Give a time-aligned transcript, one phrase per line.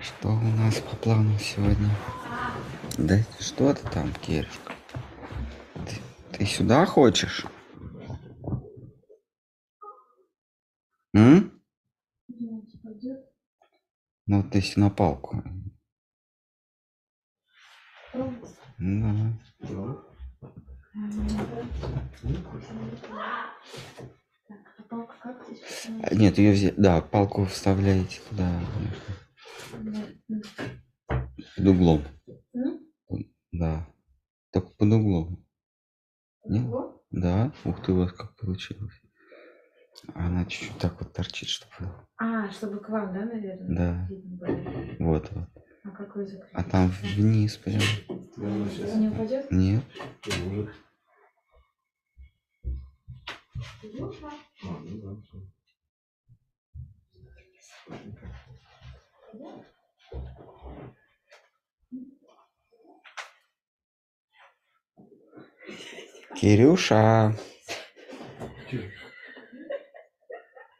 [0.00, 1.90] Что у нас по плану сегодня?
[2.96, 4.72] Да что ты там, Кирюшка?
[5.74, 7.46] Ты, ты сюда хочешь?
[11.14, 11.52] М?
[14.26, 15.42] Ну, ты если на палку.
[18.78, 19.96] Ну, давай.
[26.02, 26.76] А, Нет, ее взять.
[26.76, 28.60] Да, палку вставляете туда.
[28.74, 29.27] конечно.
[31.56, 32.04] Под углом.
[33.52, 33.86] Да.
[34.52, 35.46] Только под углом.
[36.44, 36.66] Нет?
[37.10, 37.52] Да.
[37.64, 39.00] Ух ты, у вас как получилось.
[40.14, 41.92] Она чуть-чуть так вот торчит, чтобы.
[42.16, 44.08] А, чтобы к вам, да, наверное?
[44.08, 44.08] Да.
[44.98, 45.48] Вот, вот.
[45.84, 46.50] А какой закрыть?
[46.52, 47.80] А там вниз прям.
[48.36, 49.50] Не упадет?
[49.50, 49.84] Нет.
[66.36, 67.34] Кирюша.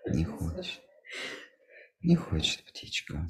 [0.06, 0.82] Не хочет.
[2.00, 3.28] Не хочет птичка.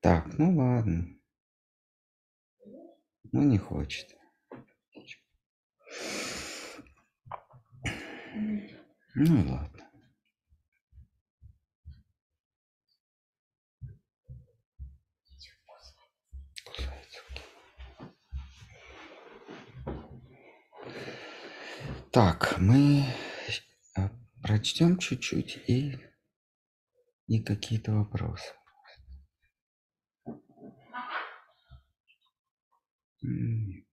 [0.00, 1.17] Так, ну ладно.
[3.32, 4.16] Ну не хочет.
[9.14, 9.78] Ну и ладно.
[22.10, 23.04] Так, мы
[23.96, 24.08] э,
[24.42, 25.98] прочтем чуть-чуть и,
[27.26, 28.57] и какие-то вопросы.
[33.24, 33.84] М.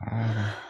[0.00, 0.67] Ара.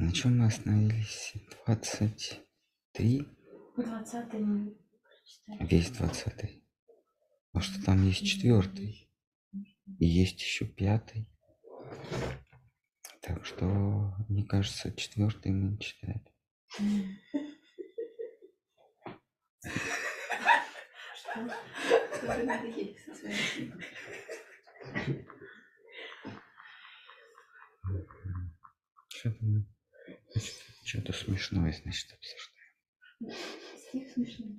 [0.00, 1.34] На чем мы остановились?
[1.66, 3.26] 23?
[3.76, 5.66] Двадцатый мы прочитали.
[5.68, 6.64] Весь двадцатый.
[7.52, 9.10] А что там есть четвертый?
[9.98, 11.28] И есть еще пятый.
[13.22, 13.66] Так что,
[14.28, 15.76] мне кажется, четвертый мы
[22.36, 23.72] не надоели со своими
[30.88, 33.38] Что-то, смешное, значит, обсуждаем.
[33.76, 34.58] Стих смешной.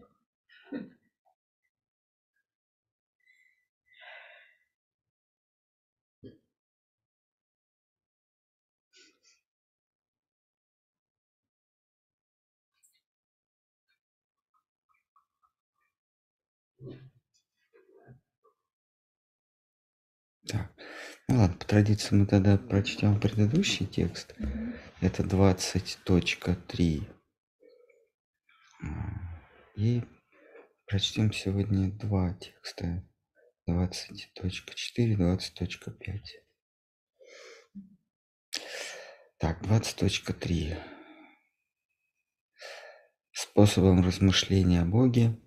[20.47, 20.71] Так,
[21.27, 24.35] ну ладно, по традиции мы тогда прочтем предыдущий текст.
[25.01, 27.03] Это 20.3.
[28.83, 28.87] А,
[29.77, 30.03] И
[30.85, 33.07] прочтем сегодня два текста.
[33.69, 36.19] 20.4, 20.5.
[39.37, 40.77] Так, 20.3.
[43.31, 45.39] Способом размышления о Боге,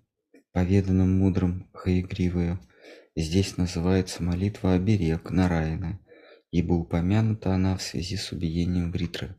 [0.51, 2.59] поведанным мудрым Хаигривою,
[3.15, 5.99] здесь называется молитва оберег Нараяна,
[6.49, 9.35] ибо упомянута она в связи с убиением Вритры.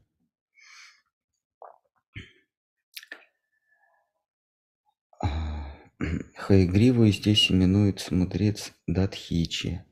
[6.36, 9.84] Хаигривой здесь именуется мудрец Датхичи,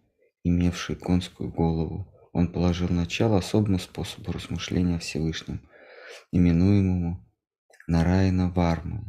[0.43, 2.13] имевший конскую голову.
[2.33, 5.01] Он положил начало особому способу размышления о
[6.33, 7.25] именуемому
[7.87, 9.05] Нараяна Вармой.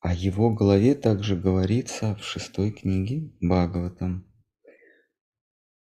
[0.00, 4.24] О его голове также говорится в шестой книге Бхагаватам.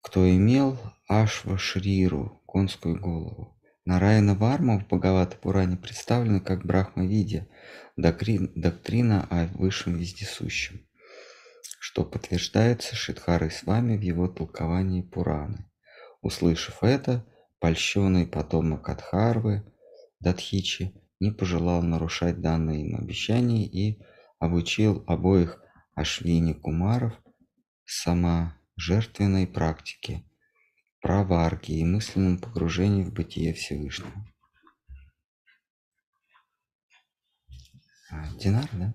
[0.02, 0.78] кто имел
[1.08, 3.61] Ашва Шриру, конскую голову.
[3.86, 7.48] Нараяна Варма в Бхагавата Пуране представлена как Брахма-видья,
[7.98, 10.86] доктрина о высшем вездесущем,
[11.80, 15.66] что подтверждается Шидхарой с вами в его толковании Пураны.
[16.22, 17.26] Услышав это,
[17.60, 19.64] польщенный потомок Адхарвы,
[20.20, 24.00] Датхичи, не пожелал нарушать данное им обещание и
[24.38, 25.60] обучил обоих
[25.96, 27.14] Ашвини Кумаров
[27.86, 30.24] сама жертвенной практике,
[31.02, 34.26] праварке и мысленном погружении в бытие Всевышнего.
[38.12, 38.94] А, Динар, да?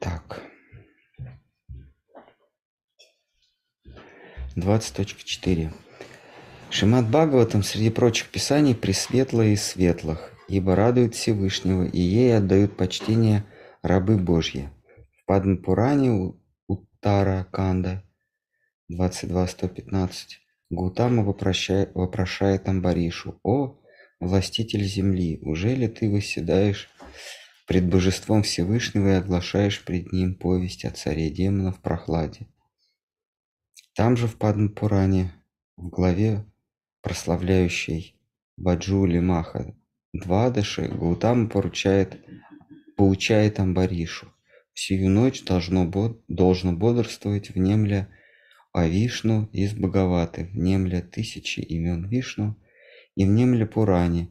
[0.00, 0.43] Так.
[4.56, 5.72] 20.4.
[6.70, 13.44] Шимат Бхагаватам среди прочих писаний пресветлое из светлых, ибо радует Всевышнего, и ей отдают почтение
[13.82, 14.70] рабы Божьи.
[15.18, 16.34] В Падмапуране
[16.68, 18.04] Уттара Канда
[18.92, 20.10] 22.115
[20.70, 23.76] Гутама вопрошает, вопрошает Амбаришу, «О,
[24.20, 26.88] властитель земли, уже ли ты восседаешь
[27.66, 32.46] пред божеством Всевышнего и оглашаешь пред ним повесть о царе демонов прохладе?»
[33.94, 35.32] Там же в Падмапуране,
[35.76, 36.44] в главе,
[37.00, 38.20] прославляющей
[38.56, 39.76] Баджули Маха
[40.12, 42.20] Двадаши, Гаутама поручает,
[42.96, 44.32] поучает Амбаришу.
[44.72, 45.88] Всю ночь должно,
[46.26, 48.08] должно бодрствовать внемля
[48.72, 52.56] о Вишну из Бхагаваты, внемля тысячи имен Вишну
[53.14, 54.28] и внемля Пуране,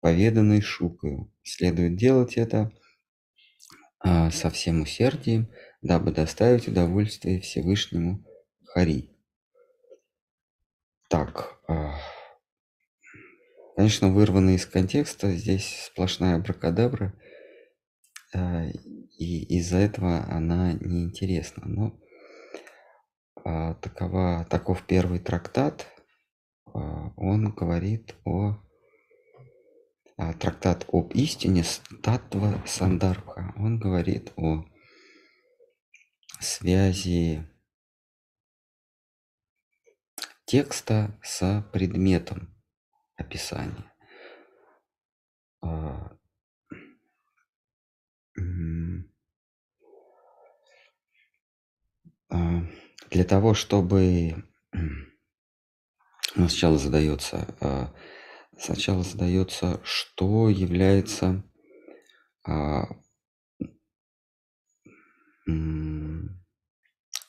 [0.00, 1.32] поведанной Шукою.
[1.42, 2.70] Следует делать это
[4.00, 5.48] а, со всем усердием,
[5.80, 8.25] дабы доставить удовольствие Всевышнему
[8.76, 9.08] Хари.
[11.08, 11.94] Так, а,
[13.74, 17.14] конечно, вырвано из контекста, здесь сплошная бракадабра,
[18.34, 21.62] а, и из-за этого она неинтересна.
[21.64, 21.98] Но
[23.46, 25.86] а, такова, таков первый трактат,
[26.74, 28.58] он говорит о
[30.38, 31.64] трактат об истине
[32.02, 33.54] Татва Сандарбха.
[33.56, 34.66] Он говорит о
[36.40, 37.48] связи
[40.46, 42.56] текста с предметом
[43.16, 43.92] описания.
[45.60, 46.16] А,
[52.30, 52.62] а,
[53.10, 57.92] для того, чтобы ну, сначала задается, а,
[58.56, 61.42] сначала задается, что является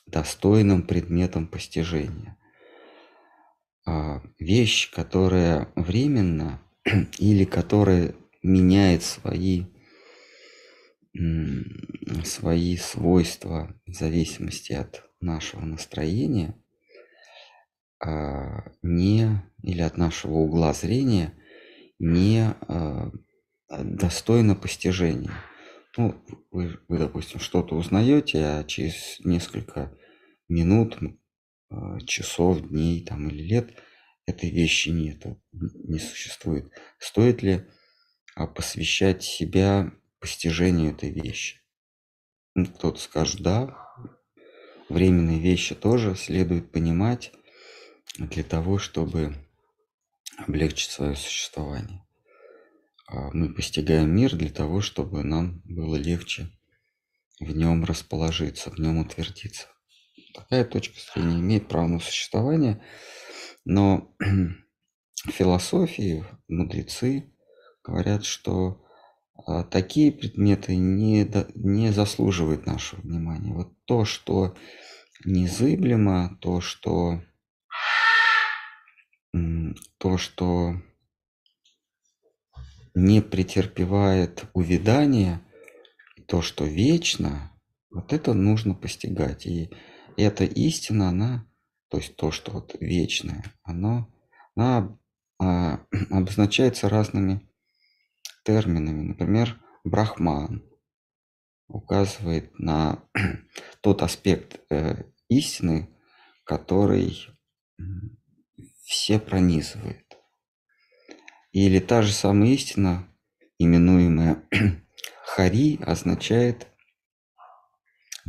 [0.06, 2.37] достойным предметом постижения.
[3.90, 6.60] А, вещь, которая временна
[7.18, 9.64] или которая меняет свои,
[12.22, 16.54] свои свойства в зависимости от нашего настроения,
[17.98, 21.32] а, не или от нашего угла зрения,
[21.98, 23.10] не а,
[23.70, 25.32] достойно постижения.
[25.96, 26.14] Ну,
[26.50, 29.96] вы, вы допустим, что-то узнаете, а через несколько
[30.46, 30.98] минут
[32.06, 33.74] часов, дней там, или лет
[34.26, 36.70] этой вещи нет, не существует.
[36.98, 37.66] Стоит ли
[38.34, 41.60] а, посвящать себя постижению этой вещи?
[42.54, 43.76] Ну, кто-то скажет, да,
[44.88, 47.32] временные вещи тоже следует понимать
[48.18, 49.34] для того, чтобы
[50.36, 52.04] облегчить свое существование.
[53.06, 56.50] А, мы постигаем мир для того, чтобы нам было легче
[57.40, 59.68] в нем расположиться, в нем утвердиться.
[60.34, 62.82] Такая точка зрения имеет право на существование,
[63.64, 64.14] но
[65.26, 67.32] философии, мудрецы
[67.82, 68.84] говорят, что
[69.46, 73.52] а, такие предметы не, не заслуживают нашего внимания.
[73.52, 74.54] Вот то, что
[75.24, 77.22] незыблемо, то, что
[79.98, 80.74] то, что
[82.94, 85.42] не претерпевает увядания,
[86.26, 87.52] то, что вечно,
[87.90, 89.46] вот это нужно постигать.
[89.46, 89.70] И
[90.22, 91.46] эта истина, она,
[91.88, 94.12] то есть то, что вот вечное, оно,
[94.56, 94.98] она
[95.40, 97.48] а, обозначается разными
[98.44, 99.02] терминами.
[99.02, 100.64] Например, брахман
[101.68, 103.04] указывает на
[103.80, 105.88] тот аспект э, истины,
[106.44, 107.16] который
[108.82, 110.04] все пронизывает.
[111.52, 113.08] Или та же самая истина,
[113.58, 114.42] именуемая
[115.24, 116.66] Хари, означает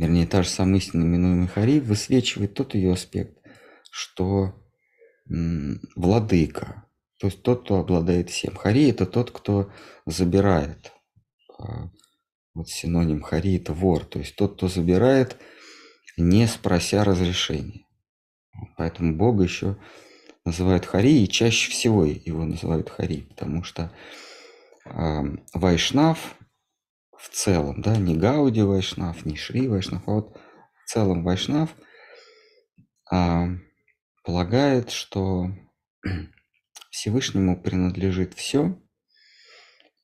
[0.00, 3.36] вернее, та же самая истина, именуемая Хари, высвечивает тот ее аспект,
[3.90, 4.54] что
[5.94, 6.86] владыка,
[7.18, 8.56] то есть тот, кто обладает всем.
[8.56, 9.70] Хари– это тот, кто
[10.06, 10.92] забирает.
[11.58, 11.90] А,
[12.54, 15.36] вот синоним хари– это вор, то есть тот, кто забирает,
[16.16, 17.86] не спрося разрешения.
[18.76, 19.76] Поэтому Бога еще
[20.44, 23.92] называют хари, и чаще всего его называют хари, потому что
[24.86, 25.20] э,
[25.54, 26.36] Вайшнав
[27.20, 30.40] в целом, да, не Гауди Вайшнав, не Шри Вайшнав, а вот
[30.84, 31.70] в целом Вайшнав
[33.12, 33.46] э,
[34.24, 35.48] полагает, что
[36.90, 38.80] Всевышнему принадлежит все,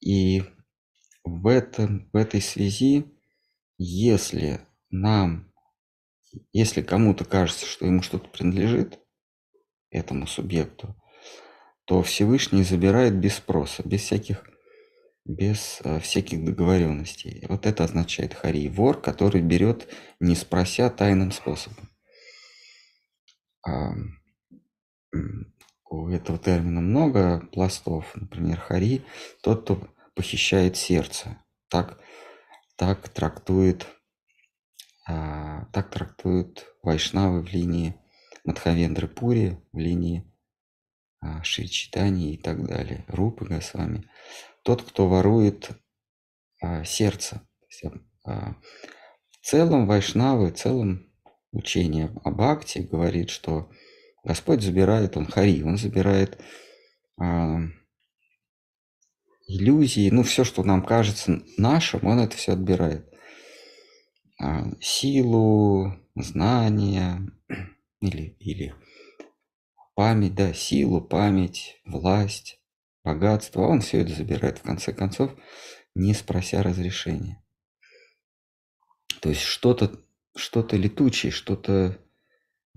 [0.01, 0.45] и
[1.25, 3.07] в, этом, в этой связи,
[3.79, 5.53] если нам,
[6.53, 9.01] если кому-то кажется, что ему что-то принадлежит,
[9.91, 10.95] этому субъекту,
[11.87, 14.45] то Всевышний забирает без спроса, без всяких,
[15.27, 17.45] без э, всяких договоренностей.
[17.49, 19.89] Вот это означает хари, вор, который берет,
[20.21, 21.91] не спрося, тайным способом.
[25.89, 28.11] У этого термина много пластов.
[28.15, 29.05] Например, хари–
[29.43, 31.43] тот, кто похищает сердце.
[31.69, 32.01] Так,
[32.77, 33.87] так трактует,
[35.07, 37.95] а, так трактуют вайшнавы в линии
[38.45, 40.31] Мадхавендры Пури, в линии
[41.21, 43.05] а, Шри Читани и так далее.
[43.09, 44.09] Рупы Госвами.
[44.67, 45.71] Тот, кто ворует
[46.61, 47.41] а, сердце.
[48.25, 48.57] А,
[49.31, 51.07] в целом вайшнавы, в целом
[51.53, 53.71] учение о Бхакти говорит, что
[54.25, 56.41] Господь забирает, Он Хари, Он забирает
[57.17, 57.61] а,
[59.47, 63.09] иллюзии, ну все, что нам кажется нашим, Он это все отбирает.
[64.43, 67.21] А, силу, знания
[68.01, 68.75] или, или
[69.95, 72.61] память, да, силу, память, власть,
[73.07, 75.31] богатство, Он все это забирает в конце концов,
[75.95, 77.43] не спрося разрешения.
[79.21, 81.99] То есть что-то что-то летучее, что-то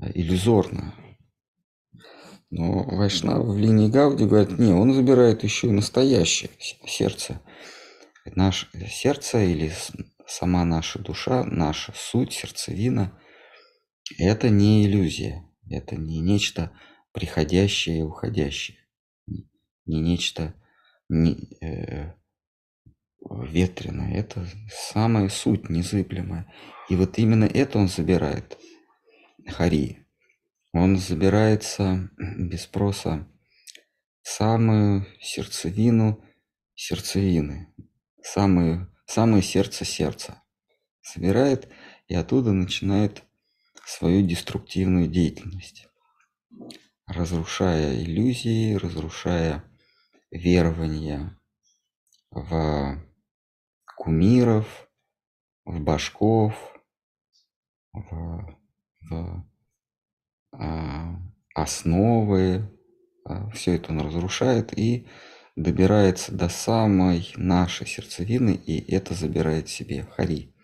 [0.01, 0.93] э, иллюзорное.
[2.49, 6.49] Но Вайшнава в линии Гауди говорит, не, он забирает еще настоящее
[6.87, 7.41] сердце.
[8.25, 9.71] Наше сердце или
[10.25, 13.19] сама наша душа, наша суть, сердцевина,
[14.17, 16.71] это не иллюзия, это не нечто
[17.11, 18.77] приходящее и уходящее,
[19.89, 20.53] не нечто
[21.09, 22.13] не, э,
[23.29, 26.51] ветреное, это самая суть незыблемая.
[26.89, 28.57] И вот именно это он забирает,
[29.47, 30.05] Хари.
[30.71, 33.27] Он забирается без спроса
[34.21, 36.23] самую сердцевину
[36.75, 37.73] сердцевины,
[38.21, 40.41] самое, самое сердце сердца.
[41.01, 41.67] Собирает
[42.07, 43.23] и оттуда начинает
[43.85, 45.87] свою деструктивную деятельность,
[47.07, 49.68] разрушая иллюзии, разрушая
[50.31, 51.37] верования
[52.31, 53.01] в
[53.97, 54.89] кумиров,
[55.65, 56.53] в башков,
[57.93, 58.57] в,
[59.09, 59.45] в
[60.51, 61.15] а,
[61.53, 62.69] основы,
[63.25, 65.07] а, все это он разрушает и
[65.55, 70.55] добирается до самой нашей сердцевины, и это забирает себе Хари,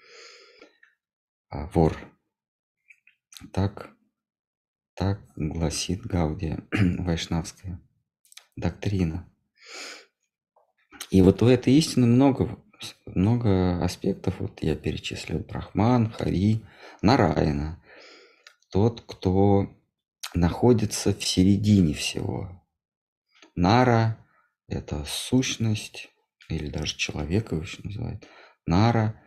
[1.49, 1.97] а, вор.
[3.51, 3.91] Так,
[4.95, 7.81] так гласит Гаудия, вайшнавская
[8.55, 9.29] доктрина.
[11.11, 12.59] И вот у этой истины много
[13.05, 14.39] много аспектов.
[14.39, 16.61] Вот я перечислил Брахман, Хари,
[17.01, 17.81] Нараина.
[18.71, 19.73] Тот, кто
[20.33, 22.61] находится в середине всего.
[23.55, 24.17] Нара–
[24.67, 26.09] это сущность,
[26.49, 28.27] или даже человека еще называют.
[28.65, 29.21] Нара,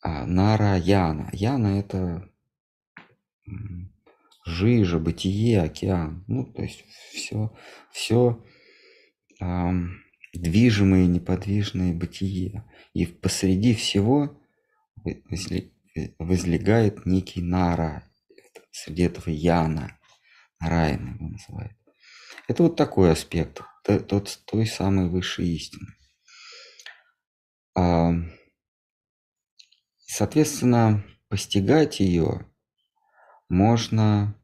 [0.00, 1.28] а Нара Яна.
[1.32, 2.30] Яна– это
[4.46, 6.24] жижа, бытие, океан.
[6.26, 7.54] Ну, то есть все,
[7.92, 8.42] все
[9.40, 12.64] эм, движимое неподвижное бытие.
[12.94, 14.40] И посреди всего
[16.18, 18.04] возлегает некий Нара,
[18.70, 19.98] среди этого Яна,
[20.60, 21.76] Райна его называют.
[22.48, 25.86] Это вот такой аспект, тот, той самой высшей истины.
[30.06, 32.46] Соответственно, постигать ее
[33.48, 34.39] можно,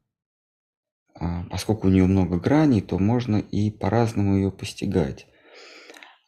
[1.49, 5.27] поскольку у нее много граней, то можно и по-разному ее постигать.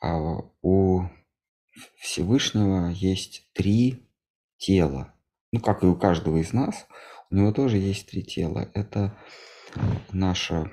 [0.01, 0.17] А
[0.61, 1.03] у
[1.97, 4.07] Всевышнего есть три
[4.57, 5.13] тела.
[5.51, 6.87] Ну, как и у каждого из нас,
[7.31, 8.69] у него тоже есть три тела.
[8.73, 9.17] Это
[10.11, 10.71] наше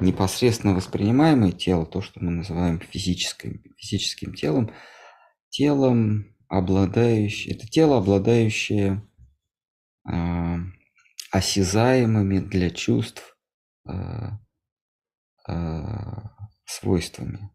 [0.00, 4.72] непосредственно воспринимаемое тело, то, что мы называем физическим, физическим телом,
[5.48, 9.02] телом, обладающее, это тело, обладающее
[10.10, 10.56] э,
[11.30, 13.31] осязаемыми для чувств
[16.64, 17.50] свойствами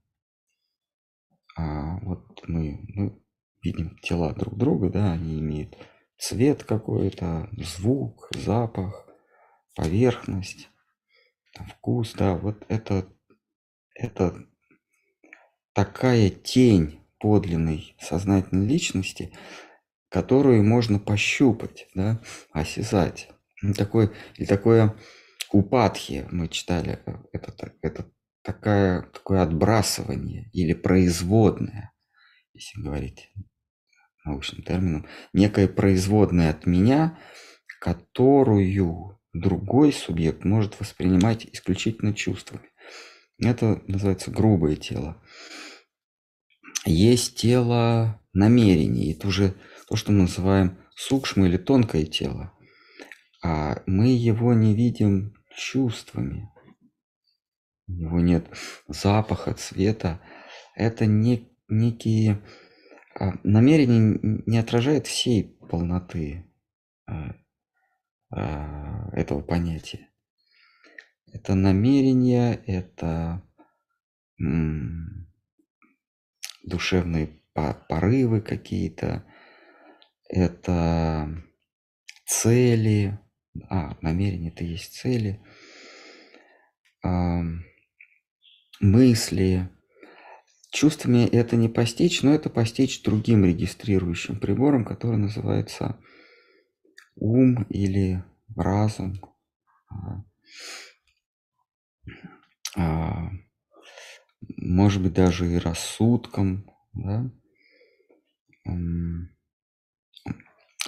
[1.58, 3.20] а, вот мы, мы
[3.64, 5.76] видим тела друг друга, да, они имеют
[6.20, 9.08] цвет какой-то, звук, запах,
[9.76, 10.70] поверхность,
[11.68, 13.08] вкус, да, вот это,
[13.96, 14.46] это
[15.74, 19.34] такая тень подлинной сознательной личности,
[20.10, 23.30] которую можно пощупать, да, осязать.
[23.76, 24.96] Такой, и такое
[25.52, 28.12] упадхи мы читали, э, это, это
[28.44, 31.92] такая, такое отбрасывание или производное,
[32.54, 33.32] если говорить
[34.26, 37.18] научным термином, некое производное от меня,
[37.80, 42.70] которую другой субъект может воспринимать исключительно чувствами.
[43.40, 45.22] Это называется грубое тело.
[46.86, 49.56] Есть тело намерений, это уже
[49.88, 52.54] то, что мы называем сукшма или тонкое тело.
[53.44, 56.50] А мы его не видим чувствами.
[57.88, 58.48] У него нет
[58.88, 60.22] запаха, цвета.
[60.76, 62.44] Это не, некие
[63.16, 66.54] а, намерения не отражают всей полноты
[67.08, 67.36] а,
[68.30, 70.10] а, этого понятия.
[71.34, 73.44] Это намерение, это
[76.64, 79.26] душевные порывы какие-то,
[80.30, 81.44] это
[82.26, 83.20] цели,
[83.70, 85.42] а, намерение это есть цели,
[88.80, 89.70] мысли.
[90.70, 95.98] Чувствами это не постичь, но это постичь другим регистрирующим прибором, который называется
[97.16, 98.24] ум или
[98.56, 99.20] разум.
[99.90, 100.24] А,
[102.76, 103.32] а,
[104.58, 106.70] может быть, даже и рассудком.
[106.94, 107.32] Да?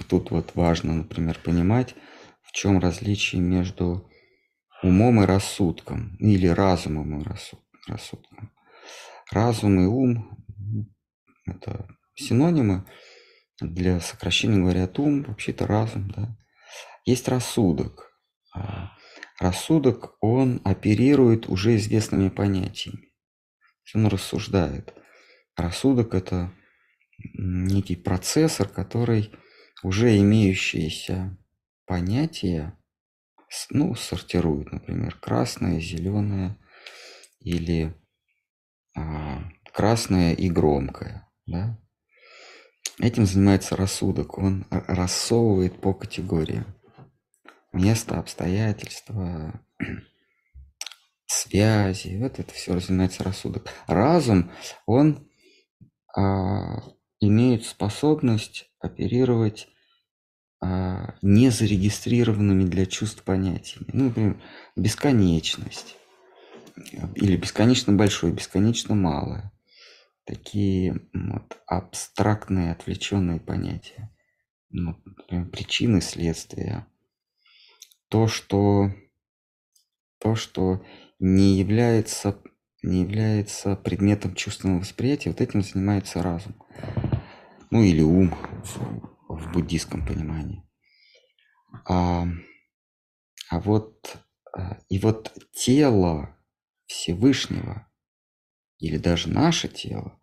[0.08, 1.94] Тут вот важно, например, понимать,
[2.50, 4.10] в чем различие между
[4.82, 7.24] умом и рассудком, или разумом и
[7.86, 8.52] рассудком.
[9.30, 10.36] Разум и ум–
[11.46, 11.86] это
[12.16, 12.84] синонимы,
[13.60, 16.36] для сокращения говорят ум, вообще-то разум, да.
[17.04, 18.10] Есть рассудок.
[18.52, 18.96] А
[19.38, 23.12] рассудок, он оперирует уже известными понятиями.
[23.94, 24.92] Он рассуждает.
[25.56, 26.52] Рассудок– это
[27.34, 29.30] некий процессор, который
[29.84, 31.38] уже имеющиеся
[31.90, 32.78] понятия
[33.68, 36.56] ну, сортирует, например, красное, зеленое
[37.40, 37.92] или
[38.96, 41.28] а, красное и громкое.
[41.46, 41.76] Да?
[43.00, 44.38] Этим занимается рассудок.
[44.38, 46.64] Он рассовывает по категориям.
[47.72, 49.60] Место, обстоятельства,
[51.26, 52.18] связи.
[52.22, 53.68] Вот это все занимается рассудок.
[53.88, 54.52] Разум,
[54.86, 55.28] он
[56.16, 56.84] а,
[57.18, 59.66] имеет способность оперировать
[60.62, 63.88] а, незарегистрированными для чувств понятиями.
[63.92, 64.36] Ну, например,
[64.76, 65.96] бесконечность.
[67.14, 69.52] Или бесконечно большое, бесконечно малое.
[70.24, 74.14] Такие вот, абстрактные, отвлеченные понятия.
[74.68, 76.86] Ну, например, причины, следствия.
[78.08, 78.92] То, что,
[80.18, 80.84] то, что
[81.18, 82.38] не является,
[82.82, 86.54] не является предметом чувственного восприятия, вот этим занимается разум.
[87.70, 88.34] Ну или ум
[89.36, 90.64] в буддийском понимании.
[91.86, 92.26] А,
[93.48, 94.18] а вот
[94.52, 96.36] а, и вот тело
[96.86, 97.88] Всевышнего
[98.78, 100.18] или даже наше тело,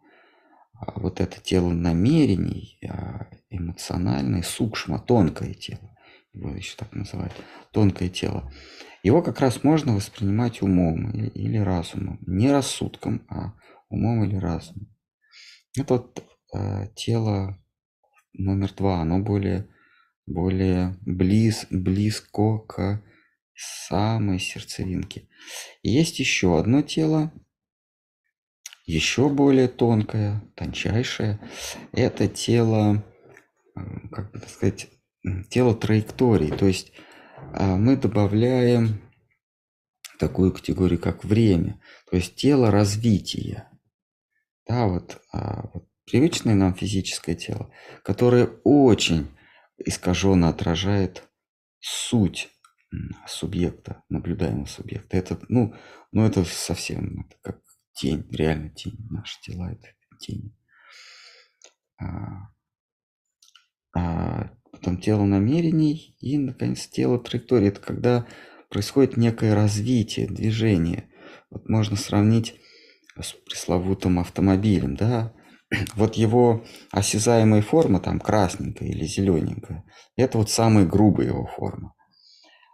[0.74, 5.96] а вот это тело намерений, а, эмоциональное, сукшма, тонкое тело,
[6.34, 7.34] его еще так называют,
[7.72, 8.52] тонкое тело,
[9.04, 13.54] его как раз можно воспринимать умом или разумом, не рассудком, а
[13.90, 14.94] умом или разумом.
[15.78, 17.58] Это вот э, тело
[18.38, 19.68] номер два, оно более,
[20.26, 23.04] более близ, близко к
[23.54, 25.28] самой сердцевинке.
[25.84, 27.32] Есть еще одно тело,
[28.86, 31.40] еще более тонкое, тончайшее.
[31.92, 33.04] Это тело,
[33.76, 34.88] э, как бы так сказать,
[35.50, 36.52] тело траектории.
[36.52, 36.94] То есть
[37.54, 39.02] э, мы добавляем
[40.20, 41.82] такую категорию, как время.
[42.10, 43.70] То есть тело развития.
[44.68, 47.70] Да, вот, а, вот привычное нам физическое тело,
[48.04, 49.28] которое очень
[49.78, 51.24] искаженно отражает
[51.80, 52.50] суть
[53.28, 55.18] субъекта, наблюдаемого субъекта.
[55.18, 55.76] Это, ну,
[56.12, 57.62] ну это совсем это как
[57.94, 58.98] тень, реально тень.
[59.10, 59.88] Наши тела это
[60.20, 60.56] тень.
[62.00, 62.50] А,
[63.94, 67.68] а потом тело намерений и, наконец, тело траектории.
[67.68, 68.28] Это когда
[68.70, 71.10] происходит некое развитие, движение.
[71.50, 72.56] Вот можно сравнить
[73.20, 75.34] с пресловутым автомобилем, да,
[75.96, 79.84] вот его осязаемая форма, там красненькая или зелененькая,
[80.16, 81.94] это вот самая грубая его форма.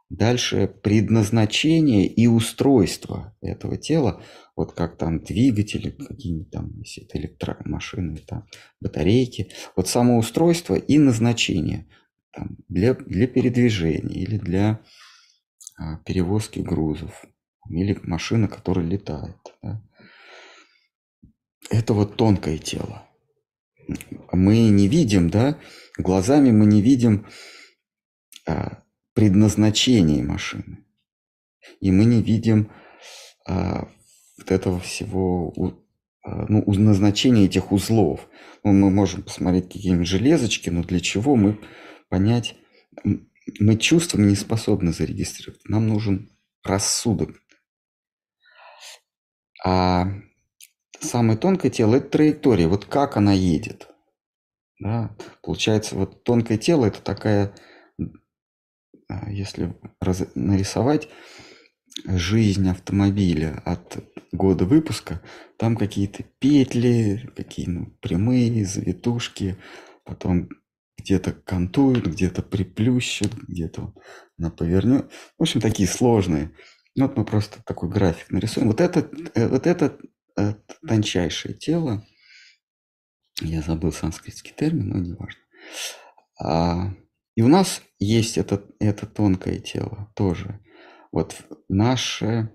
[0.10, 4.22] Дальше предназначение и устройство этого тела,
[4.56, 8.46] вот как там двигатели, какие-нибудь там, это электромашины, там
[8.80, 11.88] батарейки, вот само устройство и назначение
[12.32, 14.82] там, для, для передвижения или для
[15.80, 17.26] а, перевозки грузов
[17.68, 19.38] или машина, которая летает.
[19.64, 19.82] Да?
[21.70, 23.08] Это вот тонкое тело.
[24.32, 25.60] Мы не видим, да,
[25.98, 27.28] глазами мы не видим
[28.46, 30.86] а, предназначение машины.
[31.80, 32.72] И мы не видим
[33.48, 33.90] а,
[34.38, 35.54] вот этого всего,
[36.24, 38.28] а, ну, назначения этих узлов.
[38.64, 41.60] Ну, мы можем посмотреть какие-нибудь железочки, но для чего мы
[42.10, 42.56] понять,
[43.60, 45.62] мы чувствами не способны зарегистрировать.
[45.68, 46.32] Нам нужен
[46.64, 47.32] рассудок.
[49.66, 50.08] А
[51.04, 52.68] самое тонкое тело– это траектория.
[52.68, 53.90] Вот как она едет.
[54.80, 55.16] Да?
[55.42, 57.54] Получается, вот тонкое тело– это такая,
[59.08, 61.10] а, если раз, нарисовать
[62.06, 65.22] жизнь автомобиля от года выпуска,
[65.58, 69.58] там какие-то петли, какие ну, прямые, завитушки,
[70.04, 70.50] потом
[70.98, 73.94] где-то кантуют, где-то приплющат, где-то
[74.38, 75.12] она повернет.
[75.38, 76.52] В общем, такие сложные.
[76.98, 78.68] Вот мы просто такой график нарисуем.
[78.68, 79.98] Вот это, э, вот это
[80.88, 82.06] тончайшее тело,
[83.42, 85.42] я забыл санскритский термин, но не важно.
[86.40, 86.94] А,
[87.36, 90.60] и у нас есть это, это тонкое тело тоже.
[91.12, 91.36] Вот
[91.70, 92.52] наше,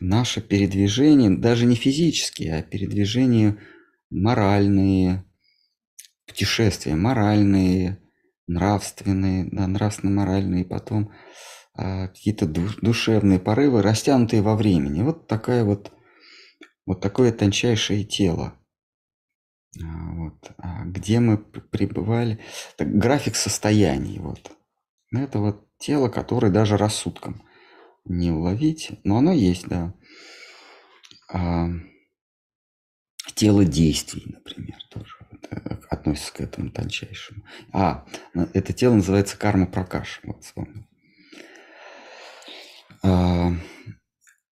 [0.00, 3.58] наше передвижение, даже не физические, а передвижения
[4.10, 5.24] моральные,
[6.26, 8.00] путешествия моральные,
[8.46, 11.12] нравственные, да, нравственно-моральные, потом
[11.74, 15.02] а, какие-то душевные порывы, растянутые во времени.
[15.02, 15.92] Вот такая вот,
[16.90, 18.58] вот такое тончайшее тело.
[19.80, 22.40] А, вот, а где мы пребывали,
[22.76, 24.50] так, график состояний, вот.
[25.12, 27.48] Это вот тело, которое даже рассудком
[28.04, 29.94] не уловить, но оно есть, да.
[31.32, 31.68] А,
[33.36, 37.44] тело действий, например, тоже вот, э, относится к этому тончайшему.
[37.72, 38.04] А,
[38.52, 40.42] это тело называется карма пракаш, вот.
[43.04, 43.52] А,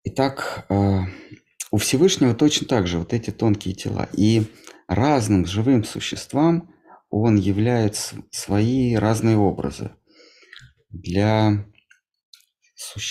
[0.05, 1.03] итак, а,
[1.71, 4.09] у Всевышнего точно так же вот эти тонкие тела.
[4.13, 4.45] И
[4.87, 6.75] разным живым существам
[7.11, 9.93] он являет свои разные образы.
[10.91, 11.67] Для,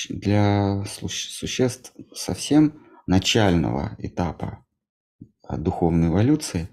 [0.09, 4.65] для существ совсем начального этапа
[5.49, 6.67] духовной эволюции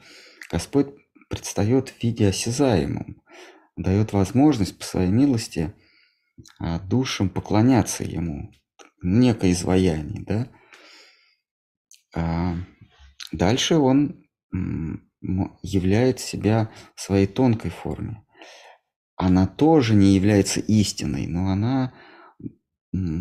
[0.50, 0.88] Господь
[1.28, 3.22] предстает в виде осязаемом,
[3.76, 5.74] дает возможность по своей милости
[6.58, 8.52] а, душам поклоняться Ему,
[9.02, 10.48] некое изваяние, да.
[12.14, 12.57] А,
[13.33, 14.24] дальше Он
[15.62, 18.24] являет себя в своей тонкой форме.
[19.16, 21.94] Она тоже не является истиной, но она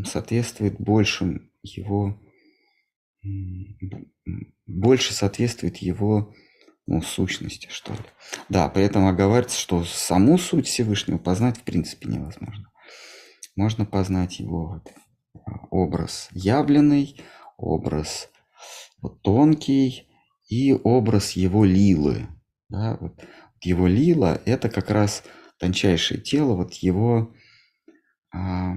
[0.05, 2.19] соответствует большим его,
[4.65, 6.33] больше соответствует его
[6.85, 7.99] ну, сущности, что ли.
[8.49, 12.69] Да, при этом оговаривается, что саму суть Всевышнего познать в принципе невозможно.
[13.55, 14.91] Можно познать его вот,
[15.45, 17.21] а, образ явленный,
[17.57, 18.29] образ
[19.03, 20.07] вот, тонкий,
[20.49, 22.27] и образ его лилы.
[22.69, 23.23] Да, вот
[23.61, 25.23] его лила– это как раз
[25.59, 27.33] тончайшее тело, вот его
[28.33, 28.73] а,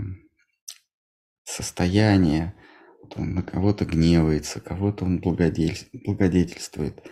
[1.45, 2.55] состояние.
[3.03, 7.03] Вот он на кого-то гневается, кого-то он благодетельствует.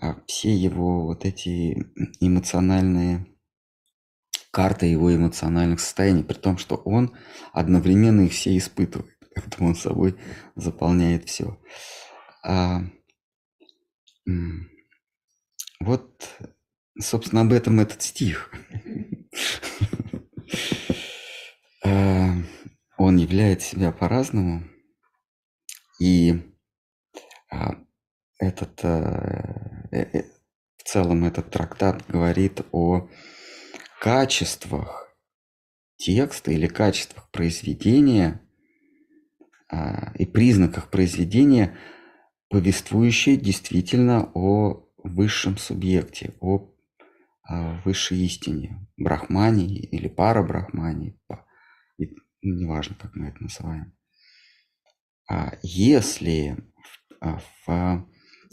[0.00, 1.76] А все его вот эти
[2.20, 3.26] эмоциональные
[4.50, 7.16] карты его эмоциональных состояний, при том, что он
[7.52, 10.16] одновременно их все испытывает, поэтому он собой
[10.56, 11.58] заполняет все.
[12.44, 12.82] А,
[15.80, 16.28] вот,
[16.98, 18.52] собственно, об этом этот стих.
[21.82, 22.34] А,
[22.98, 24.64] он являет себя по-разному.
[25.98, 26.42] И
[27.50, 27.76] а,
[28.38, 30.22] этот, э, э, э,
[30.76, 33.08] в целом этот трактат говорит о
[34.00, 35.14] качествах
[35.96, 38.40] текста или качествах произведения
[40.18, 41.76] и признаках произведения–
[42.50, 46.68] повествующий действительно о высшем субъекте, о,
[47.44, 51.16] о высшей истине, брахмане или парабрахмане,
[52.42, 53.96] неважно, как мы это называем.
[55.30, 56.56] А если
[57.20, 58.08] в, в,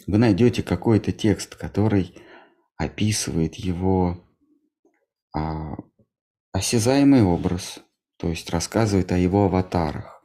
[0.05, 2.15] вы найдете какой-то текст, который
[2.77, 4.23] описывает его
[5.35, 5.75] а,
[6.51, 7.79] осязаемый образ,
[8.17, 10.16] то есть рассказывает о его аватарах,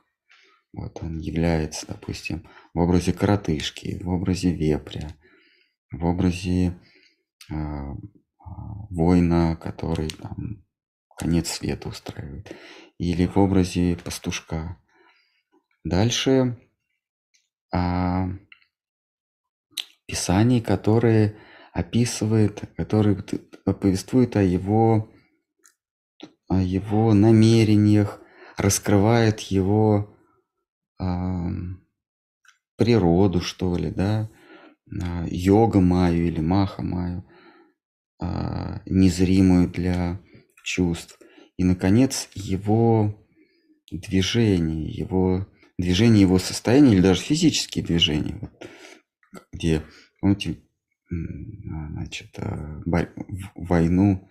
[0.73, 5.11] вот он является, допустим, в образе коротышки, в образе вепря,
[5.91, 6.79] в образе
[7.51, 7.55] э,
[8.91, 10.65] воина, который там
[11.17, 12.55] конец света устраивает,
[12.99, 14.79] или в образе пастушка.
[15.85, 16.59] Дальше
[17.73, 18.29] а,
[20.07, 21.37] писаний, которые
[21.73, 23.17] описывает, которые
[23.65, 25.11] повествуют о его,
[26.49, 28.21] о его намерениях,
[28.57, 30.12] раскрывает его
[32.77, 34.31] природу, что ли, да,
[35.01, 37.25] а, йога Майю или Маха Майю,
[38.21, 40.21] а, незримую для
[40.65, 41.19] чувств.
[41.57, 43.19] И, наконец, его
[43.91, 45.47] движение, его
[45.79, 48.69] движение его состояния или даже физические движения, вот,
[49.53, 49.83] где,
[50.21, 50.59] помните,
[51.09, 52.83] значит, а,
[53.55, 54.29] войну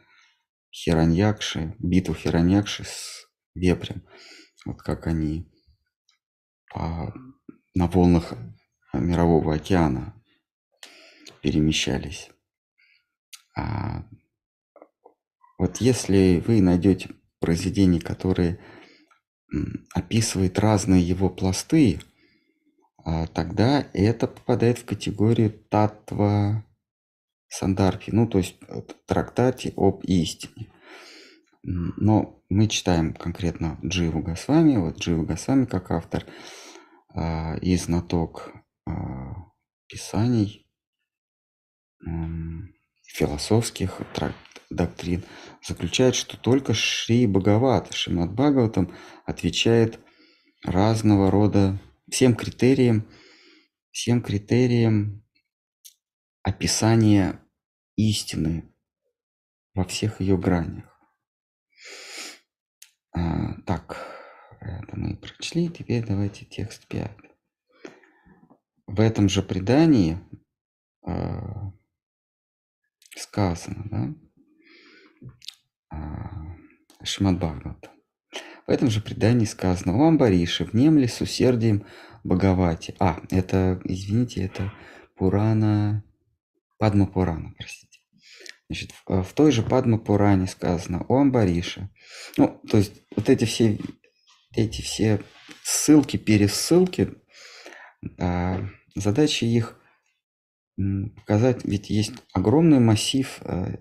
[0.73, 4.03] Хираньякши, битву Хираньякши с вепрем,
[4.65, 5.50] вот как они
[6.73, 8.33] на волнах
[8.93, 10.13] мирового океана
[11.41, 12.29] перемещались.
[13.57, 14.03] А
[15.57, 18.59] вот если вы найдете произведения, которые
[19.93, 21.99] описывают разные его пласты,
[23.03, 26.65] а, тогда это попадает в категорию татва
[27.47, 28.57] сандарфи, ну то есть
[29.05, 30.71] трактате об истине.
[31.63, 36.60] Но мы читаем конкретно Дживу Госвами, вот Дживу Госвами как автор а,
[37.61, 38.53] и знаток
[38.85, 39.51] а,
[39.87, 40.67] писаний,
[43.03, 44.01] философских
[44.69, 45.23] доктрин,
[45.61, 48.95] заключает, что только Шри Бхагават, Шримад Бхагаватам
[49.25, 49.99] отвечает
[50.63, 53.07] разного рода всем критериям,
[53.91, 55.23] всем критериям
[56.43, 57.39] описания
[57.95, 58.73] истины
[59.73, 60.85] во всех ее гранях.
[63.13, 64.20] А, так,
[64.61, 67.11] это мы прочли, теперь давайте текст 5.
[68.87, 70.19] В этом же предании
[71.05, 71.71] а,
[73.15, 74.13] сказано, да,
[75.89, 76.57] а,
[77.03, 77.91] Шимат Бхагавата.
[78.67, 81.85] В этом же предании сказано, о Амбарише, внемли с усердием
[82.23, 82.95] Бхагавати.
[82.99, 84.71] А, это, извините, это
[85.15, 86.03] Пурана,
[86.77, 87.99] Падма Пурана, простите.
[88.69, 91.89] Значит, в, в той же Падма Пуране сказано о Амбарише.
[92.37, 93.77] Ну, то есть вот эти все,
[94.53, 95.21] эти все
[95.63, 97.13] ссылки, пересылки,
[98.19, 99.81] а, задача их
[101.15, 103.77] показать, ведь есть огромный массив э,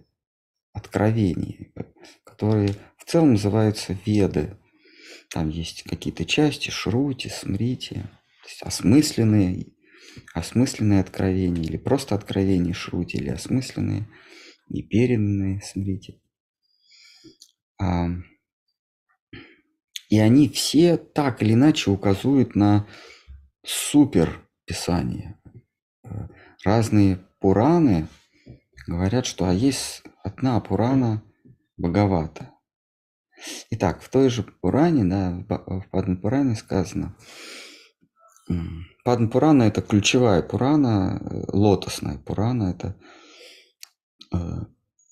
[0.73, 1.73] откровений,
[2.25, 4.59] которые в целом называются веды.
[5.31, 8.05] Там есть какие-то части, шрути, смрити,
[8.61, 9.67] осмысленные,
[10.35, 14.09] осмысленные откровения, или просто откровения шрути, или осмысленные
[14.69, 16.21] и переданные смрити.
[20.11, 22.87] И они все так или иначе указывают на
[23.65, 25.39] супер писание.
[26.65, 28.09] Разные Пураны
[28.87, 31.23] говорят, что а есть одна Пурана
[31.77, 32.51] Бхагавата.
[33.71, 37.17] Итак, в той же Пуране, да, в Падма Пуране сказано,
[39.05, 42.97] Падма Пурана это ключевая Пурана, э, лотосная Пурана, это,
[44.35, 44.37] э,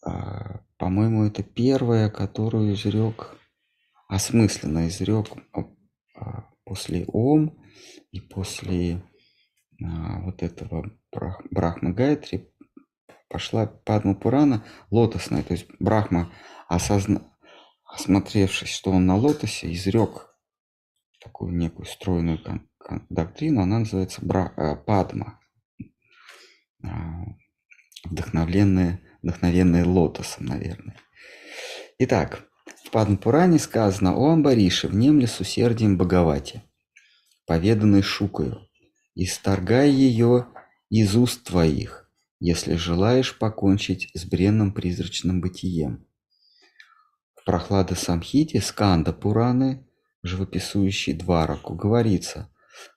[0.05, 3.38] а, по-моему, это первая, которую изрек,
[4.09, 5.29] осмысленно изрек
[6.15, 7.63] а, после Ом
[8.11, 9.03] и после
[9.85, 12.51] а, вот этого брах, Брахма Гайтри
[13.29, 16.33] пошла Падма Пурана лотосная, то есть Брахма,
[16.67, 17.31] осозна,
[17.85, 20.35] осмотревшись, что он на лотосе, изрек
[21.21, 25.41] такую некую стройную кон, кон, доктрину, она называется Бра, э, Падма,
[26.83, 27.25] а,
[28.05, 30.97] вдохновленная, вдохновенная лотосом, наверное.
[31.99, 32.48] Итак,
[32.89, 36.63] в Падмапуране сказано о Амбарише, внемли с усердием Боговати,
[37.47, 38.67] поведанной Шукою,
[39.15, 40.47] исторгай ее
[40.89, 46.07] из уст твоих, если желаешь покончить с бренным призрачным бытием.
[47.35, 49.87] В Прохлада Самхите Сканда Пураны,
[50.23, 52.51] живописующий Двараку, говорится,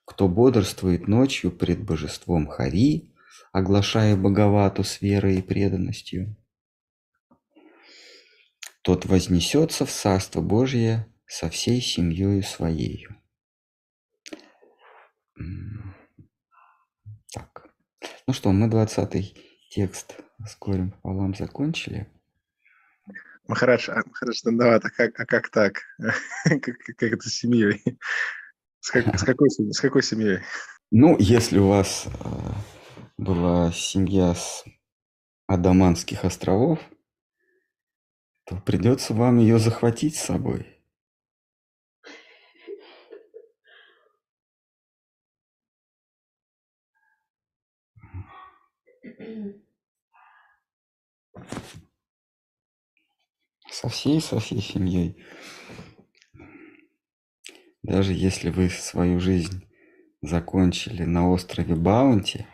[0.06, 3.12] кто бодрствует ночью пред божеством Хари,
[3.52, 6.34] оглашая Боговату с верой и преданностью,
[8.82, 13.16] тот вознесется в Царство Божие со всей семьей своею.
[17.32, 17.68] Так.
[18.26, 19.34] Ну что, мы двадцатый
[19.70, 22.08] текст с горем пополам закончили.
[23.48, 25.82] Махарадж, а, Махарадж Дандават, а как, а как так?
[26.44, 27.82] как, как это с семьей?
[28.80, 30.40] С, как, с, какой, с какой семьей?
[30.90, 32.28] Ну, если у вас э,
[33.16, 34.64] была семья с
[35.46, 36.80] Адаманских островов,
[38.52, 40.66] то придется вам ее захватить с собой.
[53.70, 55.24] Со всей, со всей семьей.
[57.82, 59.66] Даже если вы свою жизнь
[60.20, 62.46] закончили на острове Баунти,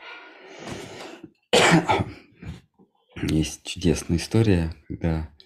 [3.23, 5.37] есть чудесная история, когда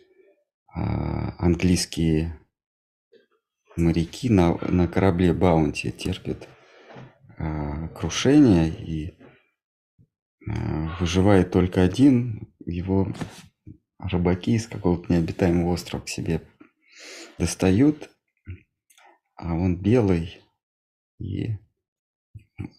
[0.74, 2.38] английские
[3.76, 6.48] моряки на, на корабле Баунти терпят
[7.38, 9.18] а, крушение и
[10.48, 13.12] а, выживает только один, его
[13.98, 16.42] рыбаки из какого-то необитаемого острова к себе
[17.38, 18.10] достают,
[19.36, 20.40] а он белый
[21.18, 21.56] и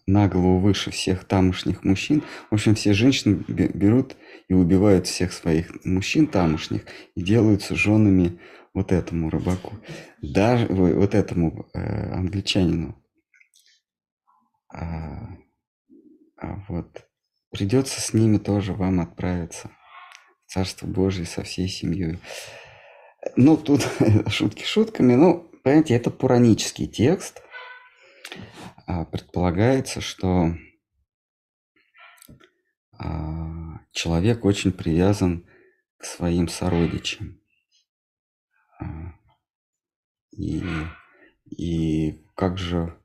[0.05, 2.23] на голову выше всех тамошних мужчин.
[2.49, 4.15] В общем, все женщины берут
[4.47, 8.39] и убивают всех своих мужчин тамошних и делаются женами
[8.73, 9.77] вот этому рыбаку.
[10.21, 12.95] Даже вот этому э, англичанину.
[14.73, 15.37] А,
[16.37, 17.05] а вот
[17.51, 19.69] придется с ними тоже вам отправиться
[20.45, 22.19] в Царство Божие со всей семьей.
[23.35, 23.87] Ну, тут
[24.27, 27.41] шутки шутками, ну, понимаете, это пуранический текст–
[29.11, 30.55] предполагается, что
[32.97, 35.45] а, человек очень привязан
[35.97, 37.39] к своим сородичам.
[38.79, 39.13] А,
[40.31, 40.63] и,
[41.45, 42.97] и как же,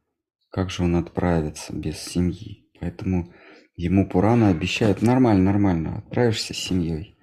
[0.50, 2.70] как же он отправится без семьи?
[2.80, 3.32] Поэтому
[3.74, 7.16] ему Пурана обещают, нормально, нормально, отправишься с семьей.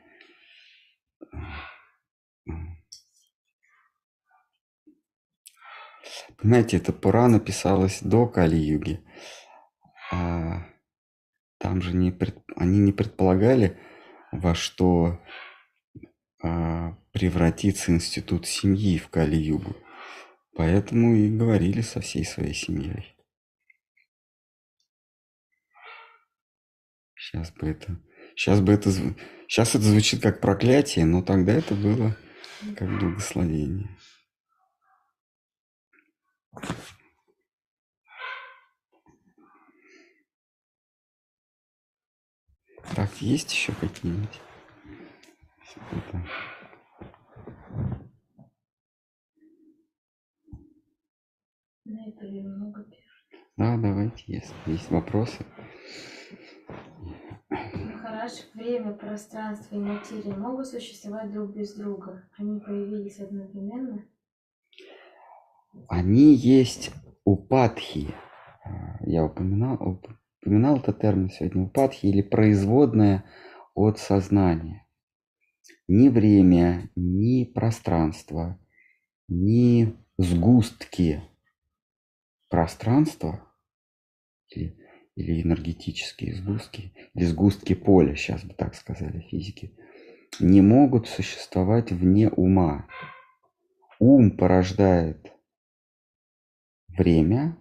[6.38, 9.04] Понимаете, это Пурана писалось до Кали-юги.
[10.12, 10.66] А
[11.58, 12.38] там же не пред...
[12.56, 13.80] они не предполагали,
[14.32, 15.20] во что
[16.44, 19.76] а, превратится институт семьи в Кали-югу.
[20.56, 23.16] Поэтому и говорили со всей своей семьей.
[27.16, 28.00] Сейчас бы это...
[28.36, 28.92] Сейчас бы это...
[29.48, 32.16] Сейчас это звучит как проклятие, но тогда это было
[32.78, 33.90] как благословение.
[42.96, 44.42] Так, есть еще какие-нибудь?
[51.84, 53.06] На это много пишут.
[53.58, 55.46] Да, давайте, если есть вопросы.
[57.50, 62.30] Махараш, время, пространство и материя могут существовать друг без друга?
[62.38, 64.06] Они появились одновременно?
[65.88, 66.92] Они есть
[67.24, 68.14] упадхи.
[69.02, 70.00] Я упоминал,
[70.42, 71.64] упоминал этот термин сегодня.
[71.64, 73.24] Упадхи или производная
[73.74, 74.88] от сознания.
[75.88, 78.60] Ни время, ни пространство,
[79.28, 81.22] ни сгустки
[82.50, 83.42] пространства
[84.50, 84.78] или,
[85.16, 89.74] или энергетические сгустки, или сгустки поля, сейчас бы так сказали физики,
[90.40, 92.88] не могут существовать вне ума.
[94.00, 95.35] Ум порождает
[96.98, 97.58] время,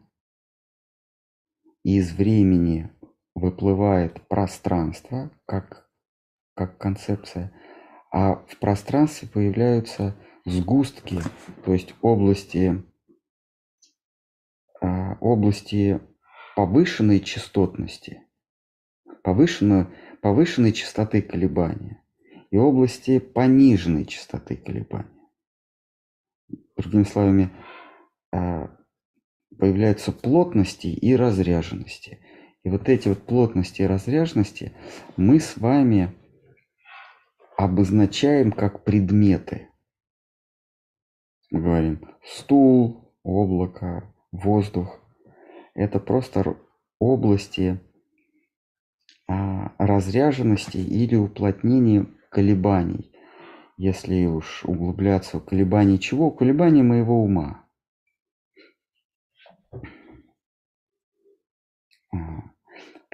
[1.83, 2.91] из времени
[3.35, 5.89] выплывает пространство как,
[6.55, 7.53] как концепция,
[8.11, 11.19] а в пространстве появляются сгустки,
[11.65, 12.83] то есть области,
[14.81, 16.01] а, области
[16.57, 18.23] повышенной частотности,
[19.23, 19.87] повышенной,
[20.23, 22.03] повышенной частоты колебания
[22.51, 25.11] и области пониженной частоты колебания.
[26.77, 27.51] Другими словами,
[28.33, 28.71] а,
[29.59, 32.19] появляются плотности и разряженности.
[32.63, 34.73] И вот эти вот плотности и разряженности
[35.17, 36.15] мы с вами
[37.57, 39.69] обозначаем как предметы.
[41.51, 45.01] Мы говорим стул, облако, воздух.
[45.75, 46.57] Это просто
[46.99, 47.81] области
[49.29, 53.13] а, разряженности или уплотнения колебаний.
[53.77, 56.31] Если уж углубляться в колебания чего?
[56.31, 57.64] Колебания моего ума.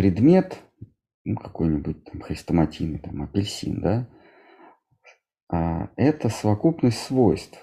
[0.01, 0.63] Предмет,
[1.25, 4.09] ну, какой-нибудь там хрестоматийный, там апельсин, да,
[5.47, 7.63] а, это совокупность свойств.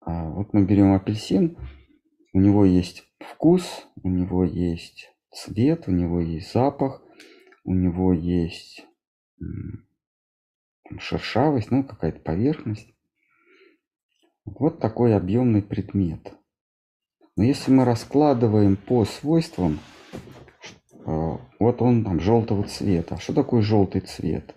[0.00, 1.58] А вот мы берем апельсин,
[2.32, 7.02] у него есть вкус, у него есть цвет, у него есть запах,
[7.64, 8.86] у него есть
[11.00, 12.94] шершавость, ну какая-то поверхность.
[14.44, 16.32] Вот такой объемный предмет.
[17.34, 19.80] Но если мы раскладываем по свойствам,
[21.58, 23.18] вот он там желтого цвета.
[23.18, 24.54] Что такое желтый цвет?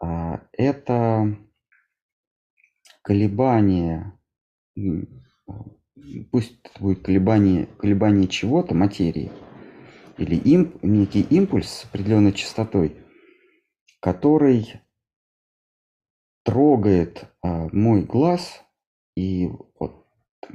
[0.00, 1.36] А, это
[3.02, 4.12] колебание,
[6.30, 9.30] пусть это будет колебание, колебание чего-то, материи,
[10.18, 12.96] или имп, некий импульс с определенной частотой,
[14.00, 14.80] который
[16.44, 18.62] трогает а, мой глаз,
[19.16, 20.06] и вот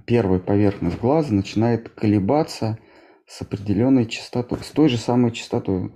[0.05, 2.79] первая поверхность глаза начинает колебаться–
[3.31, 5.93] с определенной частотой, с той же самой частотой,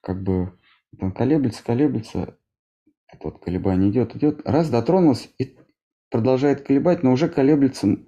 [0.00, 0.56] как бы
[0.98, 2.38] там колеблется, колеблется,
[3.08, 5.56] это вот колебание идет, идет, раз дотронулся и,
[6.10, 7.98] продолжает колебать, но уже колеблется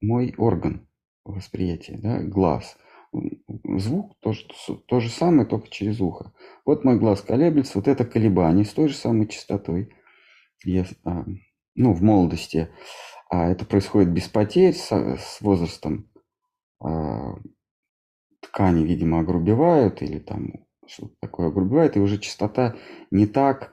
[0.00, 0.88] мой орган
[1.24, 2.76] восприятия, да, глаз.
[3.12, 6.32] Звук то, что, то же самое, только через ухо.
[6.66, 9.94] Вот мой глаз колеблется, вот это колебание с той же самой частотой.
[10.64, 11.24] Я, а,
[11.76, 12.70] ну, в молодости
[13.30, 16.10] а это происходит без потерь с, с возрастом.
[16.80, 17.36] А,
[18.50, 20.52] ткани, видимо, огрубевают или там
[20.86, 22.74] что-то такое огрубевает, и уже частота
[23.10, 23.72] не так,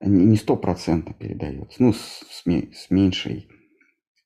[0.00, 3.48] не стопроцентно передается, ну, с, с, меньшей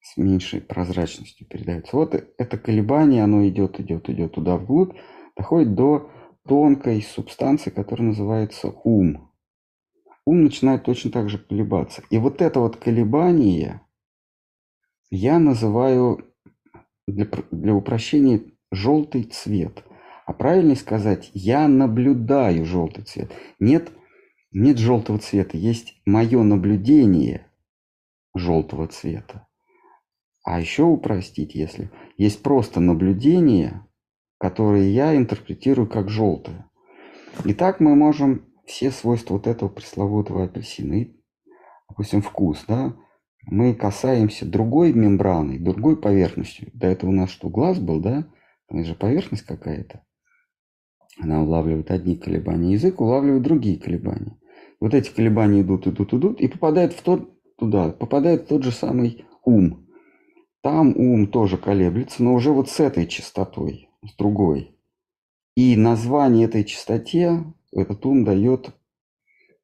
[0.01, 1.97] с меньшей прозрачностью передается.
[1.97, 4.97] Вот это колебание, оно идет, идет, идет туда вглубь,
[5.36, 6.11] доходит до
[6.47, 9.30] тонкой субстанции, которая называется ум.
[10.26, 12.03] Ум начинает точно так же колебаться.
[12.11, 13.80] И вот это вот колебание
[15.11, 16.34] я называю
[17.07, 18.43] для, для упрощения
[18.73, 19.85] желтый цвет.
[20.27, 23.31] А правильнее сказать, я наблюдаю желтый цвет.
[23.61, 23.93] Нет,
[24.51, 27.47] нет желтого цвета, есть мое наблюдение
[28.35, 29.47] желтого цвета.
[30.45, 33.87] А еще упростить, если есть просто наблюдение,
[34.39, 36.66] которое я интерпретирую как желтое.
[37.45, 41.07] Итак, мы можем все свойства вот этого пресловутого апельсина,
[41.89, 42.97] допустим, вкус, да,
[43.45, 46.70] мы касаемся другой мембраны, другой поверхностью.
[46.75, 48.27] До этого у нас что, глаз был, да?
[48.69, 50.05] Там же поверхность какая-то.
[51.19, 54.39] Она улавливает одни колебания, язык улавливает другие колебания.
[54.81, 58.73] Вот эти колебания идут, идут, идут и попадают в тот, туда, попадает в тот же
[58.73, 59.87] самый ум.
[60.63, 64.77] Там ум тоже колеблется, но уже вот с этой частотой, с другой.
[65.55, 68.75] И название этой частоте этот ум дает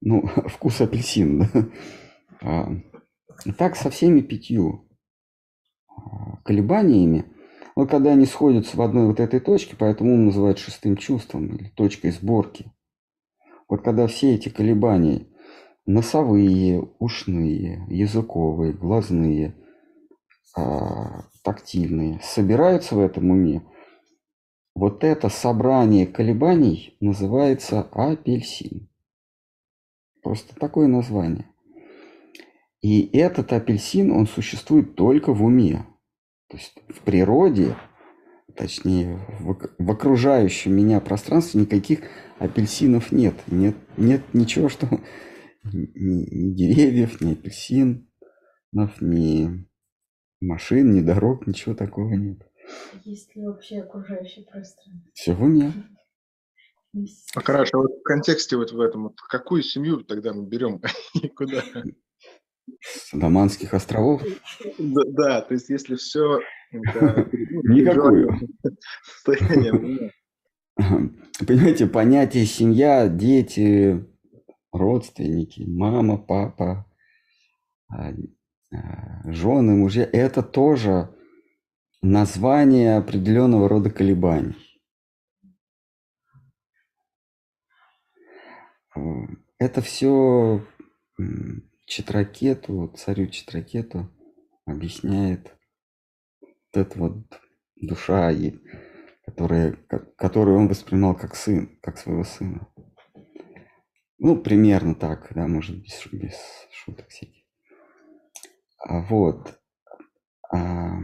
[0.01, 1.49] ну, вкус апельсина.
[1.53, 1.69] Да?
[2.41, 2.69] А,
[3.57, 4.89] так со всеми пятью
[5.89, 7.25] а, колебаниями,
[7.79, 11.69] вот когда они сходятся в одной вот этой точке, поэтому ум называют шестым чувством или
[11.69, 12.73] точкой сборки.
[13.69, 15.29] Вот когда все эти колебания,
[15.87, 19.55] носовые, ушные, языковые, глазные,
[20.57, 23.63] а, тактильные, собираются в этом уме,
[24.75, 28.89] вот это собрание колебаний называется апельсин.
[30.25, 31.47] Просто такое название.
[32.81, 35.87] И этот апельсин, он существует только в уме.
[36.49, 37.77] То есть в природе,
[38.57, 42.01] точнее в, в окружающем меня пространстве никаких
[42.39, 43.35] апельсинов нет.
[43.49, 44.89] Нет, нет ничего, что
[45.65, 49.69] ни, ни деревьев, ни апельсинов, ни
[50.41, 52.41] машин, ни дорог, ничего такого нет.
[53.05, 55.11] Есть ли вообще окружающее пространство?
[55.15, 55.73] Все в уме.
[56.95, 60.81] Ну, хорошо, вот в контексте вот в этом, вот какую семью тогда мы берем
[61.23, 61.63] и куда?
[63.13, 64.23] Даманских островов?
[64.79, 66.41] Да, да, то есть если все...
[66.73, 68.29] Никакую.
[71.47, 74.05] Понимаете, понятие семья, дети,
[74.73, 76.87] родственники, мама, папа,
[77.89, 78.13] а,
[78.73, 81.15] а, жены, мужья, это тоже
[82.03, 84.57] название определенного рода колебаний.
[89.59, 90.65] Это все
[91.89, 94.11] Читракету, царю Читракету
[94.67, 95.57] объясняет
[96.43, 97.41] вот эта вот
[97.77, 98.59] душа, и,
[99.25, 99.73] которая,
[100.17, 102.69] которую он воспринимал как сын, как своего сына.
[104.19, 106.37] Ну, примерно так, да, может, без, без
[106.71, 107.45] шуток всяких.
[108.79, 109.59] А вот.
[110.53, 110.99] А,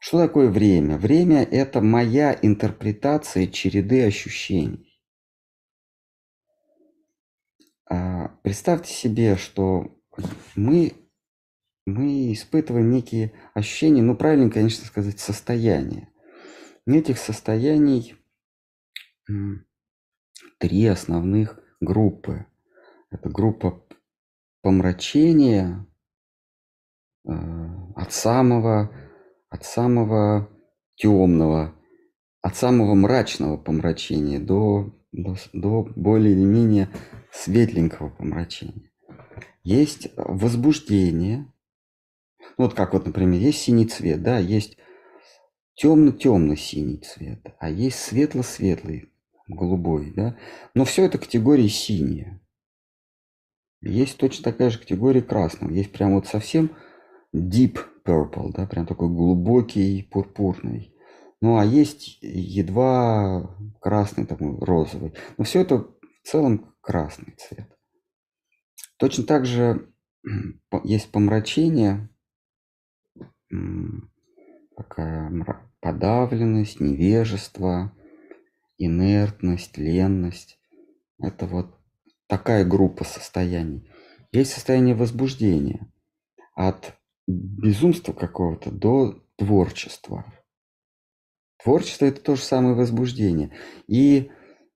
[0.00, 0.98] что такое время?
[0.98, 4.94] Время– это моя интерпретация череды ощущений.
[7.83, 7.83] А,
[8.42, 9.96] представьте себе, что
[10.54, 10.92] мы,
[11.86, 16.08] мы испытываем некие ощущения, ну правильно, конечно, сказать, состояния.
[16.86, 18.16] Этих состояний
[20.58, 22.46] три основных группы.
[23.10, 23.82] Это группа
[24.62, 25.86] помрачения
[27.26, 27.32] э,
[27.96, 28.90] от самого,
[29.48, 30.50] от самого
[30.96, 31.74] темного,
[32.42, 36.88] от самого мрачного помрачения до до, до более или менее
[37.34, 38.90] светленького помрачения.
[39.62, 41.50] Есть возбуждение.
[42.56, 44.76] Вот как вот, например, есть синий цвет, да, есть
[45.74, 49.12] темно-темный синий цвет, а есть светло-светлый,
[49.48, 50.36] голубой, да.
[50.74, 52.40] Но все это категории синие.
[53.80, 55.72] Есть точно такая же категория красного.
[55.72, 56.70] Есть прям вот совсем
[57.34, 60.94] deep purple, да, прям такой глубокий пурпурный.
[61.40, 65.12] Ну, а есть едва красный, такой розовый.
[65.36, 67.74] Но все это в целом красный цвет.
[68.98, 69.90] Точно так же
[70.84, 72.08] есть помрачение,
[74.76, 75.32] такая
[75.80, 77.96] подавленность, невежество,
[78.78, 80.58] инертность, ленность.
[81.18, 81.78] Это вот
[82.26, 83.90] такая группа состояний.
[84.32, 85.90] Есть состояние возбуждения
[86.54, 86.94] от
[87.26, 90.24] безумства какого-то до творчества.
[91.62, 93.56] Творчество– это то же самое возбуждение.
[93.86, 94.30] И,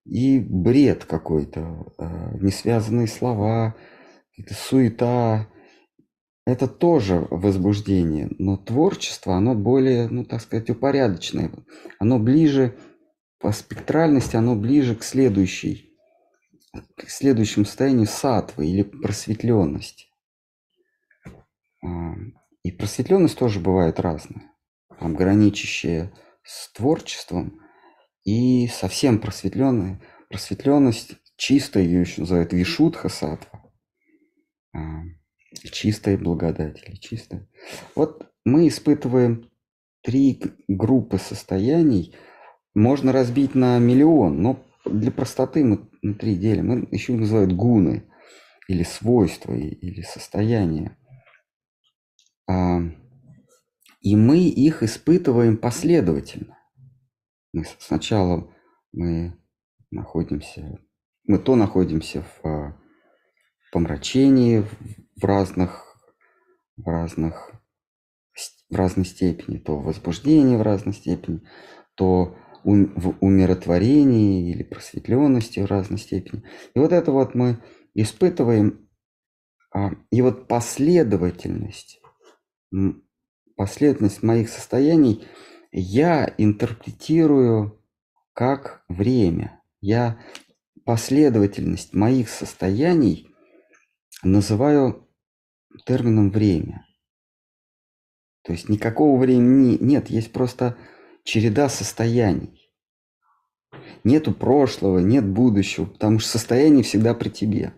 [0.09, 3.75] и бред какой-то, э, несвязанные слова,
[4.49, 5.47] суета–
[6.49, 8.29] это тоже возбуждение.
[8.39, 11.51] Но творчество, оно более, ну, так сказать, упорядоченное.
[11.99, 12.75] Оно ближе
[13.39, 15.95] по спектральности, оно ближе к следующей,
[16.95, 20.07] к следующему состоянию сатвы или просветленности.
[21.85, 22.15] А,
[22.63, 24.51] и просветленность тоже бывает разная.
[24.99, 26.11] Там граничащая
[26.43, 27.61] с творчеством
[28.29, 29.99] и совсем просветленная.
[30.29, 33.65] Просветленность чистая, ее еще называют вишудха сатва.
[34.71, 35.01] А,
[35.71, 37.47] чистая благодать или чистая.
[37.95, 39.49] Вот мы испытываем
[40.03, 42.13] три группы состояний.
[42.75, 46.67] Можно разбить на миллион, но для простоты мы на три делим.
[46.67, 48.03] Мы еще называют гуны
[48.67, 50.95] или свойства или состояния.
[52.47, 52.79] А,
[54.01, 56.58] и мы их испытываем последовательно.
[57.51, 58.53] Мы сначала
[58.91, 59.37] мы
[59.91, 60.79] находимся,
[61.25, 62.81] мы то находимся в а,
[63.71, 64.63] помрачении
[65.15, 65.95] в разных,
[66.77, 67.51] в разных,
[68.69, 71.41] в разной степени, то в возбуждении в разной степени,
[71.95, 76.43] то в умиротворении или просветленности в разной степени.
[76.75, 78.89] И вот это вот мы испытываем,
[79.73, 81.99] а, и вот последовательность
[83.55, 85.27] последовательность моих состояний
[85.71, 87.79] я интерпретирую
[88.33, 89.61] как время.
[89.81, 90.19] Я
[90.85, 93.29] последовательность моих состояний
[94.23, 95.07] называю
[95.85, 96.85] термином время.
[98.43, 100.77] То есть никакого времени нет, есть просто
[101.23, 102.71] череда состояний.
[104.03, 107.73] Нету прошлого, нет будущего, потому что состояние всегда при тебе.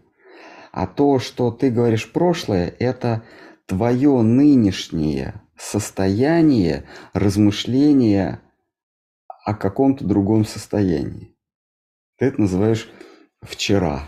[0.72, 3.24] А то, что ты говоришь прошлое, это
[3.66, 8.42] твое нынешнее состояние размышления
[9.46, 11.36] о каком-то другом состоянии.
[12.18, 12.90] Ты это называешь
[13.42, 14.08] вчера.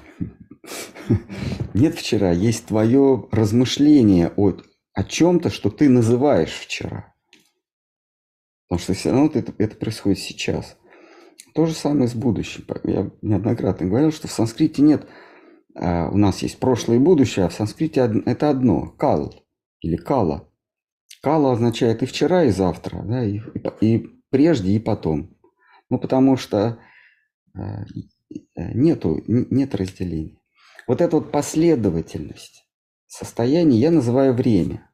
[1.74, 4.54] Нет вчера, есть твое размышление о,
[4.94, 7.14] о чем-то, что ты называешь вчера.
[8.68, 10.76] Потому что все равно это, это происходит сейчас.
[11.54, 12.66] То же самое с будущим.
[12.84, 15.08] Я неоднократно говорил, что в санскрите нет,
[15.76, 19.36] а, у нас есть прошлое и будущее, а в санскрите это одно, кал
[19.82, 20.50] или кала.
[21.24, 23.40] Кала означает и вчера, и завтра, да, и,
[23.80, 25.34] и, и прежде, и потом.
[25.90, 26.80] Ну, потому что
[27.56, 27.62] э,
[28.56, 30.38] нету, нет разделения.
[30.86, 32.68] Вот эта вот последовательность
[33.08, 34.92] состояний я называю время.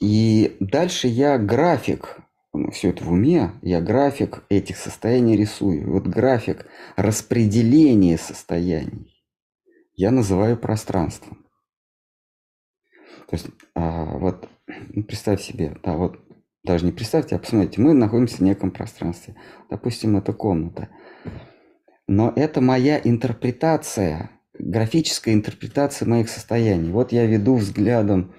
[0.00, 2.20] И дальше я график,
[2.52, 5.90] ну, все это в уме, я график этих состояний рисую.
[5.90, 9.20] Вот график распределения состояний
[9.96, 11.43] я называю пространством.
[13.28, 16.18] То есть, а, вот, ну, представь себе, да, вот,
[16.62, 19.36] даже не представьте, а посмотрите, мы находимся в неком пространстве.
[19.70, 20.88] Допустим, это комната.
[22.06, 26.90] Но это моя интерпретация, графическая интерпретация моих состояний.
[26.90, 28.34] Вот я веду взглядом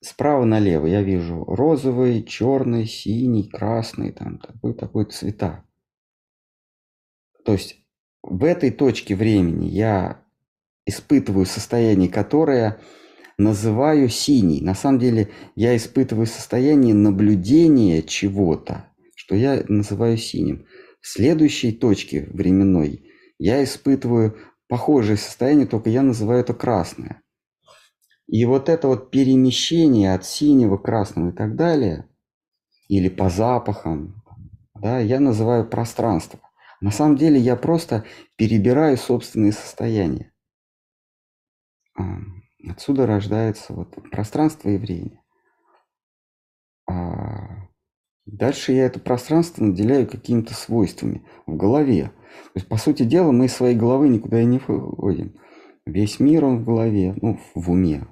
[0.00, 5.64] справа налево, я вижу розовый, черный, синий, красный, там такой такой цвета.
[7.44, 7.76] То есть
[8.22, 10.22] в этой точке времени я
[10.86, 12.80] испытываю состояние, которое
[13.38, 14.60] называю синий.
[14.60, 20.66] На самом деле я испытываю состояние наблюдения чего-то, что я называю синим.
[21.00, 23.04] В следующей точке временной
[23.38, 24.36] я испытываю
[24.68, 27.22] похожее состояние, только я называю это красное.
[28.26, 32.08] И вот это вот перемещение от синего, красного и так далее,
[32.88, 34.22] или по запахам,
[34.74, 36.40] да, я называю пространство.
[36.80, 38.04] На самом деле я просто
[38.36, 40.32] перебираю собственные состояния.
[42.68, 45.22] Отсюда рождается вот пространство и время.
[46.88, 47.68] А
[48.26, 52.12] дальше я это пространство наделяю какими-то свойствами в голове.
[52.52, 55.38] То есть, по сути дела, мы из своей головы никуда и не выходим.
[55.86, 58.06] Весь мир он в голове, ну, в уме.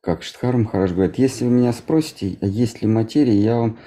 [0.00, 3.78] Как Штхарм хорошо говорит, если вы меня спросите, а есть ли материя, я вам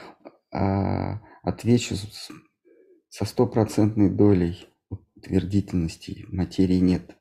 [0.52, 1.96] а, отвечу
[3.16, 7.16] со стопроцентной долей утвердительности материи нет.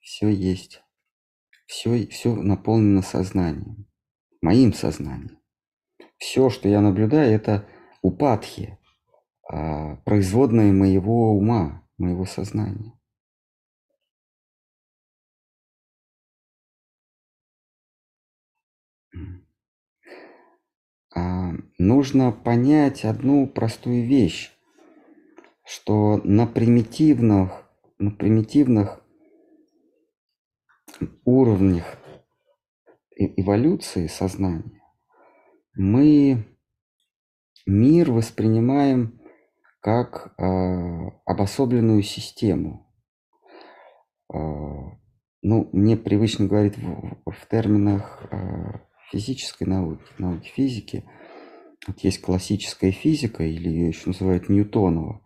[0.00, 0.82] Все есть.
[1.66, 3.86] Все, все наполнено сознанием.
[4.40, 5.42] Моим сознанием.
[6.16, 7.68] Все, что я наблюдаю, это
[8.00, 8.78] упадхи,
[9.46, 12.98] а, производные моего ума, моего сознания.
[21.14, 24.53] А, нужно понять одну простую вещь
[25.64, 27.64] что на примитивных,
[27.98, 29.00] на примитивных
[31.24, 31.96] уровнях
[33.16, 34.82] эволюции сознания
[35.74, 36.44] мы
[37.66, 39.20] мир воспринимаем
[39.80, 40.44] как э,
[41.26, 42.90] обособленную систему.
[44.32, 44.38] Э,
[45.42, 48.78] ну, мне привычно говорить в, в терминах э,
[49.10, 51.04] физической науки, науки физики.
[51.86, 55.20] Вот есть классическая физика, или ее еще называют Ньютонова.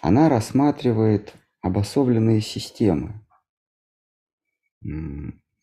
[0.00, 3.20] Она рассматривает обособленные системы.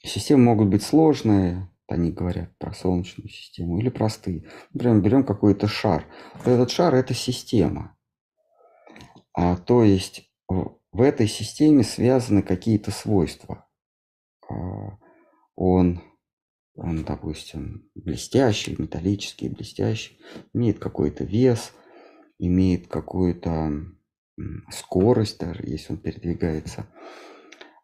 [0.03, 4.45] Системы могут быть сложные, они говорят про Солнечную систему, или простые.
[4.73, 6.05] Например, берем какой-то шар.
[6.45, 7.95] Этот шар– это система.
[9.33, 13.67] А, то есть в этой системе связаны какие-то свойства.
[14.49, 14.97] А,
[15.55, 16.01] он,
[16.75, 20.19] он, допустим, блестящий, металлический, блестящий,
[20.53, 21.73] имеет какой-то вес,
[22.39, 23.85] имеет какую-то
[24.71, 26.87] скорость даже, если он передвигается,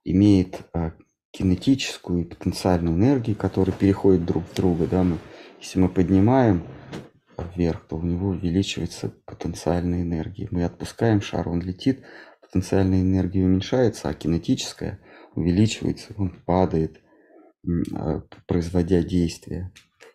[0.03, 0.93] имеет а,
[1.31, 4.87] кинетическую и потенциальную энергию, которые переходят друг в друга.
[4.87, 5.17] Да, мы,
[5.59, 6.65] если мы поднимаем
[7.55, 10.47] вверх, то у него увеличивается потенциальная энергия.
[10.51, 12.03] Мы отпускаем шар, он летит,
[12.41, 14.99] потенциальная энергия уменьшается, а кинетическая
[15.35, 17.01] увеличивается, он падает,
[17.93, 19.71] а, производя действия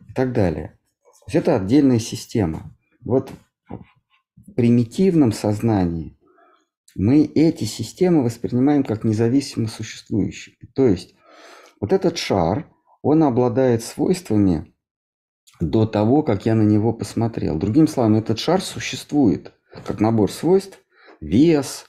[0.09, 0.79] и так далее.
[1.03, 2.77] То есть это отдельная система.
[3.05, 3.31] Вот
[3.69, 6.19] в примитивном сознании
[6.95, 10.57] мы эти системы воспринимаем как независимо существующие.
[10.75, 11.15] То есть
[11.81, 12.67] вот этот шар,
[13.03, 14.75] он обладает свойствами
[15.61, 17.59] до того, как я на него посмотрел.
[17.59, 19.53] Другим словом, этот шар существует
[19.87, 20.79] как набор свойств,
[21.21, 21.87] вес,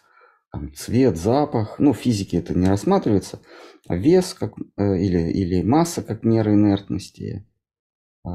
[0.52, 1.80] там, цвет, запах.
[1.80, 3.40] Ну, в физике это не рассматривается.
[3.88, 7.48] А вес как, э, или, или масса как мера инертности,
[8.26, 8.30] э,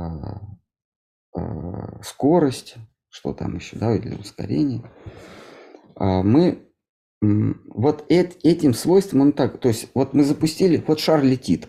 [1.37, 2.77] э, скорость,
[3.09, 4.83] что там еще, да, или ускорение.
[5.99, 6.65] А, мы
[7.21, 11.67] вот этим свойством он так, то есть вот мы запустили, вот шар летит,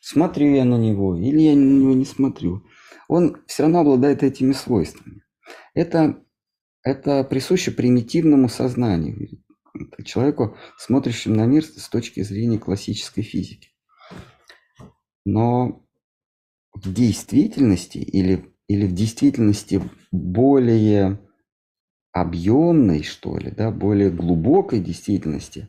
[0.00, 2.64] смотрю я на него или я на него не смотрю,
[3.06, 5.22] он все равно обладает этими свойствами.
[5.74, 6.24] Это,
[6.82, 9.42] это присуще примитивному сознанию,
[10.04, 13.68] человеку, смотрящему на мир с точки зрения классической физики.
[15.26, 15.86] Но
[16.72, 21.20] в действительности или, или в действительности более
[22.12, 25.68] объемной, что ли, да, более глубокой действительности,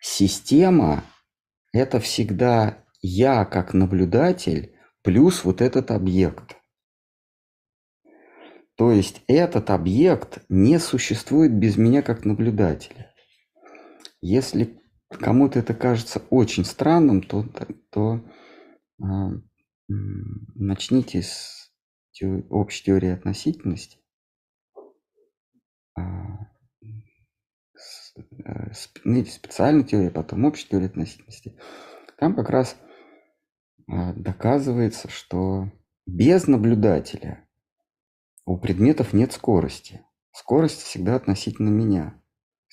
[0.00, 1.04] система–
[1.72, 6.56] это всегда я как наблюдатель плюс вот этот объект.
[8.76, 13.12] То есть этот объект не существует без меня как наблюдателя.
[14.20, 17.44] Если кому-то это кажется очень странным, то,
[17.90, 18.20] то
[18.98, 19.04] э,
[19.88, 21.70] начните с
[22.48, 24.03] общей теории относительности а,
[28.84, 31.56] специальной теории, потом общей теории относительности,
[32.18, 32.76] там как раз
[33.88, 35.70] а, доказывается, что
[36.06, 37.46] без наблюдателя
[38.46, 40.02] у предметов нет скорости.
[40.32, 42.20] Скорость всегда относительно меня.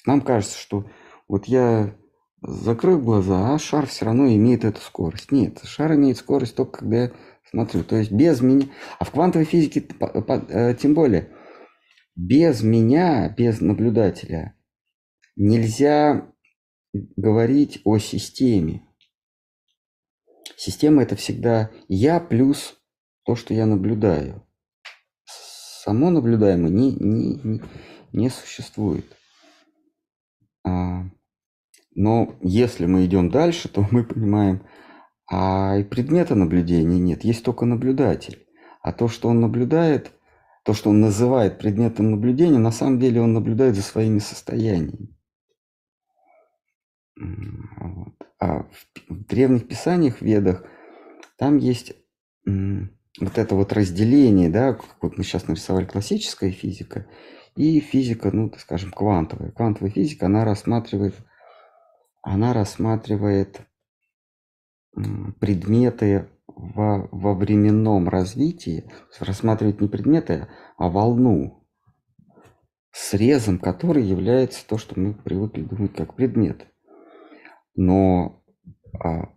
[0.05, 0.89] Нам кажется, что
[1.28, 1.95] вот я
[2.41, 5.32] закрою глаза, а шар все равно имеет эту скорость.
[5.32, 7.11] Нет, шар имеет скорость только когда я
[7.49, 7.84] смотрю.
[7.84, 8.67] То есть без меня.
[8.99, 11.30] А в квантовой физике э, тем более–
[12.22, 14.55] без меня, без наблюдателя,
[15.36, 16.32] нельзя
[16.93, 18.84] говорить о системе.
[20.55, 22.80] Система это всегда я плюс
[23.26, 24.47] то, что я наблюдаю.
[25.26, 27.61] Само наблюдаемое не, не,
[28.13, 29.05] не, существует.
[30.63, 31.05] А,
[31.95, 34.67] но если мы идем дальше, то мы понимаем,
[35.28, 38.45] а и предмета наблюдения нет, есть только наблюдатель.
[38.84, 40.11] А то, что он наблюдает–
[40.64, 45.16] то, что он называет предметом наблюдения, на самом деле он наблюдает за своими состояниями.
[47.18, 48.14] Вот.
[48.39, 50.64] А в древних писаниях, ведах,
[51.38, 51.93] там есть
[52.45, 57.07] вот это вот разделение, да, как мы сейчас нарисовали, классическая физика
[57.55, 59.51] и физика, ну, скажем, квантовая.
[59.51, 61.16] Квантовая физика, она рассматривает,
[62.22, 63.62] она рассматривает
[65.39, 68.89] предметы во, во временном развитии
[69.20, 70.47] рассматривать не предметы,
[70.78, 71.68] а волну,
[72.91, 76.68] срезом которой является то, что мы привыкли думать как предмет.
[77.76, 78.43] Но
[78.99, 79.30] а,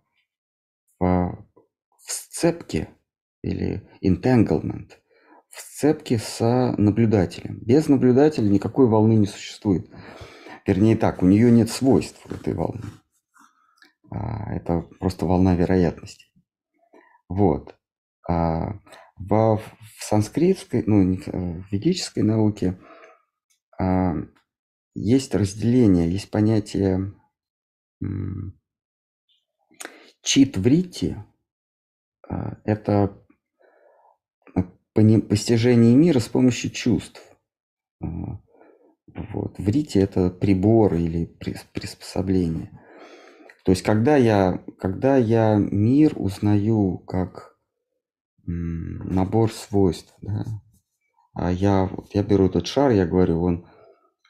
[0.99, 2.89] в, в сцепке
[3.41, 4.91] или entanglement,
[5.49, 7.59] в сцепке с наблюдателем.
[7.61, 9.89] Без наблюдателя никакой волны не существует.
[10.65, 12.81] Вернее так, у нее нет свойств этой волны.
[14.09, 16.25] А, это просто волна вероятности.
[17.27, 17.75] Вот.
[18.27, 18.79] А
[19.17, 22.79] в, в санскритской, ну, в ведической науке
[23.79, 24.15] а,
[24.93, 27.13] есть разделение, есть понятие
[30.21, 31.17] чит врити.
[32.27, 33.21] А, это
[34.93, 37.21] постижение мира с помощью чувств.
[38.01, 38.07] А,
[39.33, 39.57] вот.
[39.59, 42.71] Врите– это прибор или приспособление.
[43.65, 47.57] То есть, когда я, когда я мир узнаю как
[48.45, 50.45] набор свойств, да,
[51.33, 53.67] а я, вот, я беру этот шар, я говорю, он,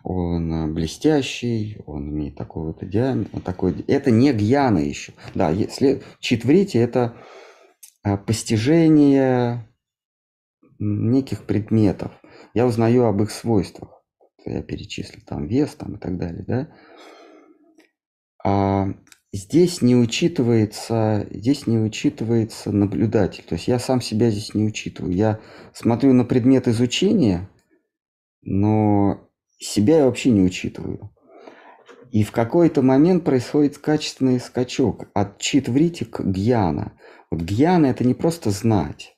[0.04, 3.84] он блестящий, он имеет такой вот диаметр, такой...
[3.88, 5.14] Это не гьяна еще.
[5.36, 7.18] Да, если читврите– это
[8.06, 9.68] э, постижение
[10.80, 12.14] неких предметов.
[12.54, 14.02] Я узнаю об их свойствах.
[14.46, 16.46] Я перечислил там вес там, и так далее.
[16.48, 16.70] Да?
[18.44, 18.88] А
[19.36, 23.44] здесь не учитывается, здесь не учитывается наблюдатель.
[23.44, 25.14] То есть я сам себя здесь не учитываю.
[25.14, 25.40] Я
[25.74, 27.50] смотрю на предмет изучения,
[28.42, 31.12] но себя я вообще не учитываю.
[32.12, 36.98] И в какой-то момент происходит качественный скачок от чит-врити к гьяна.
[37.30, 39.18] Вот гьяна– это не просто знать.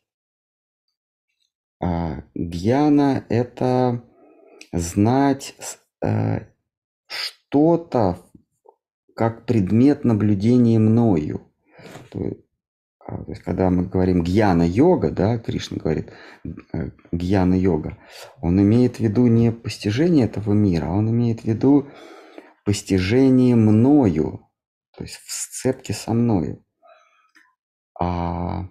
[1.80, 4.04] А гьяна– это
[4.74, 5.56] знать
[6.04, 6.40] э,
[7.06, 8.18] что-то
[9.18, 11.42] как предмет наблюдения мною.
[13.00, 16.12] А, то есть, когда мы говорим гьяна-йога, да, Кришна говорит
[16.74, 17.98] э, гьяна-йога,
[18.42, 21.88] он имеет в виду не постижение этого мира, а он имеет в виду
[22.64, 24.48] постижение мною,
[24.96, 26.64] то есть в сцепке со мною.
[28.00, 28.68] А,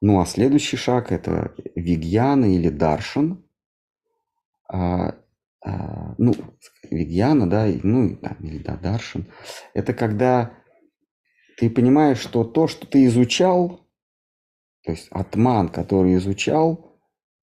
[0.00, 3.44] ну а следующий шаг это вигьяна или даршан.
[4.68, 5.16] А,
[5.64, 6.34] а, ну,
[6.94, 9.26] Вигьяна, да, ну, да, или да, Даршин,
[9.74, 10.54] это когда
[11.58, 13.80] ты понимаешь, что то, что ты изучал,
[14.84, 16.98] то есть атман, который изучал,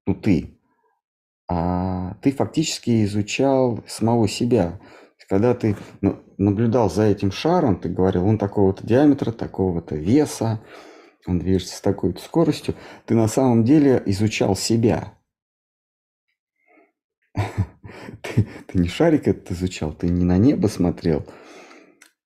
[0.05, 0.59] ну, ты,
[1.49, 4.79] а ты фактически изучал самого себя.
[5.27, 5.75] Когда ты
[6.37, 10.59] наблюдал за этим шаром, ты говорил, он такого-то диаметра, такого-то веса,
[11.27, 12.73] он движется с такой-то скоростью,
[13.05, 15.13] ты на самом деле изучал себя.
[18.21, 21.25] Ты, ты не шарик этот изучал, ты не на небо смотрел,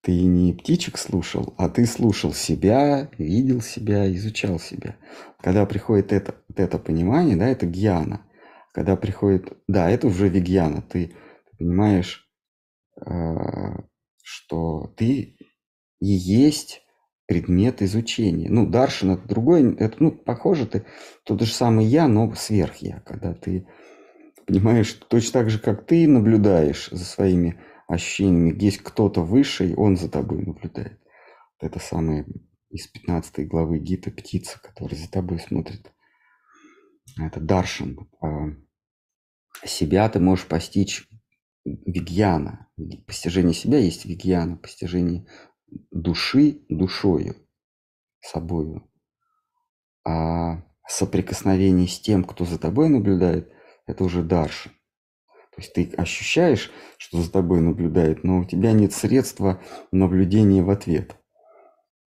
[0.01, 4.97] ты не птичек слушал, а ты слушал себя, видел себя, изучал себя.
[5.41, 8.25] Когда приходит это, вот это понимание, да, это гьяна.
[8.73, 11.07] Когда приходит, да, это уже вигьяна, ты,
[11.49, 12.27] ты понимаешь,
[13.05, 13.11] э,
[14.21, 15.37] что ты
[15.99, 16.83] и есть
[17.27, 18.49] предмет изучения.
[18.49, 20.85] Ну, Даршин это другой, это, ну, похоже, ты
[21.23, 23.67] тот же самый я, но сверх я, когда ты
[24.45, 29.97] понимаешь, точно так же, как ты наблюдаешь за своими ощущениями, есть кто-то выше, и он
[29.97, 30.99] за тобой наблюдает.
[31.59, 32.25] Это самое
[32.69, 35.93] из 15 главы Гита птица, которая за тобой смотрит.
[37.19, 38.09] Это Даршан.
[38.21, 38.55] А
[39.65, 41.07] себя ты можешь постичь
[41.63, 42.67] вигьяна.
[43.05, 45.27] Постижение себя есть вигьяна, постижение
[45.91, 47.35] души душою,
[48.19, 48.89] собою.
[50.05, 53.52] А соприкосновение с тем, кто за тобой наблюдает,
[53.85, 54.69] это уже дарша.
[55.55, 59.61] То есть ты ощущаешь, что за тобой наблюдает, но у тебя нет средства
[59.91, 61.15] наблюдения в ответ.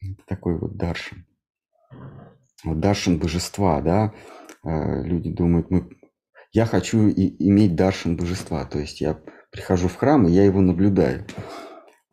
[0.02, 1.26] Это такой вот даршин.
[2.64, 4.14] Вот даршин божества, да.
[4.64, 5.90] Э, люди думают, мы...
[6.54, 8.66] я хочу и иметь даршин божества.
[8.66, 9.22] То есть я
[9.52, 11.28] прихожу в храм, и я его наблюдаю.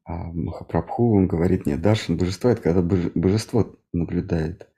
[0.04, 4.68] А Махапрабху, он говорит, нет, даршин божества– это когда божество наблюдает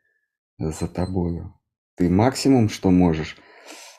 [0.58, 1.58] за тобою.
[1.96, 3.36] Ты максимум, что можешь–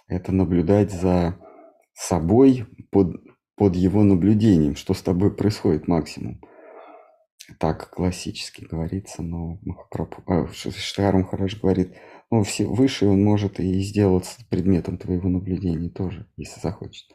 [0.08, 1.38] это наблюдать за
[1.94, 3.16] собой под,
[3.56, 6.42] под его наблюдением, что с тобой происходит максимум.
[7.60, 9.60] Так классически говорится, но
[10.28, 11.96] а, Штар Махарадж говорит,
[12.32, 17.06] ну, все, выше он может и сделаться предметом твоего наблюдения тоже, если захочет.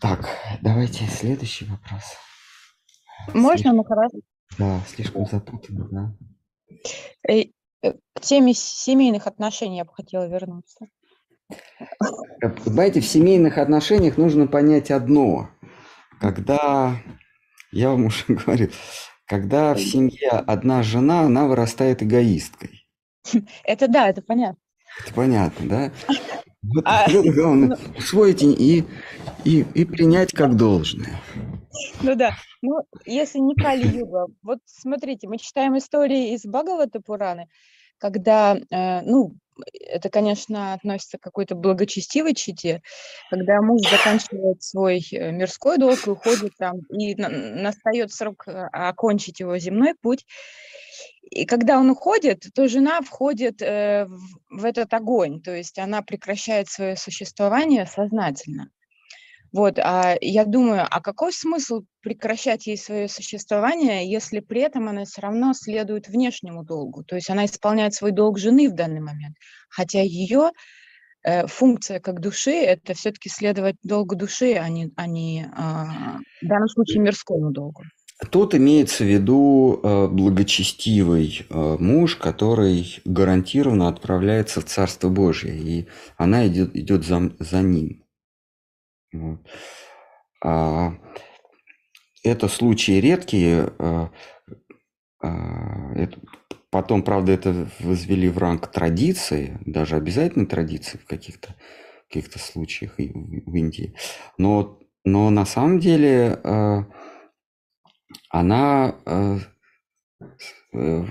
[0.00, 0.28] Так,
[0.60, 2.02] давайте следующий вопрос.
[3.32, 4.12] Можно, слишком, Махарадж?
[4.58, 6.16] Да, слишком запутанно, да.
[7.82, 10.86] Э, к теме семейных отношений я бы хотела вернуться.
[11.50, 11.56] Э,
[12.64, 15.50] знаете, в семейных отношениях нужно понять одно.
[16.20, 16.96] Когда,
[17.72, 18.70] я вам уже говорил,
[19.26, 22.86] когда в семье одна жена, она вырастает эгоисткой.
[23.64, 24.60] Это да, это понятно.
[25.04, 25.92] Это понятно, да?
[26.64, 28.84] Вот а, главное, ну, усвоить и,
[29.44, 31.20] и, и принять как должное.
[32.02, 37.48] Ну да, ну если не Кали-юга, вот смотрите, мы читаем истории из Бхагавата Пураны,
[37.98, 39.36] когда, э, ну,
[39.88, 42.82] это, конечно, относится к какой-то благочестивой чите,
[43.30, 49.40] когда муж заканчивает свой э, мирской долг и уходит там, и настает срок э, окончить
[49.40, 50.26] его земной путь.
[51.30, 54.06] И когда он уходит, то жена входит э,
[54.50, 58.70] в этот огонь, то есть она прекращает свое существование сознательно.
[59.52, 65.04] Вот, а я думаю, а какой смысл прекращать ей свое существование, если при этом она
[65.04, 67.04] все равно следует внешнему долгу?
[67.04, 69.36] То есть она исполняет свой долг жены в данный момент,
[69.68, 70.52] хотя ее
[71.22, 76.46] э, функция как души это все-таки следовать долгу души, а не, а не а, в
[76.46, 77.82] данном случае мирскому долгу.
[78.30, 85.88] Тут имеется в виду э, благочестивый э, муж, который гарантированно отправляется в Царство Божье, и
[86.16, 88.01] она идет, идет за, за ним.
[90.44, 90.92] А,
[92.24, 93.72] это случаи редкие.
[93.78, 94.10] А,
[95.22, 96.08] а,
[96.70, 101.54] потом, правда, это возвели в ранг традиции, даже обязательной традиции в каких-то
[102.08, 103.94] каких случаях в Индии.
[104.36, 106.38] Но, но на самом деле
[108.28, 108.94] она
[110.72, 111.04] э,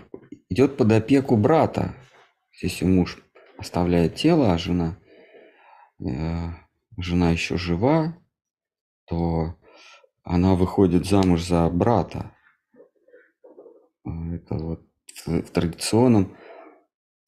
[0.49, 1.95] идет под опеку брата.
[2.61, 3.17] Если муж
[3.57, 4.97] оставляет тело, а жена,
[5.99, 6.49] э,
[6.97, 8.17] жена еще жива,
[9.05, 9.55] то
[10.23, 12.35] она выходит замуж за брата.
[14.05, 14.85] Это вот
[15.25, 16.37] в, традиционном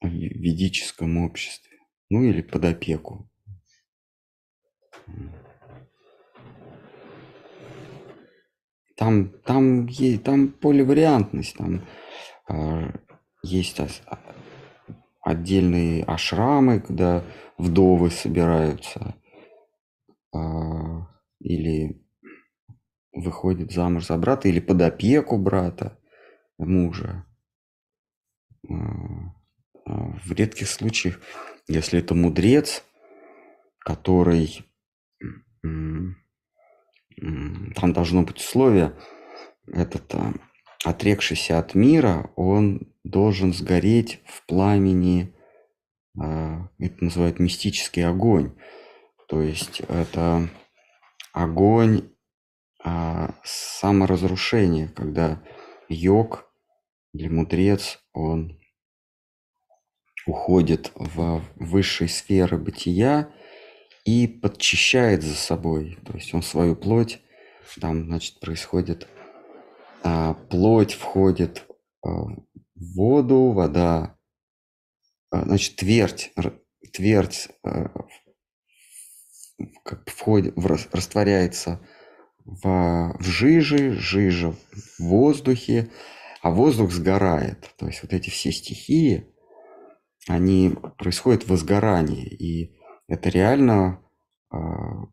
[0.01, 1.77] ведическом обществе.
[2.09, 3.29] Ну или под опеку.
[8.95, 11.81] Там, там, есть, там поливариантность, там
[12.47, 12.91] э,
[13.41, 14.19] есть а,
[15.19, 17.23] отдельные ашрамы, когда
[17.57, 19.15] вдовы собираются
[20.33, 20.37] э,
[21.39, 22.01] или
[23.11, 25.99] выходит замуж за брата, или под опеку брата,
[26.57, 27.25] мужа.
[28.69, 28.73] Э,
[29.85, 31.19] в редких случаях,
[31.67, 32.83] если это мудрец,
[33.79, 34.65] который
[37.75, 38.93] там должно быть условие,
[39.67, 40.33] этот а,
[40.83, 45.33] отрекшийся от мира, он должен сгореть в пламени,
[46.19, 48.53] а, это называют мистический огонь.
[49.33, 50.47] То есть это
[51.31, 52.11] огонь
[52.83, 55.41] а, саморазрушения, когда
[55.89, 56.53] йог
[57.13, 58.61] или мудрец, он
[60.27, 63.33] уходит в высшие сферы бытия
[64.05, 65.97] и подчищает за собой.
[66.05, 67.19] То есть он свою плоть,
[67.81, 69.07] там, значит, происходит,
[70.03, 71.65] а, плоть входит
[72.03, 72.35] а, в
[72.75, 74.15] воду, вода,
[75.31, 76.31] а, значит, твердь,
[76.91, 77.89] твердь а,
[79.83, 81.79] как входит, в, растворяется
[82.45, 85.89] в, в жиже, жижа в воздухе,
[86.41, 87.73] а воздух сгорает.
[87.77, 89.27] То есть вот эти все стихии,
[90.27, 92.25] они происходят в возгорании.
[92.25, 92.75] И
[93.07, 94.01] это реально
[94.49, 95.05] а,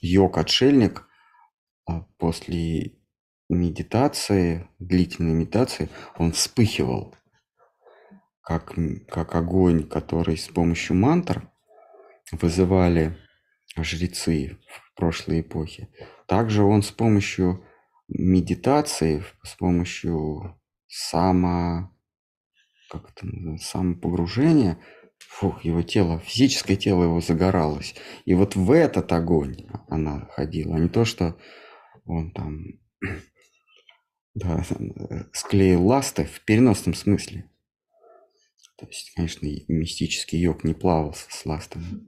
[0.00, 1.08] йог-отшельник
[1.86, 2.98] а, после
[3.48, 5.88] медитации, длительной медитации,
[6.18, 7.14] он вспыхивал,
[8.40, 8.74] как,
[9.08, 11.50] как огонь, который с помощью мантр
[12.32, 13.16] вызывали
[13.82, 15.88] жрецы в прошлой эпохе.
[16.26, 17.64] Также он с помощью
[18.08, 21.90] медитации, с помощью само,
[22.90, 24.78] как это называется, самопогружения–
[25.18, 27.94] фух, его тело, физическое тело его загоралось.
[28.24, 31.38] И вот в этот огонь она ходила, а не то, что
[32.04, 32.64] он там
[34.34, 34.64] да,
[35.32, 37.50] склеил ласты в переносном смысле.
[38.78, 42.06] То есть, конечно, мистический йог не плавал с ластами.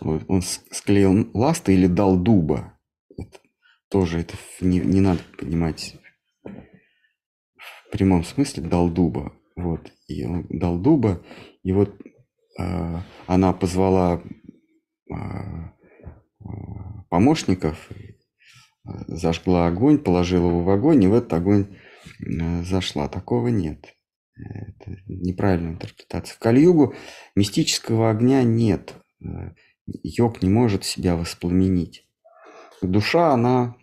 [0.00, 2.78] Он склеил ласты или дал дуба.
[3.16, 3.38] Это
[3.88, 5.96] тоже это не, не надо понимать
[6.44, 9.32] в прямом смысле дал дуба.
[9.56, 9.92] Вот.
[10.08, 11.22] И он дал дуба,
[11.62, 11.94] и вот
[12.58, 14.20] э, она позвала
[15.10, 15.14] э,
[17.08, 17.88] помощников,
[19.06, 21.78] зажгла огонь, положила его в огонь, и в этот огонь
[22.20, 23.08] э, зашла.
[23.08, 23.94] Такого нет.
[24.36, 26.34] Это неправильная интерпретация.
[26.34, 26.94] В Кальюгу
[27.36, 28.94] мистического огня нет.
[29.86, 32.06] Йог не может себя воспламенить.
[32.82, 33.76] Душа, она,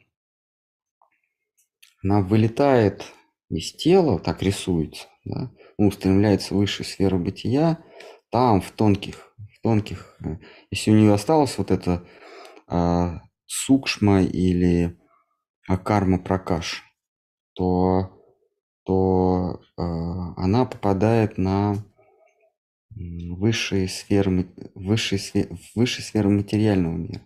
[2.04, 3.06] она вылетает
[3.50, 7.84] из тела, так рисуется, да, устремляется в высшую сферу бытия,
[8.30, 10.38] там, в тонких, в тонких, э,
[10.70, 12.08] если у нее осталось вот это
[12.68, 14.98] а, сукшма или
[15.68, 16.84] а, карма пракаш,
[17.54, 18.24] то,
[18.86, 21.76] то а, она попадает на
[22.96, 25.22] высшие сферы, высшие,
[25.76, 27.22] высшие сферы материального мира.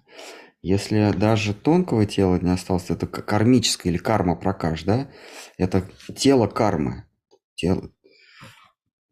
[0.61, 5.09] Если даже тонкого тела не осталось, это кармическое или карма прокаш, да?
[5.57, 7.05] Это тело кармы.
[7.55, 7.91] Тело,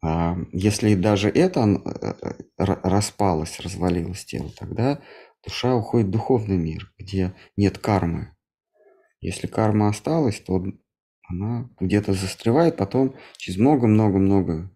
[0.03, 4.99] а, если даже это э, э, распалось, развалилось тело, тогда
[5.45, 8.35] душа уходит в духовный мир, где нет кармы.
[9.21, 10.61] Если карма осталась, то
[11.29, 14.69] она где-то застревает, потом через много-много-много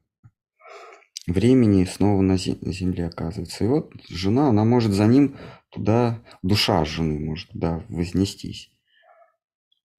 [1.28, 3.64] времени снова на земле оказывается.
[3.64, 5.38] И вот жена, она может за ним
[5.70, 8.72] туда, душа жены может туда вознестись.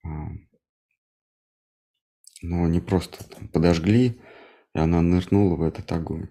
[0.04, 0.08] А.
[2.40, 4.20] Но они просто там подожгли,
[4.74, 6.28] и она нырнула в этот огонь.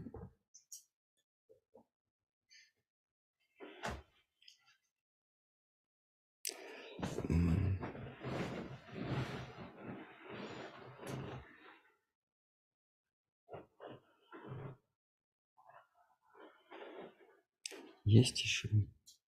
[18.07, 18.69] Есть еще?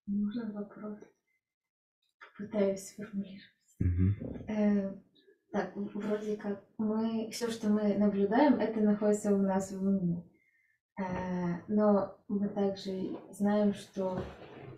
[0.06, 0.98] Можно вопрос?
[2.38, 3.42] Пытаюсь сформулировать.
[3.78, 4.48] Угу.
[4.48, 4.94] Э,
[5.52, 10.24] так, вроде как мы, все, что мы наблюдаем, это находится у нас в уме.
[10.98, 14.24] Э, но мы также знаем, что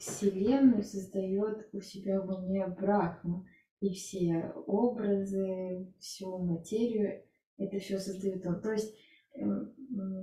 [0.00, 3.46] Вселенную создает у себя в уме Брахма.
[3.78, 7.22] И все образы, всю материю,
[7.56, 8.60] это все создает он.
[8.60, 8.96] То есть
[9.36, 9.72] эм,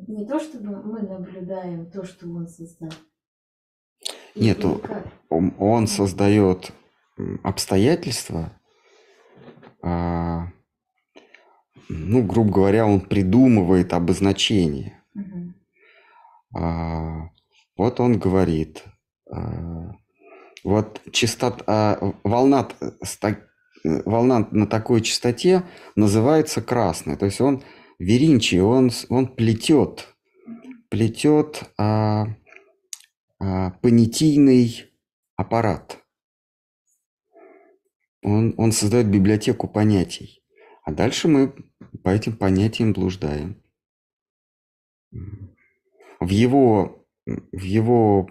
[0.08, 2.92] не то, чтобы мы наблюдаем то, что он создал,
[4.40, 4.66] нет,
[5.30, 6.72] он, он создает
[7.44, 8.52] обстоятельства,
[9.82, 10.48] а,
[11.90, 15.02] ну, грубо говоря, он придумывает обозначение.
[15.16, 15.54] Угу.
[16.60, 17.30] А,
[17.78, 18.84] вот он говорит,
[19.32, 19.96] а,
[20.64, 22.68] вот частота, а, волна,
[23.84, 25.64] волна на такой частоте
[25.96, 27.18] называется красной.
[27.18, 27.64] То есть он
[27.98, 30.14] Веринчи, он, он плетет,
[30.90, 32.28] плетет а,
[33.40, 34.92] понятийный
[35.36, 36.04] аппарат.
[38.22, 40.44] Он, он создает библиотеку понятий.
[40.84, 41.54] А дальше мы
[42.04, 43.64] по этим понятиям блуждаем.
[45.12, 48.30] В его, в его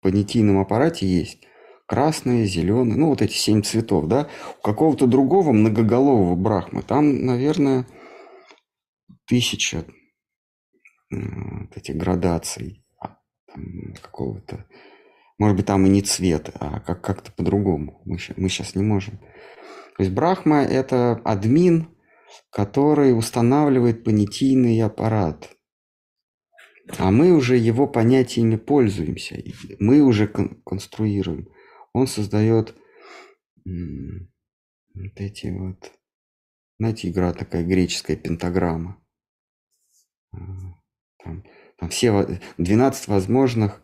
[0.00, 1.42] понятийном аппарате есть
[1.86, 4.28] красные, зеленые, ну вот эти семь цветов, да.
[4.58, 7.86] У какого-то другого многоголового брахмы там, наверное,
[9.26, 9.84] тысяча
[11.10, 12.85] вот этих градаций
[14.02, 14.66] какого-то.
[15.38, 18.00] Может быть, там и не цвет, а как- как-то по-другому.
[18.04, 19.18] Мы, мы сейчас не можем.
[19.96, 21.88] То есть Брахма– это админ,
[22.50, 25.56] который устанавливает понятийный аппарат.
[26.98, 29.42] А мы уже его понятиями пользуемся.
[29.78, 31.48] Мы уже кон- конструируем.
[31.92, 32.74] Он создает
[33.64, 35.92] вот эти вот...
[36.78, 39.02] Знаете, игра такая греческая пентаграмма.
[40.32, 40.38] А,
[41.24, 41.42] там
[41.78, 43.82] там все 12 возможных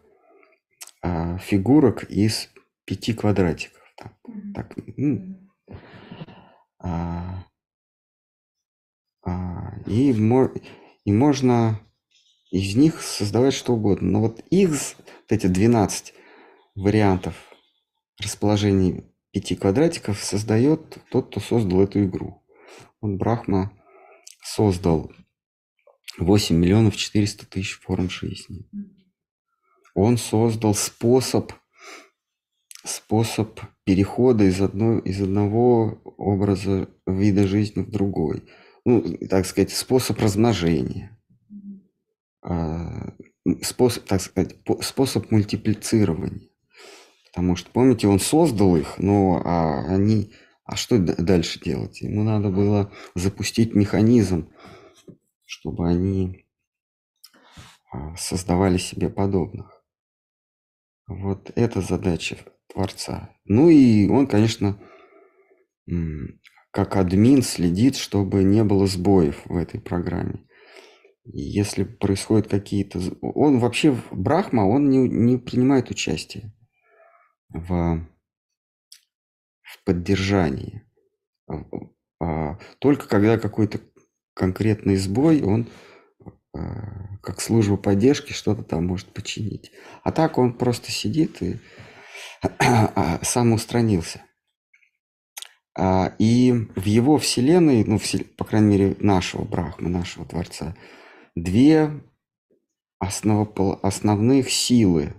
[1.02, 2.48] а, фигурок из
[2.84, 3.82] пяти квадратиков.
[3.96, 4.54] Там, Мгм.
[4.54, 5.50] так, ну,
[6.78, 7.44] а,
[9.24, 10.52] а, и, мо-
[11.04, 11.80] и можно
[12.50, 14.10] из них создавать что угодно.
[14.10, 16.14] Но вот их, вот эти 12
[16.74, 17.34] вариантов
[18.20, 22.42] расположений пяти квадратиков создает тот, кто создал эту игру.
[23.00, 23.72] Вот Брахма
[24.42, 25.10] создал
[26.18, 28.68] 8 миллионов 400 тысяч форм жизни.
[29.94, 31.52] Он создал способ,
[32.84, 38.44] способ перехода из, одной, из одного образа вида жизни в другой.
[38.84, 41.18] Ну, так сказать, способ размножения.
[42.42, 43.14] А,
[43.62, 46.48] способ, так сказать, способ мультиплицирования.
[47.26, 50.32] Потому что, помните, он создал их, но а они...
[50.64, 52.00] А что дальше делать?
[52.02, 54.48] Ему надо было запустить механизм,
[55.52, 56.46] чтобы они
[57.92, 59.84] а, создавали себе подобных.
[61.06, 62.38] Вот это задача
[62.72, 63.36] Творца.
[63.44, 64.80] Ну и он, конечно,
[66.70, 70.48] как админ следит, чтобы не было сбоев в этой программе.
[71.24, 72.98] Если происходят какие-то...
[73.20, 76.54] Он вообще, Брахма, он не, не принимает участие
[77.50, 78.08] в,
[79.60, 80.82] в поддержании.
[82.18, 83.80] А, только когда какой-то
[84.34, 85.68] конкретный сбой, он
[86.54, 86.58] э,
[87.22, 89.72] как служба поддержки что-то там может починить.
[90.02, 91.58] А так он просто сидит и
[92.58, 94.22] а, сам устранился.
[95.78, 97.98] А, и в его вселенной, ну,
[98.36, 100.76] по крайней мере, нашего Брахмы, нашего Творца,
[101.34, 102.02] две
[103.02, 105.14] основополо- основных силы.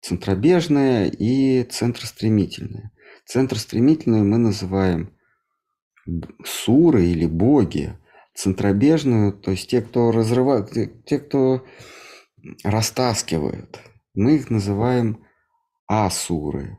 [0.00, 2.92] Центробежная и центростремительная.
[3.24, 5.18] Центростремительную мы называем
[6.44, 7.98] суры или боги,
[8.34, 10.70] центробежную, то есть те, кто разрывают,
[11.06, 11.64] те, кто
[12.62, 13.80] растаскивают,
[14.14, 15.24] мы их называем
[15.86, 16.78] асуры.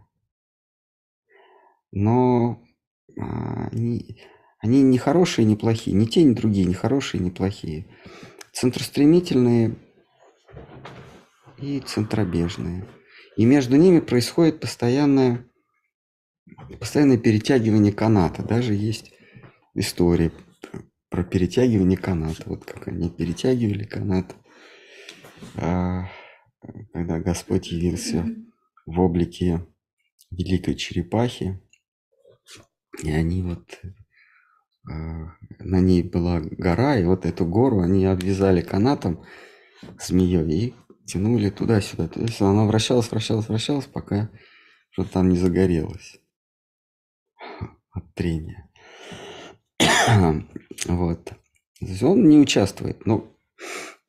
[1.92, 2.62] Но
[3.18, 4.22] а, они,
[4.60, 7.88] они не хорошие, не плохие, ни те, ни другие, не хорошие, не плохие.
[8.52, 9.76] Центростремительные
[11.58, 12.86] и центробежные.
[13.38, 15.46] И между ними происходит постоянное,
[16.80, 18.44] постоянное перетягивание каната.
[18.44, 19.14] Даже есть
[19.74, 20.32] истории
[21.16, 22.44] про перетягивание каната.
[22.46, 24.36] Вот как они перетягивали канат.
[25.56, 26.10] а,
[26.92, 28.26] когда Господь явился
[28.86, 29.66] в облике
[30.30, 31.62] великой черепахи,
[33.02, 33.80] и они вот
[34.92, 39.24] а, на ней была гора, и вот эту гору они обвязали канатом
[39.98, 42.10] змеей и тянули туда-сюда.
[42.10, 44.30] То есть она вращалась, вращалась, вращалась, пока
[44.90, 46.20] что-то там не загорелось
[47.94, 48.70] от трения.
[50.86, 51.34] Вот.
[52.02, 53.06] Он не участвует.
[53.06, 53.32] Но,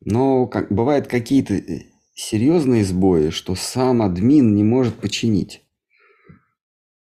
[0.00, 5.62] но как, бывают какие-то э, серьезные сбои, что сам админ не может починить.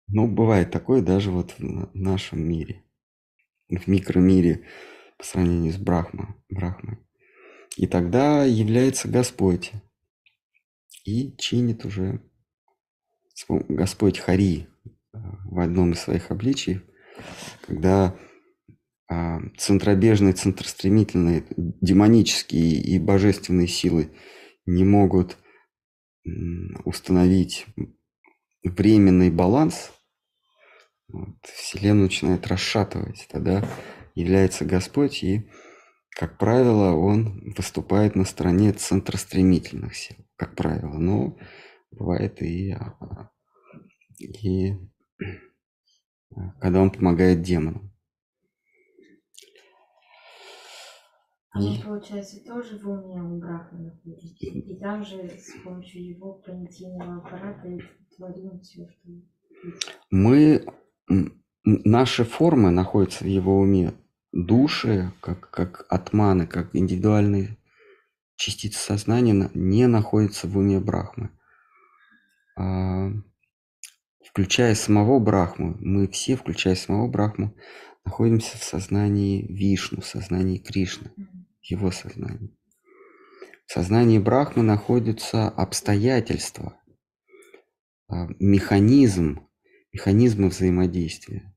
[0.09, 2.83] Ну, бывает такое даже вот в нашем мире.
[3.69, 4.67] В микромире
[5.17, 6.99] по сравнению с Брахма, Брахмой.
[7.77, 9.73] И тогда является Господь
[11.05, 12.21] и чинит уже
[13.49, 16.83] Господь Хари э, в одном из своих обличий,
[17.67, 18.15] когда
[19.59, 24.11] центробежные, центростремительные, демонические и божественные силы
[24.67, 25.37] не могут
[26.85, 27.67] установить
[28.63, 29.93] временный баланс,
[31.09, 33.27] вот, Вселенную начинает расшатывать.
[33.31, 33.65] Тогда
[34.15, 35.49] является Господь, и,
[36.11, 40.99] как правило, Он выступает на стороне центростремительных сил, как правило.
[40.99, 41.37] Но
[41.91, 43.31] бывает и, а,
[44.19, 44.73] и
[46.61, 47.92] когда Он помогает демонам.
[51.53, 54.47] А мы, получается, тоже в уме у брака находимся.
[54.47, 57.79] И там же с помощью его понятийного аппарата
[58.17, 59.11] творим все, что...
[60.11, 60.65] Мы...
[61.65, 63.93] Наши формы находятся в его уме.
[64.33, 67.59] Души, как, как атманы, как индивидуальные
[68.37, 71.31] частицы сознания, не находятся в уме Брахмы.
[72.57, 73.11] А,
[74.27, 77.55] включая самого Брахму, мы все, включая самого Брахму,
[78.07, 81.13] находимся в сознании Вишну, в сознании Кришны
[81.63, 82.57] его сознании.
[83.67, 86.81] В сознании Брахмы находятся обстоятельства,
[88.09, 89.49] а, механизм,
[89.93, 91.55] механизмы взаимодействия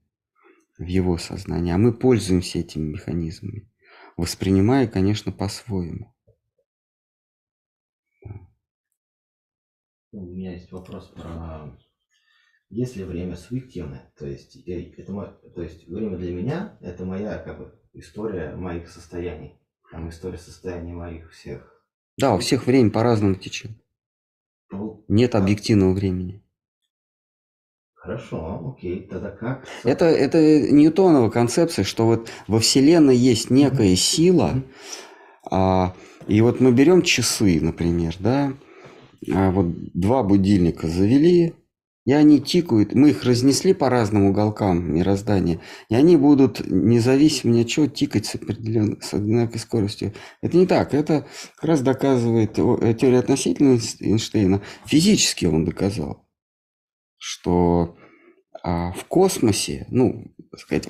[0.77, 1.73] в его сознании.
[1.73, 3.69] А мы пользуемся этими механизмами,
[4.15, 6.15] воспринимая, конечно, по-своему.
[10.11, 11.77] У меня есть вопрос про
[12.69, 15.13] есть ли время субъективное, то есть это
[15.53, 19.59] то есть время для меня это моя как бы история моих состояний.
[19.91, 21.83] Там история состояния моих всех.
[22.17, 23.71] Да, у всех время по-разному течет.
[24.71, 26.41] Ну, Нет объективного времени.
[27.93, 29.67] Хорошо, окей, тогда как?
[29.83, 34.61] Это, это Ньютонова концепция, что вот во Вселенной есть некая сила,
[35.49, 35.95] а,
[36.27, 38.53] и вот мы берем часы, например, да,
[39.33, 41.55] а вот два будильника завели,
[42.05, 45.59] и они тикают, мы их разнесли по разным уголкам мироздания,
[45.89, 49.01] и они будут независимо ни от чего тикать с, определен...
[49.01, 50.13] с одинаковой скоростью.
[50.41, 54.61] Это не так, это как раз доказывает э, теория относительности Эйнштейна.
[54.85, 56.27] Физически он доказал,
[57.17, 57.97] что
[58.61, 60.89] а, в космосе, ну, так сказать,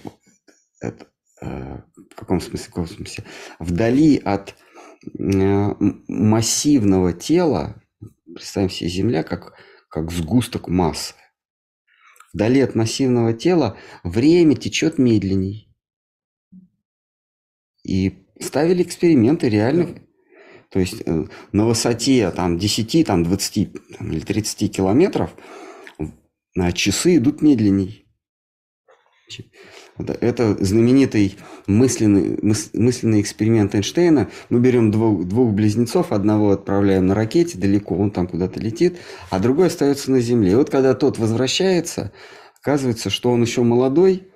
[0.81, 1.07] это,
[1.41, 3.23] а, в каком смысле космосе,
[3.59, 4.55] вдали от
[5.17, 7.81] а, массивного тела,
[8.25, 9.53] представим себе Земля как
[9.89, 11.15] как сгусток массы.
[12.33, 15.73] Вдали от массивного тела время течет медленней.
[17.83, 20.01] И ставили эксперименты реально.
[20.69, 25.33] То есть э, на высоте там, 10, там, 20 там, или 30 километров
[26.73, 28.05] часы идут медленней.
[29.97, 34.29] Это знаменитый мысленный, мысленный эксперимент Эйнштейна.
[34.49, 38.97] Мы берем двух, двух близнецов, одного отправляем на ракете далеко, он там куда-то летит,
[39.29, 40.51] а другой остается на Земле.
[40.51, 42.11] И вот когда тот возвращается,
[42.61, 44.27] оказывается, что он еще молодой,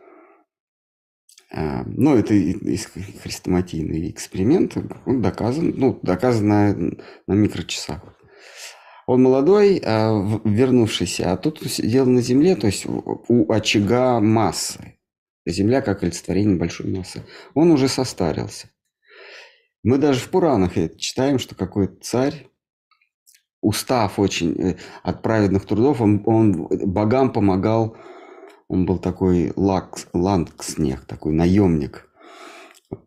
[1.52, 2.34] а, ну, это
[3.22, 6.74] хрестоматийный эксперимент, он доказан, ну, доказан на,
[7.28, 8.02] на микрочасах.
[9.08, 14.99] Он молодой, а, вернувшийся, а тут сидел на Земле, то есть у очага массы.
[15.52, 17.24] Земля как олицетворение большой массы.
[17.54, 18.70] Он уже состарился.
[19.84, 22.48] Мы даже в Пуранах читаем, что какой-то царь,
[23.62, 27.96] устав очень э, от праведных трудов, он, он богам помогал,
[28.68, 32.10] он был такой лакс, лангснех, такой наемник,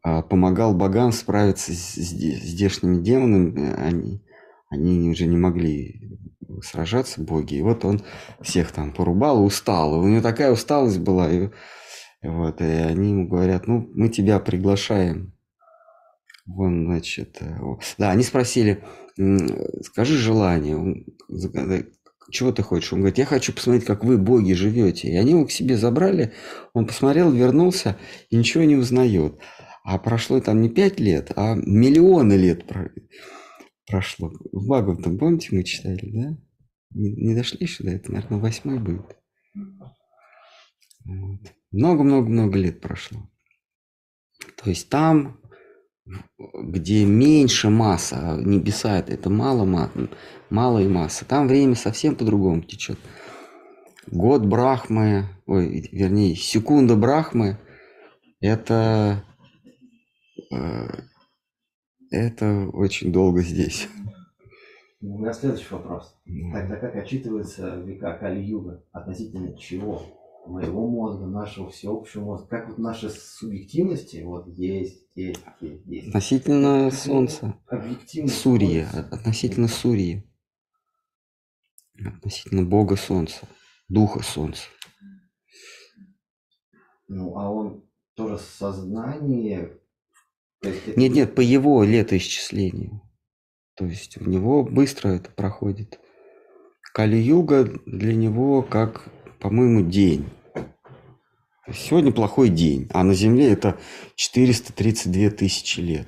[0.02, 4.22] а, помогал богам справиться с здешними демонами, они,
[4.70, 6.18] они уже не могли
[6.62, 8.02] сражаться, боги, и вот он
[8.40, 11.50] всех там порубал, устал, у него такая усталость была, и
[12.22, 15.32] вот, и они ему говорят, ну, мы тебя приглашаем.
[16.46, 17.58] Вон, значит, э,
[17.98, 18.82] да, они спросили,
[19.82, 21.04] скажи желание,
[22.30, 22.92] чего ты хочешь?
[22.92, 25.08] Он говорит, я хочу посмотреть, как вы, боги, живете.
[25.08, 26.32] И они его к себе забрали,
[26.72, 27.98] он посмотрел, вернулся
[28.30, 29.38] и ничего не узнает.
[29.84, 32.64] А прошло там не пять лет, а миллионы лет
[33.86, 34.32] прошло.
[34.52, 36.38] В Бхагаватам, помните, мы читали, да?
[36.90, 39.16] Не, не дошли еще до этого, наверное, восьмой будет.
[41.04, 41.40] Вот.
[41.72, 43.18] Много-много-много лет прошло.
[44.62, 45.40] То есть там,
[46.54, 49.90] где меньше масса, а небеса это, это мало, ма-
[50.50, 52.98] мало и масса, там время совсем по-другому течет.
[54.06, 57.58] Год Брахмы, ой, вернее, секунда Брахмы,
[58.40, 59.24] это,
[60.52, 60.88] э,
[62.10, 63.88] это очень долго здесь.
[65.00, 66.16] У меня следующий вопрос.
[66.52, 70.21] Тогда как отчитывается века Кали-Юга относительно чего?
[70.46, 72.48] Моего мозга, нашего всеобщего мозга.
[72.48, 76.08] Как вот наши субъективности вот есть, есть, есть, есть.
[76.08, 77.56] Относительно Солнца.
[77.68, 78.28] Объективно.
[78.32, 79.08] Находится.
[79.12, 80.28] относительно Сурьи.
[82.04, 83.46] Относительно Бога Солнца,
[83.88, 84.64] Духа Солнца.
[87.06, 89.78] Ну, а он тоже сознание.
[90.60, 93.02] Это- Нет, нет, по его летоисчислению.
[93.74, 96.00] То есть у него быстро это проходит.
[96.94, 99.08] Кали-юга для него как,
[99.42, 100.24] по-моему, день.
[101.72, 103.76] Сегодня плохой день, а на Земле это
[104.14, 106.06] 432 тысячи лет.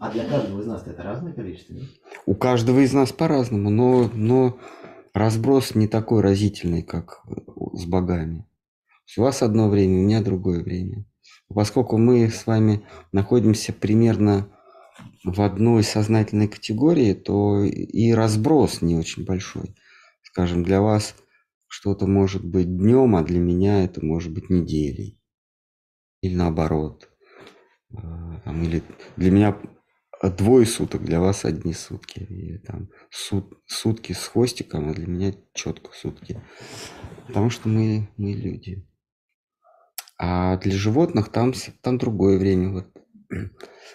[0.00, 1.74] А для каждого из нас это разное количество?
[1.74, 1.84] нет?
[2.24, 4.58] У каждого из нас по-разному, но, но
[5.14, 7.22] разброс не такой разительный, как
[7.72, 8.44] с богами.
[9.16, 11.04] У вас одно время, у меня другое время.
[11.48, 14.48] Поскольку мы с вами находимся примерно
[15.24, 19.76] в одной сознательной категории, то и разброс не очень большой.
[20.22, 21.14] Скажем, для вас
[21.68, 25.20] что-то может быть днем, а для меня это может быть неделей.
[26.20, 27.08] Или наоборот.
[27.90, 28.82] Э, там, или
[29.16, 29.56] для меня
[30.22, 32.20] двое суток, для вас одни сутки.
[32.20, 36.42] Или там сут- сутки с хвостиком, а для меня четко сутки.
[37.26, 38.86] Потому что мы, мы люди.
[40.18, 41.52] А для животных там,
[41.82, 42.72] там другое время.
[42.72, 42.86] Вот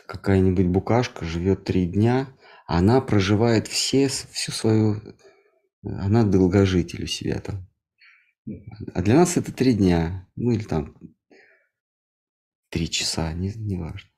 [0.08, 2.28] какая-нибудь букашка живет три дня,
[2.68, 5.02] а она проживает все, всю свою...
[5.84, 7.68] Она долгожитель у себя там.
[8.94, 10.28] А для нас это три дня.
[10.36, 10.96] Ну или там
[12.70, 14.10] три часа, не, не важно.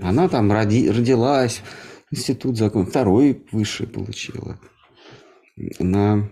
[0.00, 1.62] Она там роди- родилась,
[2.10, 4.60] институт закон, второй высший получила.
[5.78, 6.30] На,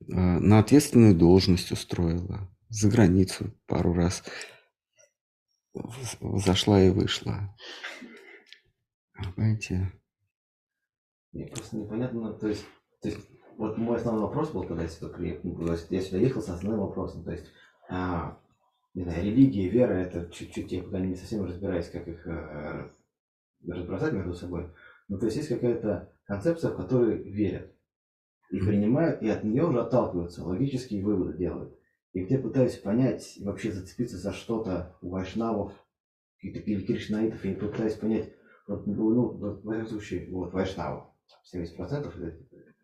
[0.00, 2.50] э, на ответственную должность устроила.
[2.68, 4.22] За границу пару раз
[6.20, 7.56] зашла и вышла.
[9.14, 9.92] Понимаете?
[11.32, 12.64] Мне просто непонятно, то есть,
[13.00, 13.20] то есть,
[13.56, 15.56] вот мой основной вопрос был, когда я сюда приехал,
[15.90, 17.46] я сюда ехал с основным вопросом, то есть,
[17.88, 18.38] а,
[18.94, 22.90] не знаю, религия, вера, это чуть-чуть, я пока не совсем разбираюсь, как их э,
[23.66, 24.70] разбросать между собой,
[25.08, 27.72] ну, то есть есть какая-то концепция, в которой верят,
[28.50, 31.76] и принимают, и от нее уже отталкиваются, логические выводы делают.
[32.12, 35.72] И где пытаюсь понять, и вообще зацепиться за что-то у вайшнавов,
[36.38, 38.32] или кришнаитов, я пытаюсь понять,
[38.68, 41.08] вот, ну, ну, в этом случае, вот, вайшнавов,
[41.52, 41.78] 70%
[42.16, 42.38] это,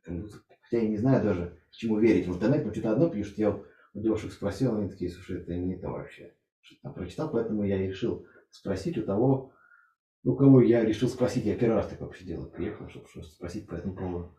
[0.05, 0.29] это,
[0.71, 2.29] хотя я не знаю даже, чему верить.
[2.29, 5.77] В интернете ну, что-то одно пишут, я у девушек спросил, они такие, слушай, это не
[5.77, 6.33] то вообще.
[6.61, 9.53] Что-то там прочитал, поэтому я решил спросить у того,
[10.23, 13.75] у кого я решил спросить, я первый раз так вообще делаю, приехал, чтобы спросить по
[13.75, 14.37] этому поводу.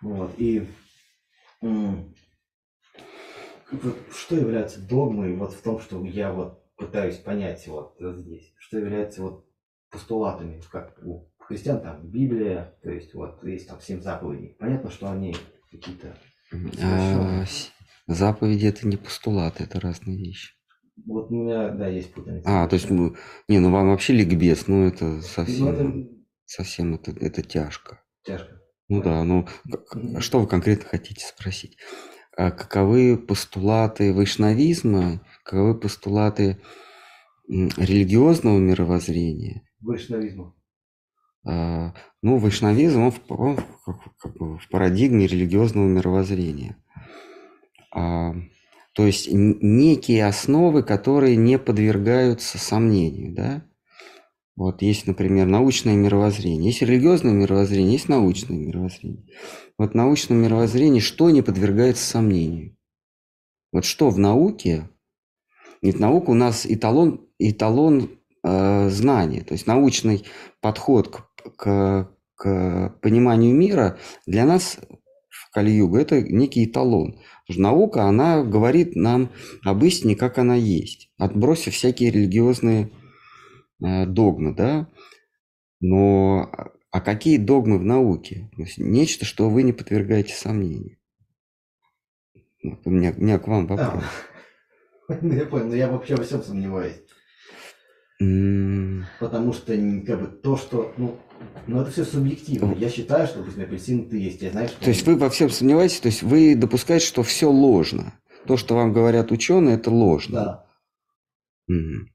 [0.00, 0.66] Вот, и
[4.10, 9.22] что является догмой вот в том, что я вот пытаюсь понять вот здесь, что является
[9.22, 9.46] вот
[9.90, 14.56] постулатами, как у христиан там Библия, то есть вот есть там семь заповедей.
[14.58, 15.34] Понятно, что они
[15.76, 16.16] какие-то
[16.82, 17.44] А,
[18.06, 20.54] заповеди это не постулаты, это разные вещи.
[21.04, 22.44] Вот у меня, да, есть путаница.
[22.46, 23.14] А, то есть, ну,
[23.48, 26.08] не, ну вам вообще ликбез, ну это Ну, совсем, это
[26.46, 28.00] совсем это, это тяжко.
[28.24, 28.60] тяжко.
[28.88, 29.46] Ну да, ну
[30.20, 31.76] что вы конкретно хотите спросить?
[32.36, 36.60] А каковы постулаты вайшнавизма, каковы постулаты
[37.48, 39.62] религиозного мировоззрения?
[39.80, 40.54] Вайшнавизма.
[41.46, 43.58] А, Ну, вайшнавизм, он в, он
[44.18, 46.76] как, бы в парадигме религиозного мировоззрения.
[47.94, 48.34] А,
[48.94, 53.62] то есть некие основы, которые не подвергаются сомнению, да?
[54.56, 59.26] Вот есть, например, научное мировоззрение, есть религиозное мировоззрение, есть научное мировоззрение.
[59.78, 62.74] Вот в научном мировоззрении что не подвергается сомнению?
[63.70, 64.88] Вот что в науке?
[65.82, 70.24] Ведь наука у нас эталон, эталон э, знания, то есть научный
[70.62, 71.25] подход к,
[71.56, 74.78] к, к пониманию мира для нас
[75.28, 77.20] в Кали-Югу это некий эталон.
[77.48, 79.30] Наука, она говорит нам
[79.64, 82.90] об истине, как она есть, отбросив всякие религиозные
[83.84, 84.88] э, догмы, да.
[85.80, 88.50] Но а- а какие догмы в науке?
[88.56, 90.96] То есть нечто, что вы не подвергаете сомнению.
[92.64, 94.02] Вот у меня, у меня к вам вопрос.
[95.08, 97.00] Ну, я понял, но я вообще во всем сомневаюсь.
[99.20, 99.72] Потому что
[100.04, 101.16] как бы то, что, ну,
[101.66, 102.72] ну это все субъективно.
[102.74, 104.80] Я считаю, что, допустим, апельсин ты есть, я знаю, что...
[104.82, 108.14] То есть вы во всем сомневаетесь, то есть вы допускаете, что все ложно.
[108.46, 110.34] То, что вам говорят ученые, это ложно.
[110.34, 110.66] Да,
[111.68, 112.08] Мгм.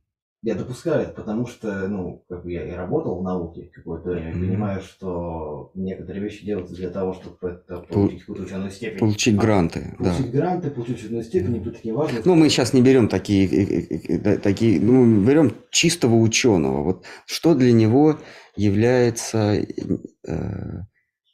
[0.43, 4.31] Я допускаю это, потому что, ну, как бы я и работал в науке какое-то время,
[4.31, 4.47] Мгм.
[4.47, 8.97] понимаю, что некоторые вещи делаются для того, чтобы это, получить какую-то ученую степень.
[8.97, 10.05] Получить А, гранты, да.
[10.05, 12.23] Получить гранты, получить ученую степень, и тут такие важные...
[12.25, 16.83] Ну, мы сейчас не берем такие, э, э, э, такие, ну, мы берем чистого ученого.
[16.83, 18.17] Вот что для него
[18.55, 19.63] является,
[20.27, 20.33] э,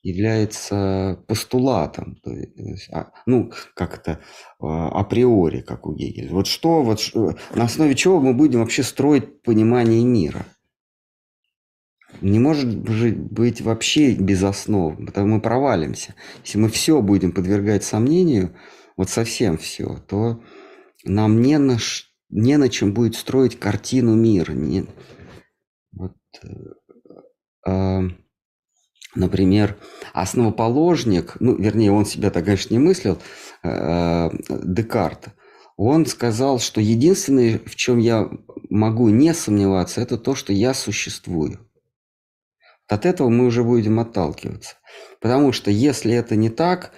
[0.07, 4.21] является постулатом, то есть, а, ну, как это,
[4.59, 6.31] а, априори, как у Гегеля.
[6.31, 10.45] Вот что, вот ш- на основе чего мы будем вообще строить понимание мира?
[12.21, 16.15] Не может же быть вообще без основ, потому мы провалимся.
[16.43, 18.55] Если мы все будем подвергать сомнению,
[18.95, 20.41] вот совсем все, то
[21.03, 21.77] нам не на,
[22.29, 24.53] не на чем будет строить картину мира.
[24.53, 24.85] Не,
[25.91, 26.13] вот,
[26.43, 26.47] э,
[27.67, 28.03] а,
[29.15, 29.77] например,
[30.13, 33.19] основоположник, ну, вернее, он себя так, конечно, не мыслил,
[33.63, 35.29] э, Декарт,
[35.77, 38.29] он сказал, что единственное, в чем я
[38.69, 41.59] могу не сомневаться, это то, что я существую.
[42.87, 44.75] От этого мы уже будем отталкиваться.
[45.21, 46.93] Потому что если это не так,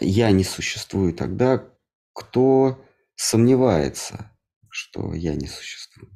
[0.00, 1.64] я не существую, тогда
[2.12, 2.84] кто
[3.16, 4.30] сомневается,
[4.68, 6.10] что я не существую?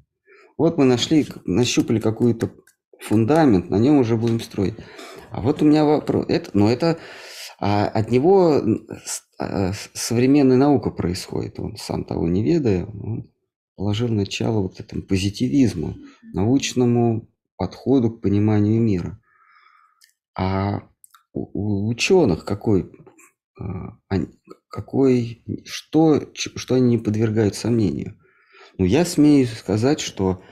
[0.56, 2.50] Вот мы нашли, нащупали какой-то
[3.00, 4.74] фундамент, на нем уже будем строить.
[5.36, 6.24] А вот у меня вопрос.
[6.30, 6.98] Это, но это
[7.60, 8.62] а, от него
[9.38, 11.60] а, современная наука происходит.
[11.60, 13.30] Он сам того не ведая, он
[13.76, 15.94] положил начало вот этому позитивизму,
[16.32, 19.20] научному подходу к пониманию мира.
[20.34, 20.88] А
[21.34, 22.90] у, у ученых какой,
[23.60, 23.98] а,
[24.70, 28.18] какой, что, что они не подвергают сомнению?
[28.78, 30.42] Ну, я смею сказать, что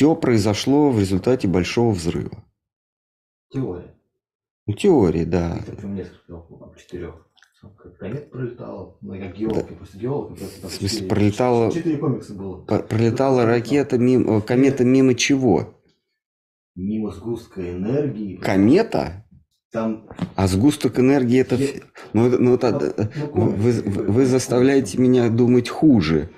[0.00, 2.42] все произошло в результате большого взрыва.
[3.52, 3.94] Теория.
[4.66, 5.58] Ну, теории, да.
[5.58, 7.26] Их причем несколько, около четырех.
[7.76, 10.38] Как комет пролетала, ну, геолог, я просто геолог.
[10.38, 12.62] просто там В смысле, четыре- пролетала- Четыре комикса было.
[12.64, 15.74] Пролетала ракета мимо, э, комета мимо чего?
[16.74, 18.36] Мимо сгустка энергии.
[18.36, 19.26] Комета?
[19.70, 20.08] Там...
[20.34, 21.56] А сгусток энергии это...
[21.56, 21.68] Я-
[22.14, 24.06] Ну, это- ну, это- ну, э, ну, вы, вы- такой.
[24.06, 26.30] вы заставляете меня думать хуже.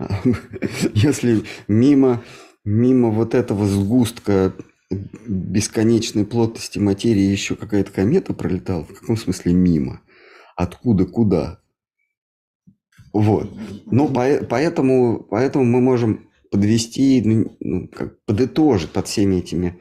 [0.94, 2.24] Если мимо,
[2.64, 4.54] мимо вот этого сгустка
[4.90, 10.00] бесконечной плотности материи еще какая-то комета пролетала, в каком смысле мимо?
[10.56, 11.60] Откуда, куда?
[13.12, 13.50] Вот.
[13.86, 19.80] Ну, пое- поэтому, поэтому мы можем подвести, ну, ну, как подытожить под всеми этими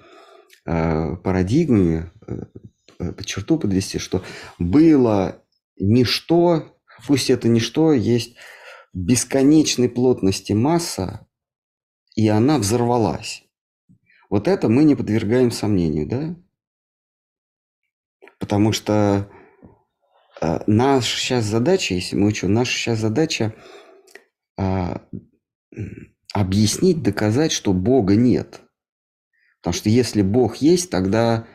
[0.66, 4.24] э, парадигмами, э, под черту подвести, что
[4.60, 5.44] было
[5.78, 6.76] ничто,
[7.08, 8.36] пусть это ничто есть
[8.94, 11.28] бесконечной плотности масса,
[12.16, 13.44] и она взорвалась.
[14.30, 16.36] Вот это мы не подвергаем сомнению, да?
[18.40, 19.30] Потому что
[20.42, 23.54] э, наша сейчас задача, если мы учим, наша сейчас задача
[24.58, 25.02] м,
[26.34, 28.62] объяснить, доказать, что Бога нет.
[29.62, 31.48] Потому что если Бог есть, тогда,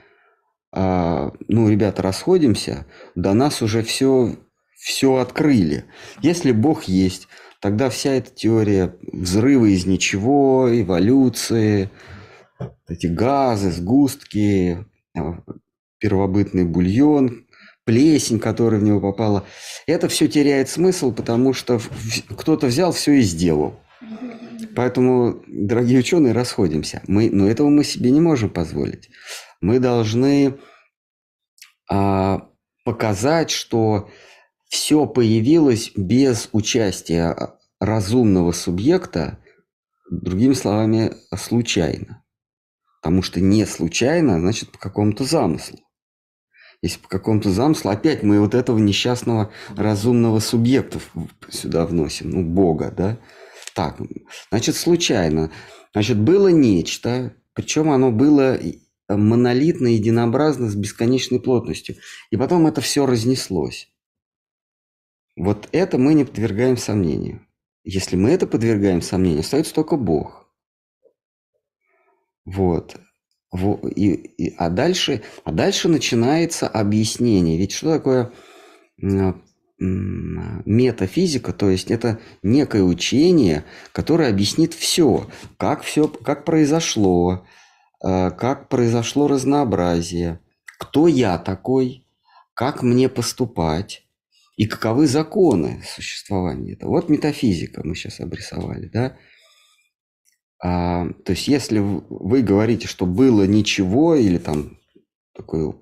[0.72, 4.36] а, ну, ребята, расходимся, до нас уже все,
[4.76, 5.84] все открыли.
[6.22, 7.27] Если Бог есть,
[7.60, 11.90] тогда вся эта теория взрыва из ничего, эволюции,
[12.88, 14.84] эти газы, сгустки,
[15.16, 15.38] а,
[15.98, 17.46] первобытный бульон,
[17.84, 19.44] плесень, которая в него попала,
[19.86, 21.80] это все теряет смысл, потому что
[22.36, 23.80] кто-то взял все и сделал.
[24.76, 27.02] Поэтому, дорогие ученые, расходимся.
[27.08, 29.10] Мы, но этого мы себе не можем позволить.
[29.60, 30.58] Мы должны
[31.90, 32.48] а,
[32.84, 34.08] показать, что
[34.68, 37.36] все появилось без участия
[37.80, 39.38] разумного субъекта,
[40.10, 42.24] другими словами, случайно.
[43.00, 45.78] Потому что не случайно, значит, по какому-то замыслу.
[46.82, 51.00] Если по какому-то замыслу, опять мы вот этого несчастного разумного субъекта
[51.48, 53.18] сюда вносим, ну, Бога, да?
[53.74, 53.98] Так,
[54.50, 55.50] значит, случайно.
[55.92, 58.58] Значит, было нечто, причем оно было
[59.08, 61.96] монолитно, единообразно, с бесконечной плотностью.
[62.30, 63.88] И потом это все разнеслось.
[65.38, 67.46] Вот это мы не подвергаем сомнению.
[67.84, 70.48] Если мы это подвергаем сомнению, остается только Бог.
[72.44, 72.96] Вот.
[73.50, 77.56] Во- И, и- а, дальше, а дальше начинается объяснение.
[77.56, 78.32] Ведь что такое
[79.80, 81.52] м, метафизика?
[81.52, 87.46] То есть это некое учение, которое объяснит все, как все, как произошло,
[88.04, 90.40] э, как произошло разнообразие,
[90.78, 92.04] кто я такой,
[92.54, 94.07] как мне поступать.
[94.58, 96.90] И каковы законы существования этого.
[96.90, 99.16] Вот метафизика мы сейчас обрисовали, да?
[100.60, 104.80] А, то есть если вы говорите, что было ничего или там
[105.32, 105.76] такой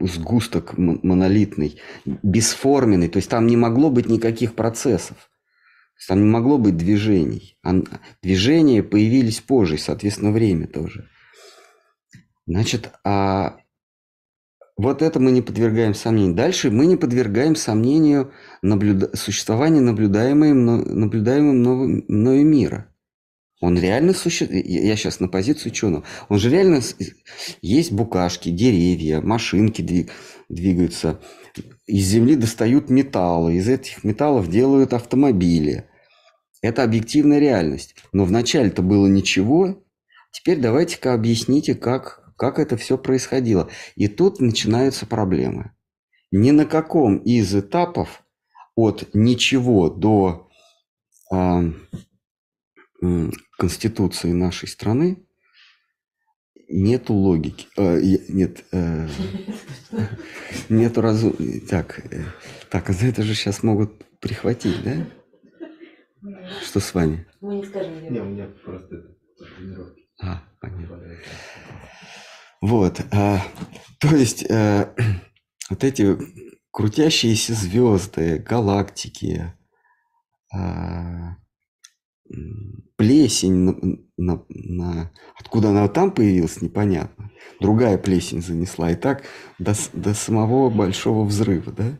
[0.00, 5.30] сгусток монолитный, бесформенный, то есть там не могло быть никаких процессов,
[6.08, 7.58] там не могло быть движений.
[8.22, 11.10] Движения появились позже, соответственно, время тоже.
[12.46, 13.59] Значит, а
[14.80, 16.34] вот это мы не подвергаем сомнению.
[16.34, 18.32] Дальше мы не подвергаем сомнению
[18.62, 19.14] наблюда...
[19.16, 20.64] существования наблюдаемым,
[21.00, 22.86] наблюдаемым мною мира.
[23.60, 24.64] Он реально существует.
[24.66, 26.04] Я сейчас на позицию ученого.
[26.28, 26.80] Он же реально
[27.60, 30.10] есть букашки, деревья, машинки двиг...
[30.48, 31.20] двигаются.
[31.86, 33.56] Из земли достают металлы.
[33.56, 35.84] Из этих металлов делают автомобили.
[36.62, 37.96] Это объективная реальность.
[38.12, 39.82] Но вначале-то было ничего.
[40.32, 43.68] Теперь давайте-ка объясните, как, как это все происходило.
[43.96, 45.72] И тут начинаются проблемы.
[46.32, 48.22] Ни на каком из этапов
[48.74, 50.48] от ничего до
[51.30, 51.70] э,
[53.58, 55.22] конституции нашей страны
[56.66, 57.68] нету логики.
[57.76, 58.00] Э,
[58.30, 59.06] нет, э,
[60.70, 61.36] нету разум...
[61.68, 62.24] Так, э,
[62.70, 65.06] так, за это же сейчас могут прихватить, да?
[66.62, 67.26] Что с вами?
[67.42, 68.10] Мы не скажем.
[68.10, 70.08] Не, у меня просто тренировки.
[70.22, 70.98] А, понятно.
[72.60, 73.42] Вот, а,
[73.98, 74.94] то есть а,
[75.70, 76.16] вот эти
[76.70, 79.54] крутящиеся звезды, галактики,
[80.52, 81.36] а,
[82.96, 83.76] плесень, на,
[84.16, 87.30] на, на, откуда она там появилась, непонятно.
[87.60, 89.24] Другая плесень занесла, и так
[89.58, 91.98] до, до самого большого взрыва, да?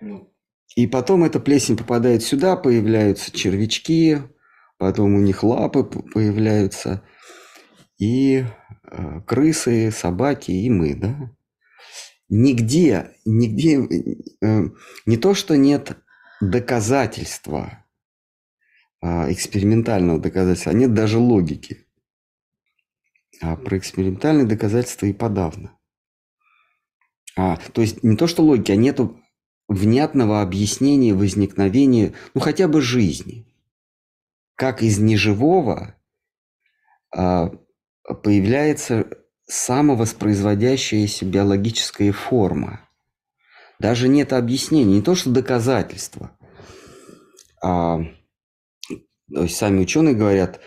[0.00, 0.32] Ну,
[0.76, 4.18] И потом эта плесень попадает сюда, появляются червячки,
[4.78, 7.02] потом у них лапы появляются,
[7.98, 8.44] и
[9.26, 11.30] крысы, собаки, и мы, да?
[12.28, 13.88] Нигде, нигде,
[14.42, 14.70] э,
[15.06, 15.96] не то, что нет
[16.40, 17.84] доказательства,
[19.00, 21.86] э, экспериментального доказательства, а нет даже логики.
[23.40, 25.78] А про экспериментальные доказательства и подавно.
[27.36, 29.22] А, то есть не то, что логики, а нету
[29.68, 33.46] внятного объяснения возникновения, ну хотя бы жизни.
[34.54, 35.94] Как из неживого
[38.14, 39.06] появляется
[39.46, 42.88] самовоспроизводящаяся биологическая форма.
[43.78, 46.32] Даже нет объяснения, не то что доказательства.
[47.62, 48.00] А,
[49.32, 50.60] то есть сами ученые говорят,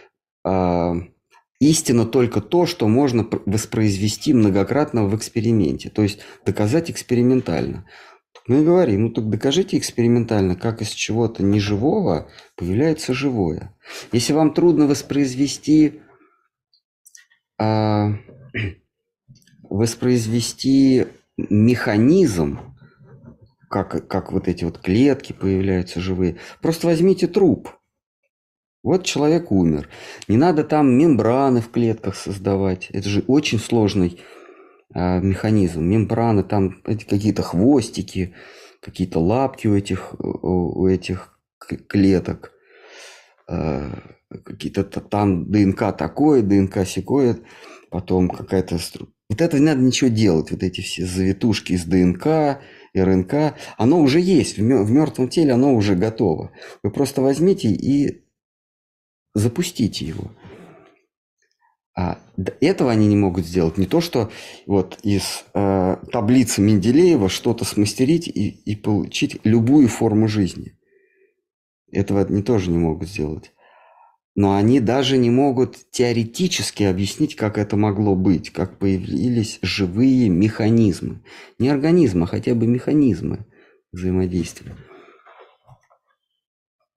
[0.43, 0.93] а,
[1.59, 7.85] истина только то, что можно воспроизвести многократно в эксперименте, то есть доказать экспериментально.
[8.47, 13.75] Мы говорим, ну так докажите экспериментально, как из чего-то неживого появляется живое.
[14.11, 16.01] Если вам трудно воспроизвести,
[17.61, 18.15] а,
[19.69, 21.05] воспроизвести
[21.37, 22.59] механизм,
[23.69, 27.69] как, как вот эти вот клетки появляются живые, просто возьмите труп.
[28.83, 29.89] Вот человек умер.
[30.27, 32.89] Не надо там мембраны в клетках создавать.
[32.89, 34.19] Это же очень сложный
[34.91, 35.83] а, механизм.
[35.83, 38.33] Мембраны, там какие-то хвостики,
[38.81, 42.53] какие-то лапки у этих, у этих клеток.
[43.47, 43.91] А,
[44.43, 47.39] какие-то там ДНК такое, ДНК секое,
[47.89, 48.79] потом какая-то...
[49.29, 52.59] Вот это не надо ничего делать, вот эти все завитушки из ДНК,
[52.93, 56.51] РНК, оно уже есть, в мертвом теле оно уже готово.
[56.83, 58.25] Вы просто возьмите и
[59.33, 60.31] запустите его.
[61.97, 62.19] А
[62.61, 63.77] этого они не могут сделать.
[63.77, 64.31] Не то, что
[64.65, 70.77] вот из э, таблицы Менделеева что-то смастерить и, и получить любую форму жизни.
[71.91, 73.51] Этого они тоже не могут сделать.
[74.35, 81.21] Но они даже не могут теоретически объяснить, как это могло быть, как появились живые механизмы.
[81.59, 83.45] Не организмы, а хотя бы механизмы
[83.91, 84.75] взаимодействия.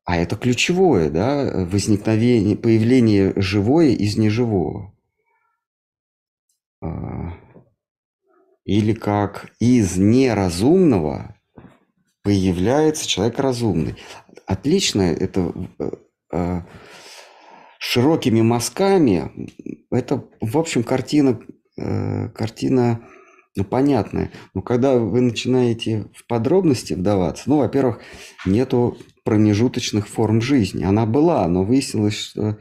[0.05, 4.95] А это ключевое, да, возникновение, появление живое из неживого.
[6.83, 7.33] А,
[8.65, 11.37] или как из неразумного
[12.23, 13.97] появляется человек разумный.
[14.47, 15.91] Отлично, это э,
[16.33, 16.61] э,
[17.87, 19.31] широкими мазками,
[19.91, 21.39] это, в общем, картина,
[21.77, 23.07] э, картина
[23.57, 24.33] ну, понятная.
[24.55, 28.01] Но когда вы начинаете в подробности вдаваться, ну, во-первых,
[28.47, 30.83] нету промежуточных форм жизни.
[30.83, 32.59] Она была, но выяснилось, что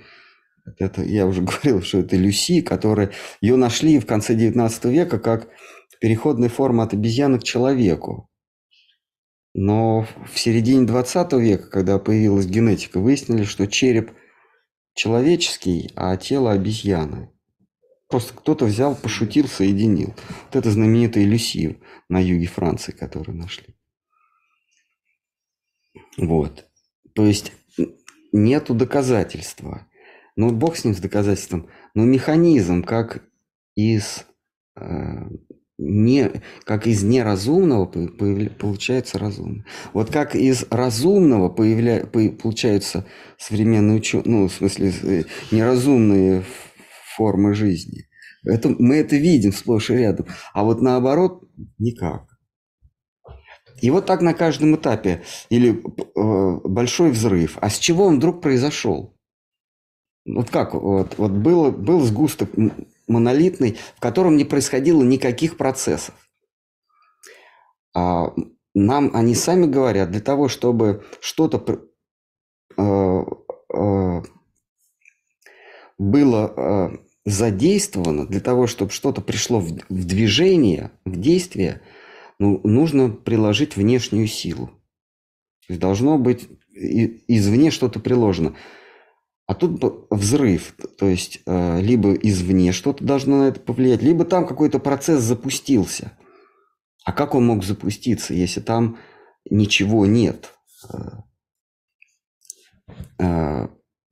[0.77, 5.47] это, я уже говорил, что это Люси, которая ее нашли в конце 19 века как
[6.01, 8.29] переходная форма от обезьяны к человеку.
[9.55, 14.11] Но в середине 20 века, когда появилась генетика, выяснили, что череп
[14.93, 17.29] человеческий, а тело обезьяны.
[18.07, 20.13] Просто кто-то взял, пошутил, соединил.
[20.45, 21.79] Вот это знаменитая Люси
[22.09, 23.75] на юге Франции, которую нашли.
[26.17, 26.67] Вот.
[27.13, 27.53] То есть
[28.31, 29.87] нету доказательства.
[30.35, 31.69] Ну, бог с ним, с доказательством.
[31.93, 33.23] Но механизм, как
[33.75, 34.25] из,
[34.75, 35.27] э,
[35.77, 39.65] не, как из неразумного получается разумно.
[39.93, 43.05] Вот как из разумного появля, получаются
[43.37, 46.43] современные ученые, ну, в смысле, э, неразумные
[47.15, 48.05] формы жизни.
[48.45, 50.27] Это, мы это видим сплошь и рядом.
[50.53, 51.43] А вот наоборот,
[51.77, 52.27] никак.
[53.81, 55.23] И вот так на каждом этапе.
[55.49, 57.57] Или э, большой взрыв.
[57.61, 59.17] А с чего он вдруг произошел?
[60.25, 60.73] Вот как?
[60.73, 62.49] Вот, вот был, был сгусток
[63.07, 66.15] монолитный, в котором не происходило никаких процессов.
[67.95, 68.33] А
[68.73, 71.81] нам они сами говорят, для того, чтобы что-то
[72.77, 73.23] э,
[73.73, 74.21] э,
[75.97, 81.81] было э, задействовано, для того, чтобы что-то пришло в, движение, в действие–
[82.39, 84.67] ну, нужно приложить внешнюю силу.
[84.67, 88.55] То есть должно быть извне что-то приложено.
[89.45, 94.47] А тут взрыв, то есть э, либо извне что-то должно на это повлиять, либо там
[94.47, 96.17] какой-то процесс запустился.
[97.03, 98.97] А как он мог запуститься, если там
[99.49, 100.53] ничего нет?
[100.93, 101.09] Э,
[103.19, 103.67] э,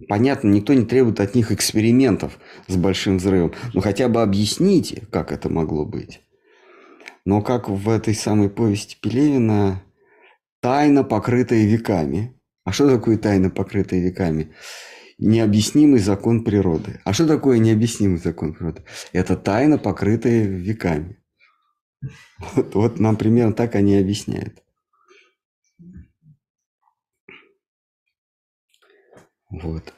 [0.09, 2.37] понятно, никто не требует от них экспериментов
[2.67, 3.53] с большим взрывом.
[3.73, 6.19] Но хотя бы объясните, как это могло быть.
[7.23, 9.81] Но как в этой самой повести Пелевина,
[10.59, 12.37] тайна, покрытая веками.
[12.65, 14.53] А что такое тайна, покрытая веками?
[15.21, 16.99] Необъяснимый закон природы.
[17.05, 18.83] А что такое необъяснимый закон природы?
[19.13, 21.17] Это тайна, покрытая веками.
[22.39, 24.63] Вот, вот нам примерно так они объясняют.
[29.51, 29.93] Вот.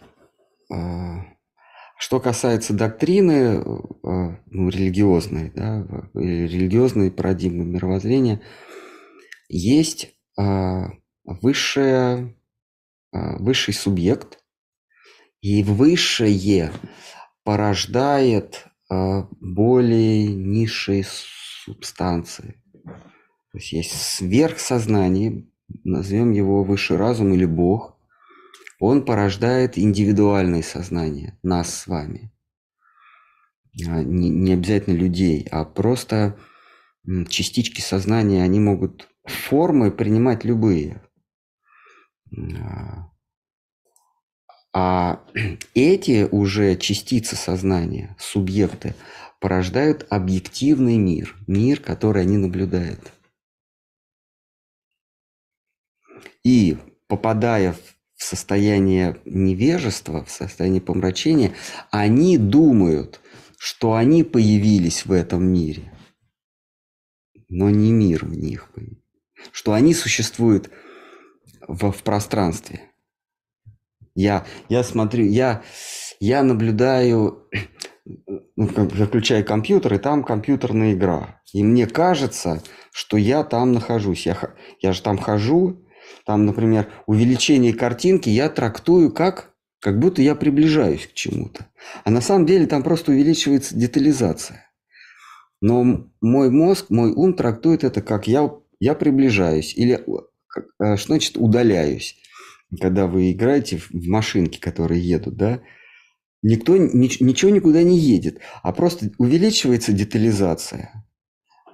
[0.70, 1.26] А,
[1.98, 3.64] что касается доктрины, э,
[4.04, 8.41] ну, религиозной, да, религиозной парадигмы мировоззрения,
[9.48, 10.90] есть а,
[11.24, 12.36] высшее,
[13.14, 14.43] а, высший субъект,
[15.44, 16.72] и высшее
[17.44, 22.64] порождает а, более низшие субстанции.
[22.84, 25.45] То есть есть сверхсознание,
[25.84, 27.99] назовем его высший разум или Бог,
[28.80, 32.32] он порождает индивидуальное сознание, нас с вами.
[33.86, 36.40] А, не, не обязательно людей, а просто
[37.28, 41.03] частички сознания, они могут формы принимать любые.
[44.74, 45.24] А,
[45.76, 48.95] эти уже частицы сознания, субъекты,
[49.40, 53.14] порождают объективный мир, мир, который они наблюдают.
[56.44, 56.78] И
[57.08, 61.54] попадая в состояние невежества, в состояние помрачения,
[61.91, 63.20] они думают,
[63.58, 65.94] что они появились в этом мире,
[67.48, 68.70] но не мир в них,
[69.52, 70.70] что они существуют
[71.68, 72.93] в, в пространстве.
[74.15, 75.64] Я, я смотрю, я,
[76.19, 77.48] я наблюдаю,
[78.56, 81.41] ну, я включаю компьютер, и там компьютерная игра.
[81.52, 82.61] И мне кажется,
[82.91, 84.26] что я там нахожусь.
[84.26, 84.38] Я,
[84.80, 85.84] я же там хожу,
[86.26, 91.68] там, например, увеличение картинки я трактую как, как будто я приближаюсь к чему-то.
[92.03, 94.69] А на самом деле там просто увеличивается детализация.
[95.60, 100.03] Но мой мозг, мой ум трактует это как я, я приближаюсь или
[100.80, 102.18] э, что значит удаляюсь.
[102.80, 105.62] Когда вы играете в машинки, которые едут, да,
[106.41, 111.06] никто ничего никуда не едет, а просто увеличивается детализация.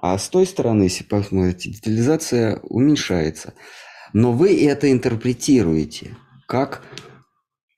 [0.02, 3.54] А с той стороны, если посмотрите, детализация уменьшается.
[4.12, 6.16] Но вы это интерпретируете
[6.50, 6.82] как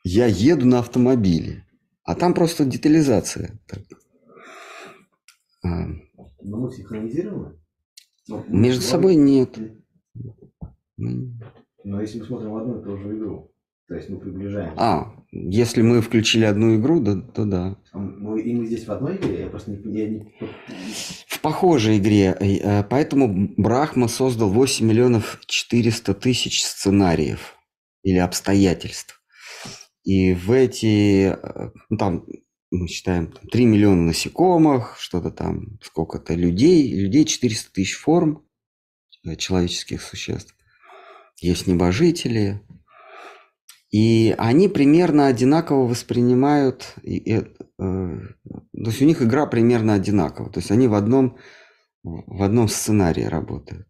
[0.03, 1.67] я еду на автомобиле,
[2.05, 3.61] а там просто детализация.
[5.63, 5.89] А.
[6.41, 7.61] Но мы синхронизированы?
[8.49, 9.59] Между собой нет.
[11.85, 13.53] Но если мы смотрим одну и ту же игру,
[13.89, 14.75] то есть мы приближаемся.
[14.77, 17.77] А, если мы включили одну игру, да, то да.
[17.93, 19.41] Мы, и мы здесь в одной игре?
[19.43, 19.99] Я просто не...
[19.99, 20.33] Я не
[21.43, 22.37] похожей игре.
[22.39, 27.57] Э, поэтому Брахма создал 8 миллионов 400 тысяч сценариев
[28.03, 29.21] или обстоятельств.
[30.05, 32.25] И в эти, э, ну, там,
[32.71, 38.47] мы считаем, там, 3 миллиона насекомых, что-то там, сколько-то людей, людей 400 тысяч форм
[39.25, 40.55] э, человеческих существ.
[41.43, 42.63] Есть небожители,
[43.91, 47.45] и они примерно одинаково воспринимают, и, и, э,
[47.79, 51.37] то есть у них игра примерно одинакова, то есть они в одном,
[52.05, 53.89] в одном сценарии работают.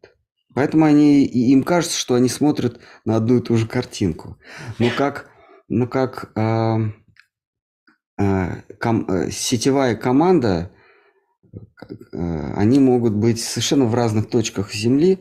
[0.55, 4.39] Поэтому они, им кажется, что они смотрят на одну и ту же картинку.
[4.79, 5.29] Но как,
[5.69, 6.77] но как э,
[8.19, 10.73] э, ком, э, сетевая команда,
[11.53, 15.19] э, они могут быть совершенно в разных точках Земли,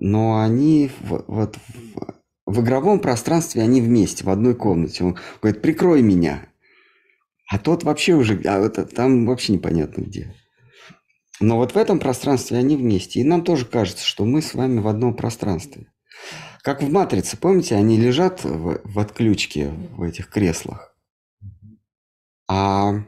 [0.00, 1.56] но они в, вот
[2.46, 5.04] в игровом пространстве они вместе, в одной комнате.
[5.04, 6.48] Он говорит, прикрой меня.
[7.50, 10.34] А тот вообще уже, а это, там вообще непонятно где.
[11.40, 13.20] Но вот в этом пространстве они вместе.
[13.20, 15.86] И нам тоже кажется, что мы с вами в одном пространстве.
[16.62, 20.96] Как в «Матрице», помните, они лежат в, в отключке в этих креслах.
[22.48, 23.04] А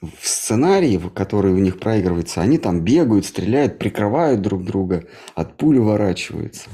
[0.00, 5.78] в, сценарии, который у них проигрывается, они там бегают, стреляют, прикрывают друг друга, от пули
[5.78, 6.70] уворачиваются.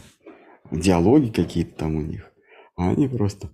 [0.70, 2.30] Диалоги какие-то там у них.
[2.76, 3.50] А они просто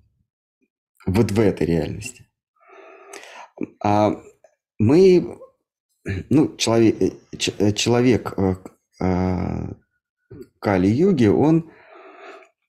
[1.07, 2.29] вот в этой реальности.
[3.83, 4.21] А
[4.79, 5.39] мы,
[6.31, 7.11] ну, человек, э,
[7.59, 8.35] э, человек
[9.01, 9.75] э,
[10.61, 11.71] Кали-юги, он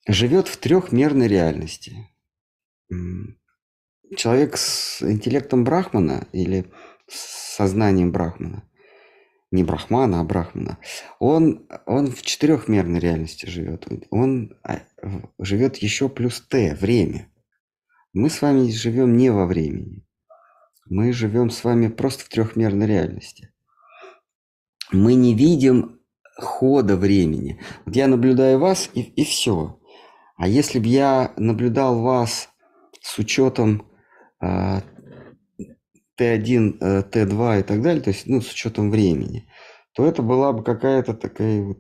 [0.08, 2.10] живет в трехмерной реальности.
[4.16, 6.72] Человек с интеллектом Брахмана или
[7.08, 8.64] с сознанием Брахмана,
[9.52, 10.78] не Брахмана, а Брахмана,
[11.20, 13.88] он, он в четырехмерной реальности живет.
[14.10, 14.82] Он а,
[15.40, 17.32] живет еще плюс Т, время.
[18.14, 20.06] Мы с вами живем не во времени.
[20.88, 23.54] Мы живем с вами просто в трехмерной реальности.
[24.92, 26.00] Мы не видим
[26.36, 27.62] хода времени.
[27.86, 29.80] Вот я наблюдаю вас и, и все.
[30.38, 32.50] А если бы я наблюдал вас
[33.02, 33.89] с учетом
[34.42, 34.84] Т1,
[36.20, 39.48] э, Т2 и так далее, то есть ну, с учетом времени,
[39.94, 41.80] то это была бы какая-то такая вот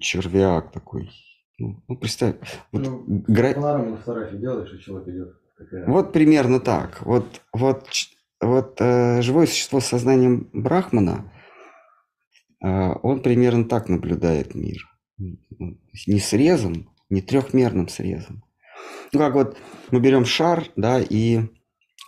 [0.00, 1.10] червяк такой.
[1.58, 2.36] Ну, ну представь.
[2.72, 3.54] Вот, ну, гра...
[3.54, 5.34] Панораму на фотографии делаешь, и человек идет.
[5.56, 5.86] Такая...
[5.86, 7.02] Вот примерно так.
[7.02, 7.88] Вот, вот
[8.40, 11.32] вот э, живое существо с сознанием Брахмана,
[12.64, 14.78] э, он примерно так наблюдает мир.
[15.18, 18.44] Не срезом, не трехмерным срезом.
[19.12, 19.56] Ну, как вот
[19.90, 21.40] мы берем шар, да, и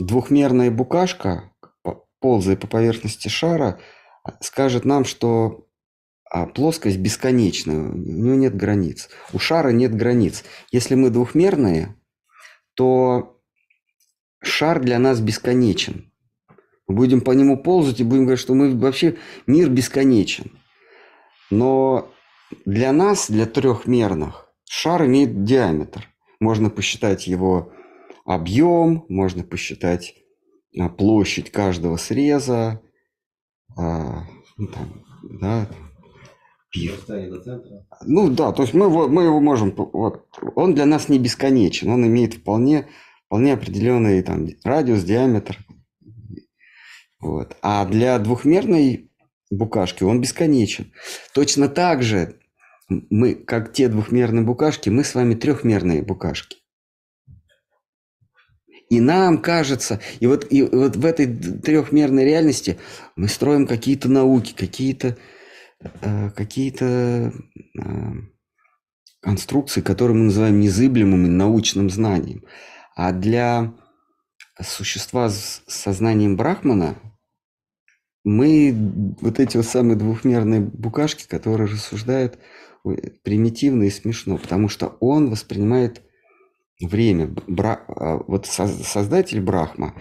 [0.01, 1.53] двухмерная букашка,
[2.21, 3.81] ползая по поверхности шара,
[4.41, 5.67] скажет нам, что
[6.31, 9.09] а, плоскость бесконечная, у нее нет границ.
[9.33, 10.45] У шара нет границ.
[10.71, 11.97] Если мы двухмерные,
[12.75, 13.41] то
[14.43, 16.13] шар для нас бесконечен.
[16.87, 19.17] Мы будем по нему ползать и будем говорить, что мы вообще
[19.47, 20.53] мир бесконечен.
[21.51, 22.13] Но
[22.65, 26.09] для нас, для трехмерных, шар имеет диаметр.
[26.39, 27.73] Можно посчитать его
[28.25, 30.15] объем, можно посчитать
[30.79, 32.81] а, площадь каждого среза,
[33.77, 34.25] а,
[34.57, 35.05] ну, там,
[35.41, 35.69] да,
[38.07, 42.07] Ну да, то есть мы, мы его можем, вот, он для нас не бесконечен, он
[42.07, 42.89] имеет вполне,
[43.27, 45.59] вполне определенный там радиус, диаметр.
[47.21, 47.57] Вот.
[47.61, 49.11] А для двухмерной
[49.51, 50.93] букашки он бесконечен.
[51.35, 52.37] Точно так же
[52.89, 56.59] мы, как те двухмерные букашки, мы с вами трехмерные букашки.
[58.91, 62.77] И нам кажется, и вот, и вот в этой трехмерной реальности
[63.15, 65.17] мы строим какие-то науки, какие-то
[66.03, 68.13] э, какие-то э,
[69.21, 72.45] конструкции, которые мы называем незыблемым и научным знанием.
[72.97, 73.73] А для
[74.61, 76.97] существа с сознанием Брахмана
[78.25, 78.75] мы
[79.21, 82.41] вот эти вот самые двухмерные букашки, которые рассуждают
[83.23, 86.03] примитивно и смешно, потому что он воспринимает
[86.81, 87.29] время.
[87.47, 87.85] Бра...
[87.89, 89.95] А, вот создатель Брахма,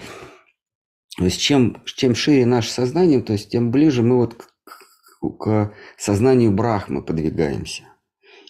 [1.17, 5.73] то есть чем, чем шире наше сознание, то есть тем ближе мы вот к, к
[5.97, 7.83] сознанию Брахмы подвигаемся.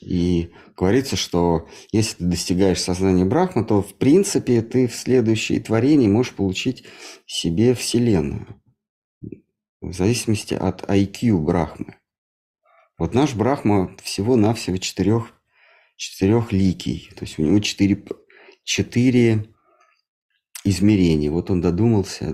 [0.01, 6.09] И говорится, что если ты достигаешь сознания Брахма, то в принципе ты в следующее творение
[6.09, 6.85] можешь получить
[7.25, 8.47] себе Вселенную
[9.81, 11.95] в зависимости от IQ Брахмы.
[12.97, 15.33] Вот наш Брахма всего-навсего четырех,
[15.99, 18.01] четырехликий, то есть у него четыре,
[18.63, 19.53] четыре
[20.63, 21.29] измерения.
[21.29, 22.33] Вот он додумался.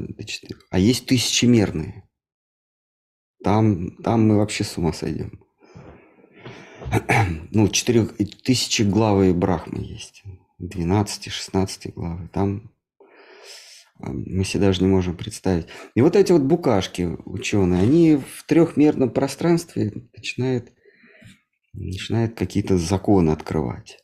[0.69, 2.07] А есть тысячемерные.
[3.43, 5.43] Там, там мы вообще с ума сойдем.
[7.51, 10.23] Ну, четырех, тысячи главы Брахмы есть.
[10.61, 12.29] 12-16 главы.
[12.31, 12.71] Там
[13.97, 15.67] мы себе даже не можем представить.
[15.95, 20.71] И вот эти вот букашки ученые, они в трехмерном пространстве начинают,
[21.75, 23.99] начинают какие-то законы открывать,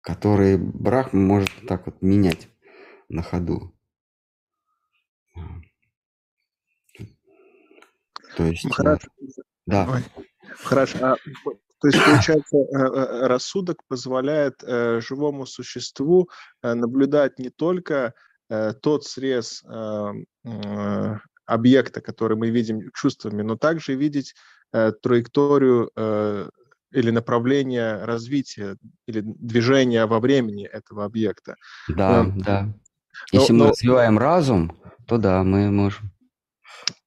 [0.00, 2.48] которые Брахма может так вот менять
[3.08, 3.74] на ходу.
[8.36, 8.66] То есть...
[8.72, 9.08] Хорошо.
[9.66, 10.02] Да.
[10.64, 10.98] Хорошо.
[11.02, 11.16] А
[11.82, 16.30] то есть, получается, э, э, рассудок позволяет э, живому существу
[16.62, 18.14] наблюдать не только
[18.82, 19.64] тот срез
[21.46, 24.34] объекта, который мы видим чувствами, но также видеть
[24.72, 25.90] траекторию
[26.90, 28.76] или направление развития
[29.06, 31.56] или движения во времени этого объекта.
[31.88, 32.68] Да, да.
[33.32, 33.70] Если но, мы но...
[33.70, 36.10] развиваем разум, то да, мы можем.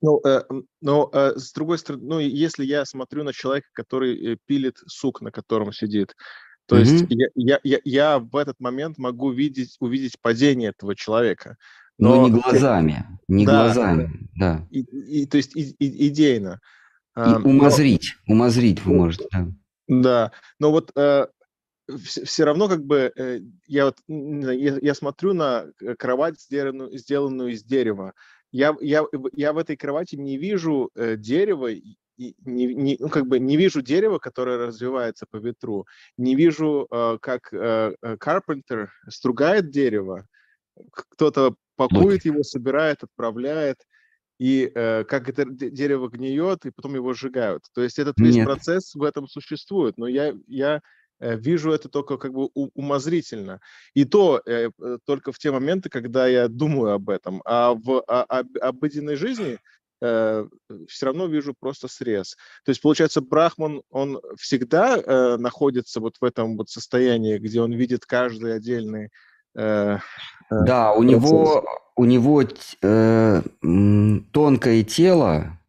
[0.02, 0.44] Ну, э,
[0.82, 5.22] но э, с другой стороны, ну, если я смотрю на человека, который э, пилит сук,
[5.22, 6.16] на котором сидит,
[6.68, 7.08] то есть Мгм.
[7.10, 11.58] я, я, я, я в этот момент могу видеть, увидеть падение этого человека.
[11.98, 14.68] Но не те- глазами, не Да, глазами, да.
[14.70, 16.60] и, и- то есть и- и- идейно.
[17.16, 19.48] И А, но- умозрить, умозрить вы Ну, можете, да.
[19.88, 20.92] Да, но вот
[22.04, 27.52] все, равно как бы э, я вот я, я смотрю на э, кровать, сделанную, сделанную
[27.54, 28.14] из дерева.
[28.52, 33.10] Я, я, в- я в этой кровати не вижу э, дерева, и не, не- ну,
[33.10, 35.86] как бы не вижу дерева, которое развивается по ветру,
[36.18, 38.18] не вижу, э, как э, э,
[39.10, 40.26] стругает дерево,
[40.92, 43.78] кто-то пакует его, собирает, отправляет,
[44.38, 47.64] и э, как это де- дерево гниет, и потом его сжигают.
[47.74, 48.46] То есть этот весь Нет.
[48.46, 50.82] процесс в этом существует, но я, я
[51.20, 53.60] э, вижу это только как бы умозрительно.
[53.94, 57.42] И то э, э, только в те моменты, когда я думаю об этом.
[57.46, 59.60] А в а- об- обыденной жизни
[60.02, 62.36] все равно вижу просто срез.
[62.66, 67.72] То есть, получается, Брахман, он всегда э, находится вот в этом вот состоянии, где он
[67.72, 69.10] видит каждый отдельный
[69.56, 69.98] э,
[70.52, 71.24] Да, у процесс.
[71.24, 71.66] него,
[71.96, 73.42] у него э,
[74.32, 75.60] тонкое тело,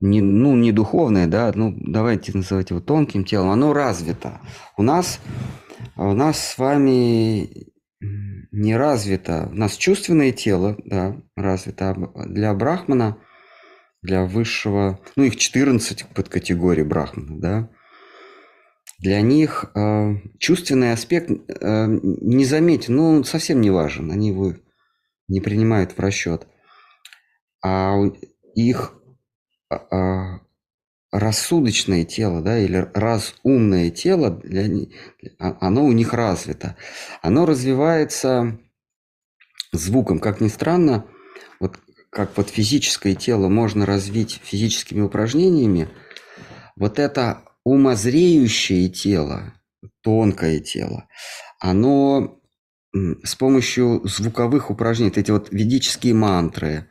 [0.00, 4.40] не, ну, не духовное, да, ну, давайте называть его тонким телом, оно развито.
[4.76, 5.20] У нас,
[5.96, 7.68] у нас с вами
[8.50, 9.48] не развито.
[9.52, 11.90] У нас чувственное тело, да, развито.
[11.90, 13.18] А Для брахмана,
[14.02, 17.70] для высшего, ну, их 14 подкатегорий брахмана, да,
[19.00, 24.54] для них э, чувственный аспект э, не заметен, ну, он совсем не важен, они его
[25.28, 26.46] не принимают в расчет.
[27.64, 27.96] А
[28.54, 28.94] их
[29.70, 30.40] а, а,
[31.12, 34.86] рассудочное тело, да, или разумное тело, для,
[35.38, 36.76] а- оно у них развито.
[37.22, 38.58] Оно развивается
[39.72, 40.18] звуком.
[40.18, 41.06] Как ни странно,
[41.60, 41.78] вот
[42.10, 45.88] как вот физическое тело можно развить физическими упражнениями,
[46.76, 49.54] вот это умозреющее тело,
[50.02, 51.06] тонкое тело,
[51.60, 52.37] оно
[52.94, 56.88] с помощью звуковых упражнений, эти вот ведические мантры,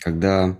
[0.00, 0.58] когда,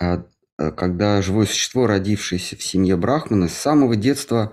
[0.00, 0.26] а,
[0.58, 4.52] а, когда живое существо, родившееся в семье Брахмана, с самого детства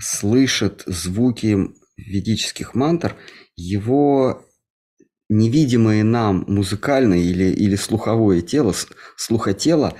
[0.00, 1.58] слышит звуки
[1.96, 3.16] ведических мантр,
[3.56, 4.44] его
[5.28, 8.74] невидимое нам музыкальное или, или слуховое тело,
[9.16, 9.94] слухотело,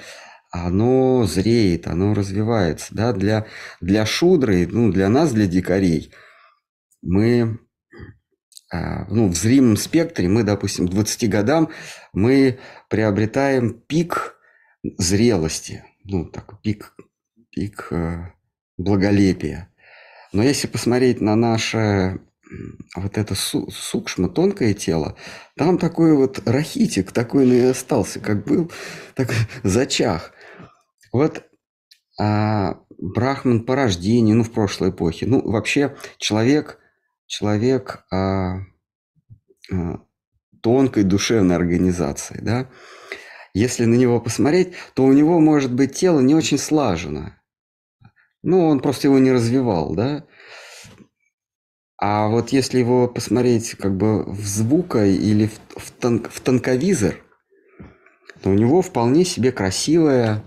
[0.51, 2.95] оно зреет, оно развивается.
[2.95, 3.13] Да?
[3.13, 3.47] Для,
[3.81, 6.13] для шудры, ну, для нас, для дикарей,
[7.03, 7.59] мы
[8.73, 11.71] ну, в зримом спектре, мы, допустим, к 20 годам,
[12.13, 14.37] мы приобретаем пик
[14.99, 16.95] зрелости, ну, такой пик,
[17.51, 18.33] пик э,
[18.77, 19.69] благолепия.
[20.33, 22.21] Но если посмотреть на наше
[22.95, 25.17] вот это су- сукшма, тонкое тело,
[25.57, 28.71] там такой вот рахитик, такой он и остался, как был,
[29.15, 29.33] так
[29.63, 30.33] зачах.
[31.13, 31.45] Вот
[32.19, 36.79] а, Брахман по рождению, ну, в прошлой эпохе, ну, вообще человек,
[37.27, 38.59] человек а,
[39.73, 40.01] а,
[40.63, 42.69] тонкой душевной организации, да,
[43.55, 47.33] если на него посмотреть, то у него может быть тело не очень слажено.
[48.43, 50.27] Ну, он просто его не развивал, да.
[51.99, 57.17] А вот если его посмотреть как бы в звука или в, в, тон- в тонковизор,
[58.43, 60.45] то у него вполне себе красивое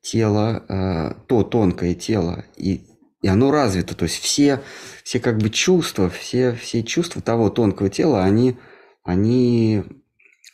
[0.00, 2.86] тело, э, то тонкое тело, и,
[3.22, 3.94] и оно развито.
[3.94, 4.60] То есть все,
[5.04, 8.58] все как бы чувства, все, все чувства того тонкого тела, они,
[9.04, 9.84] они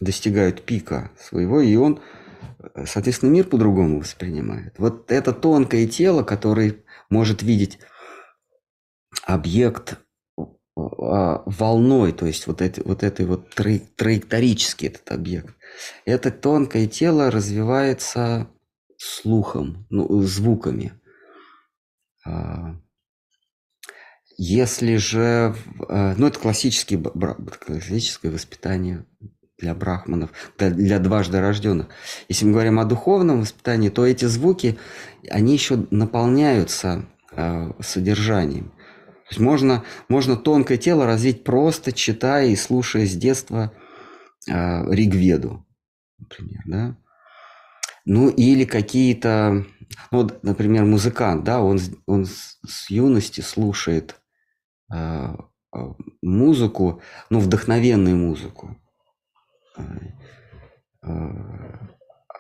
[0.01, 2.01] достигают пика своего, и он,
[2.85, 4.75] соответственно, мир по-другому воспринимает.
[4.79, 6.77] Вот это тонкое тело, которое
[7.11, 7.79] может видеть
[9.25, 9.99] объект
[10.77, 15.55] а, волной, то есть вот, эти, вот этой вот траи- траекторический этот объект.
[16.05, 18.49] Это тонкое тело развивается
[18.99, 20.93] слухом, ну, звуками.
[22.29, 22.77] А,
[24.37, 25.55] Если же,
[25.89, 29.05] э, ну это классический, классическое воспитание
[29.59, 31.89] для брахманов, для, дважды рожденных.
[32.29, 34.79] Если мы говорим о духовном воспитании, то эти звуки,
[35.29, 38.69] они еще наполняются э, содержанием.
[38.69, 43.73] То есть можно, можно тонкое тело развить просто читая и слушая с детства
[44.47, 45.67] э, Ригведу,
[46.19, 46.97] например, да.
[48.05, 49.67] Ну или какие-то,
[50.11, 54.21] вот, например, музыкант, да, он, он с, юности слушает
[54.93, 55.35] э,
[55.75, 55.79] э,
[56.23, 58.77] музыку, ну, вдохновенную музыку.
[59.77, 59.83] Э,
[61.03, 61.11] э,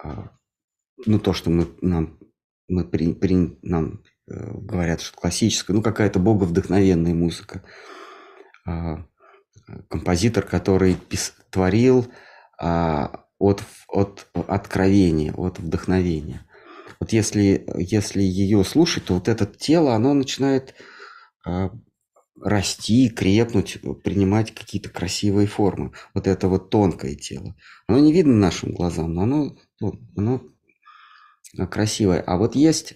[0.04, 0.28] э,
[1.06, 2.18] ну, то, что мы, нам,
[2.68, 7.62] мы при, при- нам э, говорят, что классическая, ну, какая-то боговдохновенная музыка.
[9.88, 12.06] Композитор, который пис- творил
[12.60, 16.47] а, от, от откровения, от вдохновения.
[17.00, 20.74] Вот если, если ее слушать, то вот это тело, оно начинает
[21.44, 21.70] а,
[22.42, 25.92] расти, крепнуть, принимать какие-то красивые формы.
[26.14, 27.54] Вот это вот тонкое тело.
[27.86, 29.56] Оно не видно нашим глазам, но оно,
[30.16, 30.42] оно
[31.70, 32.20] красивое.
[32.20, 32.94] А вот есть,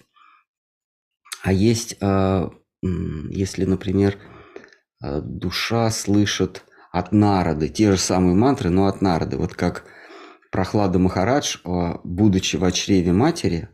[1.41, 2.51] а есть, а,
[2.81, 4.17] если, например,
[5.01, 9.37] а, душа слышит от народы, те же самые мантры, но от народы.
[9.37, 9.85] Вот как
[10.51, 11.57] Прохлада Махарадж,
[12.03, 13.72] будучи в чреве матери, а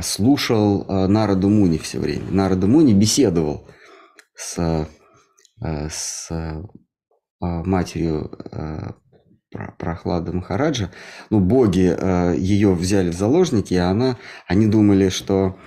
[0.00, 2.30] слушал а, Нараду Муни все время.
[2.30, 3.68] Нараду Муни беседовал
[4.34, 4.58] с,
[5.60, 6.62] а, с а,
[7.40, 8.30] матерью
[9.78, 10.90] Прохлада Махараджа.
[11.28, 11.94] Ну, боги
[12.40, 14.16] ее взяли в заложники, и она,
[14.46, 15.58] они думали, что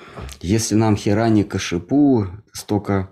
[0.41, 3.11] если нам Хирани Кашипу столько,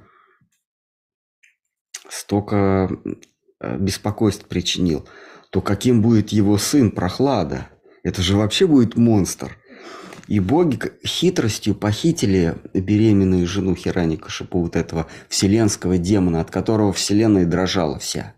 [2.10, 2.90] столько
[3.62, 5.08] беспокойств причинил,
[5.52, 7.68] то каким будет его сын Прохлада?
[8.02, 9.58] Это же вообще будет монстр.
[10.28, 17.46] И боги хитростью похитили беременную жену Хирани Кашипу, вот этого вселенского демона, от которого вселенная
[17.46, 18.36] дрожала вся.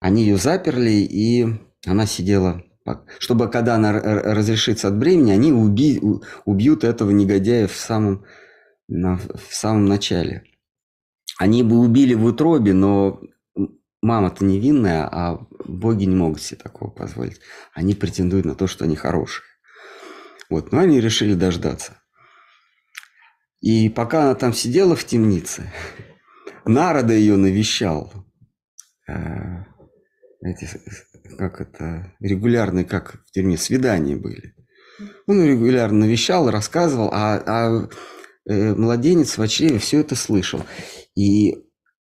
[0.00, 1.46] Они ее заперли, и
[1.86, 2.64] она сидела
[3.18, 6.00] чтобы когда она разрешится от бремени, они уби,
[6.44, 8.24] убьют этого негодяя в самом,
[8.88, 10.44] в самом начале.
[11.38, 13.20] Они бы убили в утробе, но
[14.02, 17.40] мама-то невинная, а боги не могут себе такого позволить.
[17.72, 19.44] Они претендуют на то, что они хорошие.
[20.52, 22.02] Вот, но они решили дождаться.
[23.62, 25.72] И пока она там сидела в темнице,
[26.66, 28.12] Народа ее навещал.
[29.08, 29.64] Э,
[30.42, 30.68] эти,
[31.38, 34.54] как это, регулярные, как в тюрьме, свидания были.
[35.26, 37.88] Он регулярно навещал, рассказывал, а, а
[38.46, 40.66] э, младенец в чреве все это слышал.
[41.16, 41.64] И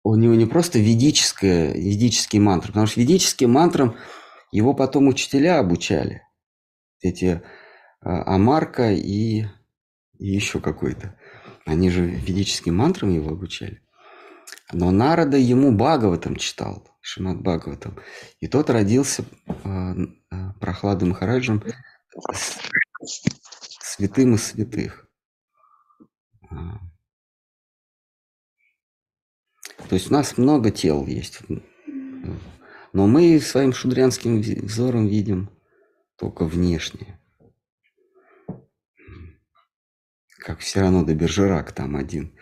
[0.05, 3.95] у него не просто ведическое, ведические мантры, потому что ведическим мантрам
[4.53, 6.23] его потом учителя обучали.
[7.03, 7.43] Эти
[8.03, 9.45] Амарка и,
[10.19, 11.17] и еще какой-то.
[11.65, 13.83] Они же ведическим мантрам его обучали.
[14.73, 17.99] Но Нарада ему Бхагаватам читал, Шимат Бхагаватам.
[18.41, 19.95] И тот родился э,
[20.61, 21.63] Прохладом Махараджем
[23.83, 25.09] святым из святых.
[29.89, 31.41] То есть у нас много тел есть.
[32.93, 35.51] Но мы своим шудрянским взором видим
[36.17, 37.19] только внешнее.
[40.43, 42.33] Как все равно до Бержерак там один.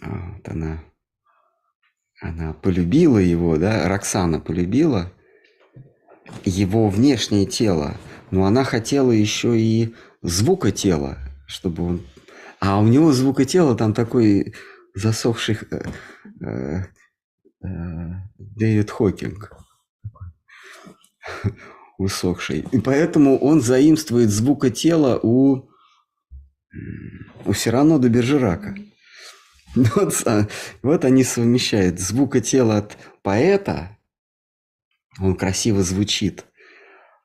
[0.00, 0.84] А, вот она,
[2.20, 5.12] она полюбила его, да, Роксана полюбила
[6.44, 7.96] его внешнее тело,
[8.30, 12.06] но она хотела еще и звука тела, чтобы он...
[12.60, 14.54] А у него звука тела там такой
[14.94, 15.82] засохший э,
[16.40, 16.84] э,
[17.62, 19.52] э, Дэвид Хокинг
[21.98, 22.66] усохший.
[22.72, 25.68] И поэтому он заимствует звука тела у
[27.44, 28.74] у Сирано до Бержерака.
[29.74, 30.46] Вот, а,
[30.82, 33.98] вот они совмещают звука тела от поэта,
[35.20, 36.44] он красиво звучит,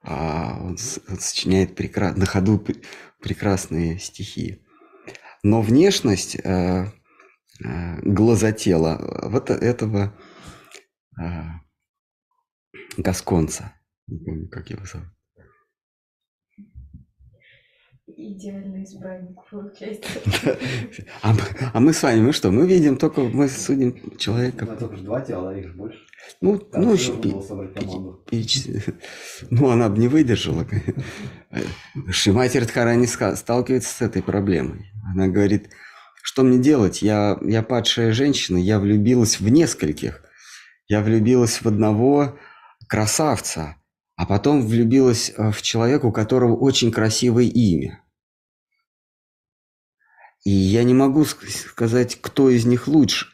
[0.02, 0.78] а он,
[1.08, 2.14] он сочиняет прекра...
[2.14, 2.66] на ходу
[3.22, 4.66] прекрасные стихи.
[5.44, 6.92] Но внешность э,
[7.64, 10.18] э, глазотела вот этого
[11.22, 11.44] э,
[12.98, 13.74] Гасконца,
[14.08, 15.19] не помню, как его зовут
[18.20, 20.20] идеальный избранник получается.
[21.22, 21.34] А,
[21.74, 24.66] а мы с вами, мы что, мы видим только, мы судим человека.
[24.66, 26.00] Ну, только два тела, их же больше.
[26.42, 27.34] Ну, Там ну, еще пи-
[29.50, 30.66] ну, она бы не выдержала.
[32.10, 34.92] Шимати Радхарани ска- сталкивается с этой проблемой.
[35.14, 35.70] Она говорит,
[36.22, 37.02] что мне делать?
[37.02, 40.24] Я, я падшая женщина, я влюбилась в нескольких.
[40.88, 42.38] Я влюбилась в одного
[42.88, 43.76] красавца,
[44.16, 48.04] а потом влюбилась э, в человека, у которого очень красивое имя.
[50.50, 53.28] И я не могу сказать, кто из них лучше.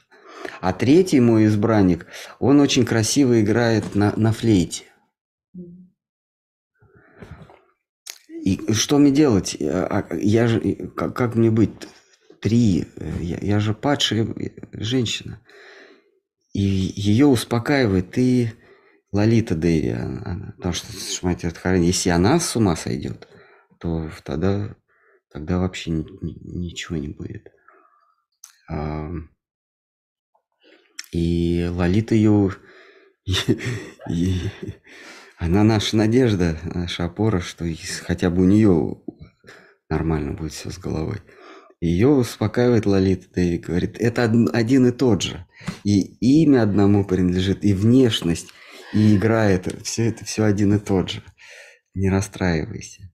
[0.59, 2.07] А третий мой избранник,
[2.39, 4.83] он очень красиво играет на, на флейте.
[8.43, 9.55] И что мне делать?
[9.61, 10.59] А, а, я же,
[10.93, 11.71] как, как мне быть?
[12.41, 12.85] Три.
[13.21, 14.27] Я, я же падшая
[14.73, 15.39] женщина.
[16.51, 18.49] И ее успокаивает и
[19.13, 19.91] Лолита Дэви.
[19.91, 20.87] Она, потому что
[21.23, 23.29] Радхарани, если она с ума сойдет,
[23.79, 24.75] то тогда
[25.35, 27.51] тогда вообще ни, ни, ничего не будет.
[28.71, 29.11] А,
[31.11, 32.53] и Лолита ее...
[35.37, 37.65] она наша надежда, наша опора, что
[38.03, 39.01] хотя бы у нее
[39.89, 41.21] нормально будет все с головой.
[41.81, 45.45] Ее успокаивает Лолита Дэви, говорит, это один и тот же.
[45.83, 45.99] И
[46.43, 48.53] имя одному принадлежит, и внешность,
[48.93, 49.67] и играет.
[49.83, 51.23] Все это все один и тот же.
[51.93, 53.04] Не расстраивайся.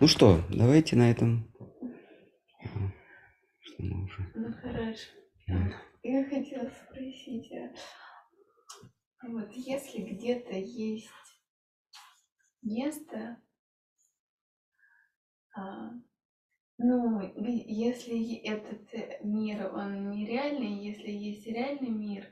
[0.00, 1.52] Ну что, давайте на этом.
[3.60, 4.32] Что мы уже...
[4.34, 5.10] Ну хорошо.
[6.02, 7.52] Я хотела спросить,
[9.18, 11.10] а вот если где-то есть
[12.62, 13.42] место,
[15.54, 15.90] а,
[16.78, 22.24] ну, если этот мир, он нереальный, если есть реальный мир,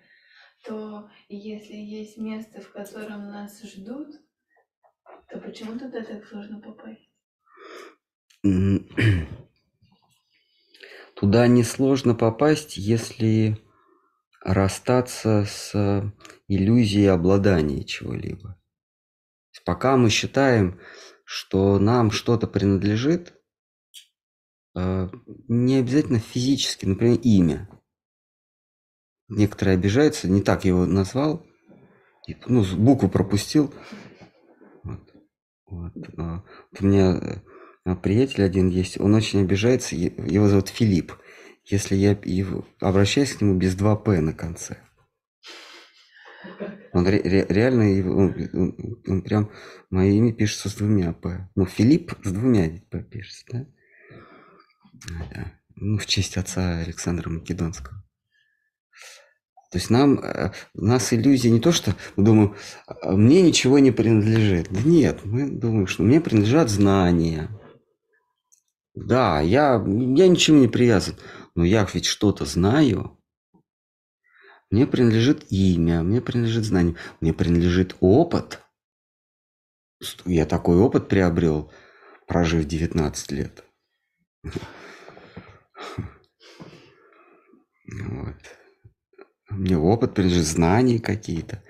[0.64, 4.14] то если есть место, в котором нас ждут,
[5.28, 7.07] то почему туда так сложно попасть?
[11.16, 13.58] Туда несложно попасть, если
[14.40, 16.12] расстаться с
[16.46, 18.58] иллюзией обладания чего-либо.
[19.64, 20.80] Пока мы считаем,
[21.24, 23.34] что нам что-то принадлежит,
[24.74, 25.08] э,
[25.48, 27.68] не обязательно физически, например, имя.
[29.28, 31.44] Некоторые обижаются, не так его назвал,
[32.46, 33.74] ну, букву пропустил.
[34.84, 35.00] Вот.
[35.66, 35.92] Вот.
[36.16, 36.42] А,
[36.80, 37.40] у меня э,
[37.96, 41.12] приятель один есть, он очень обижается, его зовут Филипп,
[41.64, 44.78] если я его, обращаюсь к нему без два «п» на конце.
[46.92, 49.50] Он ре, ре, реально, он, он, он прям,
[49.90, 51.48] мое имя пишется с двумя «п».
[51.54, 53.66] Ну, Филипп с двумя «п» пишется, да?
[55.32, 55.52] да.
[55.76, 58.02] Ну, в честь отца Александра Македонского.
[59.70, 62.56] То есть нам, э, у нас иллюзия не то, что мы думаем,
[62.86, 64.68] «А, мне ничего не принадлежит.
[64.70, 67.50] Да нет, мы думаем, что мне принадлежат знания.
[69.06, 71.14] Да, я, я ничем не привязан,
[71.54, 73.16] но я ведь что-то знаю.
[74.70, 78.60] Мне принадлежит имя, мне принадлежит знание, мне принадлежит опыт.
[80.24, 81.72] Я такой опыт приобрел,
[82.26, 83.64] прожив 19 лет.
[88.02, 88.36] Вот.
[89.48, 91.62] Мне опыт принадлежит, знания какие-то.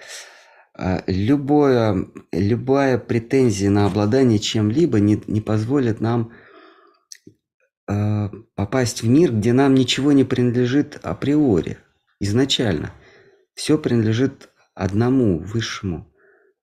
[0.74, 6.32] А любое, любая претензия на обладание чем-либо не, не позволит нам
[7.88, 11.78] э, попасть в мир, где нам ничего не принадлежит априори
[12.20, 12.92] изначально.
[13.54, 16.12] Все принадлежит одному, высшему,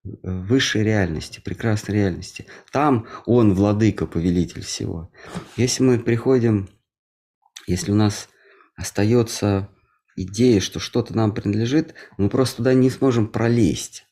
[0.04, 2.46] э, высшей реальности, прекрасной реальности.
[2.72, 5.12] Там он владыка, повелитель всего.
[5.58, 6.70] Если мы приходим,
[7.68, 8.30] если у нас
[8.76, 9.70] остается
[10.16, 14.06] идея, что что-то нам принадлежит, мы просто туда не сможем пролезть.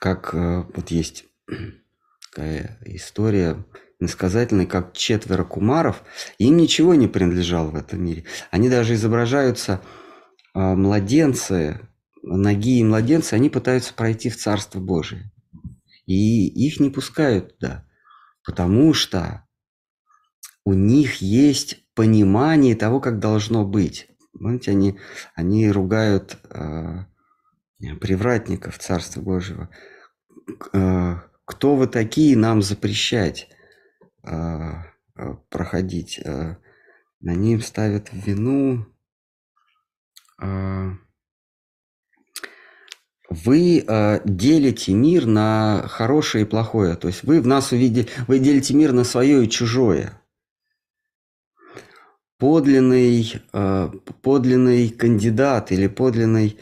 [0.00, 1.26] Как э, вот есть
[2.32, 3.64] такая история
[4.00, 6.02] иносказательный, как четверо кумаров,
[6.38, 8.24] им ничего не принадлежало в этом мире.
[8.50, 9.80] Они даже изображаются
[10.54, 11.88] э, младенцы,
[12.22, 15.30] ноги и младенцы, они пытаются пройти в Царство Божие.
[16.06, 17.86] И их не пускают туда,
[18.44, 19.46] потому что
[20.64, 24.08] у них есть понимание того, как должно быть.
[24.32, 24.98] Помните, они,
[25.34, 27.04] они ругают э,
[28.00, 29.70] привратников Царства Божьего.
[30.72, 33.48] Э, кто вы такие нам запрещать?
[34.22, 36.20] А, а, проходить.
[36.24, 36.58] А,
[37.20, 38.86] на ним ставят вину
[43.30, 43.84] вы
[44.24, 46.96] делите мир на хорошее и плохое.
[46.96, 50.20] То есть вы в нас увидели, вы делите мир на свое и чужое.
[52.38, 53.40] Подлинный,
[54.22, 56.58] подлинный кандидат или подлинный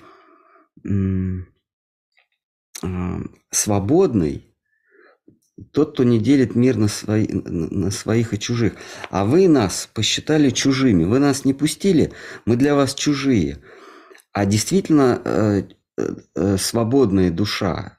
[3.50, 4.49] свободный
[5.72, 8.74] тот, кто не делит мир на, свои, на своих и чужих.
[9.10, 11.04] А вы нас посчитали чужими.
[11.04, 12.12] Вы нас не пустили,
[12.46, 13.58] мы для вас чужие.
[14.32, 15.62] А действительно э,
[16.34, 17.98] э, свободная душа,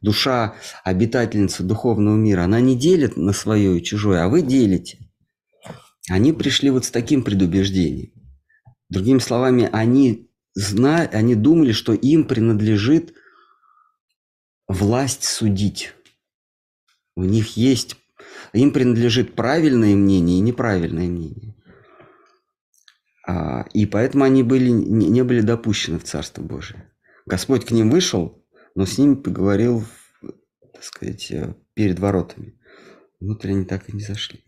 [0.00, 0.54] душа
[0.84, 4.98] обитательница духовного мира, она не делит на свое и чужое, а вы делите.
[6.08, 8.12] Они пришли вот с таким предубеждением.
[8.88, 11.08] Другими словами, они, зна...
[11.12, 13.14] они думали, что им принадлежит
[14.66, 15.94] власть судить.
[17.14, 17.96] У них есть,
[18.52, 21.54] им принадлежит правильное мнение и неправильное мнение.
[23.26, 26.90] А, и поэтому они были, не, не были допущены в Царство Божие.
[27.26, 28.44] Господь к ним вышел,
[28.74, 29.84] но с ними поговорил,
[30.72, 32.58] так сказать, э, перед воротами.
[33.20, 34.44] Внутрь они так и не зашли.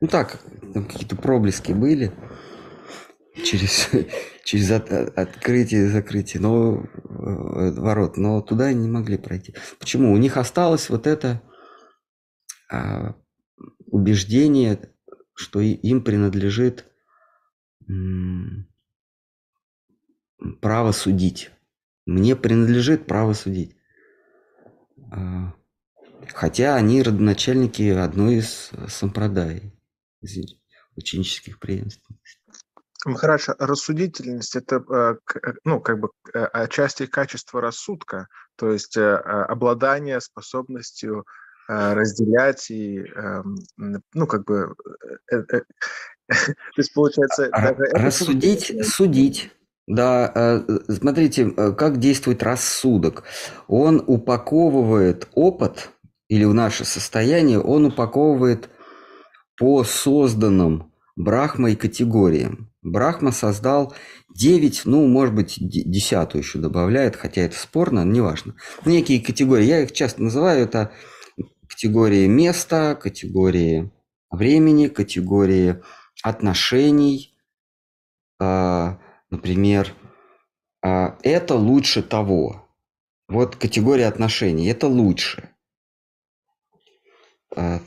[0.00, 0.42] Ну так,
[0.74, 2.12] там какие-то проблески были
[3.42, 3.88] через,
[4.44, 9.54] через от, открытие и закрытие но, э, ворот, но туда они не могли пройти.
[9.78, 10.12] Почему?
[10.12, 11.40] У них осталось вот это
[13.86, 14.80] убеждение,
[15.34, 16.86] что им принадлежит
[20.60, 21.50] право судить.
[22.06, 23.76] Мне принадлежит право судить.
[25.10, 25.54] А,
[26.28, 29.72] хотя они родоначальники одной из сампрадай.
[30.96, 32.40] ученических преемственностей.
[33.16, 41.26] Хорошо, рассудительность это э, э, ну как бы отчасти качество рассудка, то есть обладание способностью
[41.94, 43.56] разделять и эм,
[44.14, 44.74] ну как бы
[45.28, 45.64] то
[46.76, 49.50] есть получается рассудить, судить
[49.86, 53.24] да, э, смотрите, э, как действует рассудок.
[53.66, 55.90] Он упаковывает опыт
[56.28, 58.70] или в наше состояние, он упаковывает
[59.58, 62.70] по созданным Брахмой категориям.
[62.80, 63.94] Брахма создал
[64.34, 68.54] 9, ну, может быть, десятую еще добавляет, хотя это спорно, неважно.
[68.86, 70.92] Некие категории, я их часто называю, это
[71.82, 73.90] категории места, категории
[74.30, 75.82] времени, категории
[76.22, 77.36] отношений,
[78.40, 79.00] а,
[79.30, 79.92] Например,
[80.84, 82.68] а, это лучше того.
[83.26, 85.48] Вот категория отношений, это лучше.
[87.56, 87.80] А,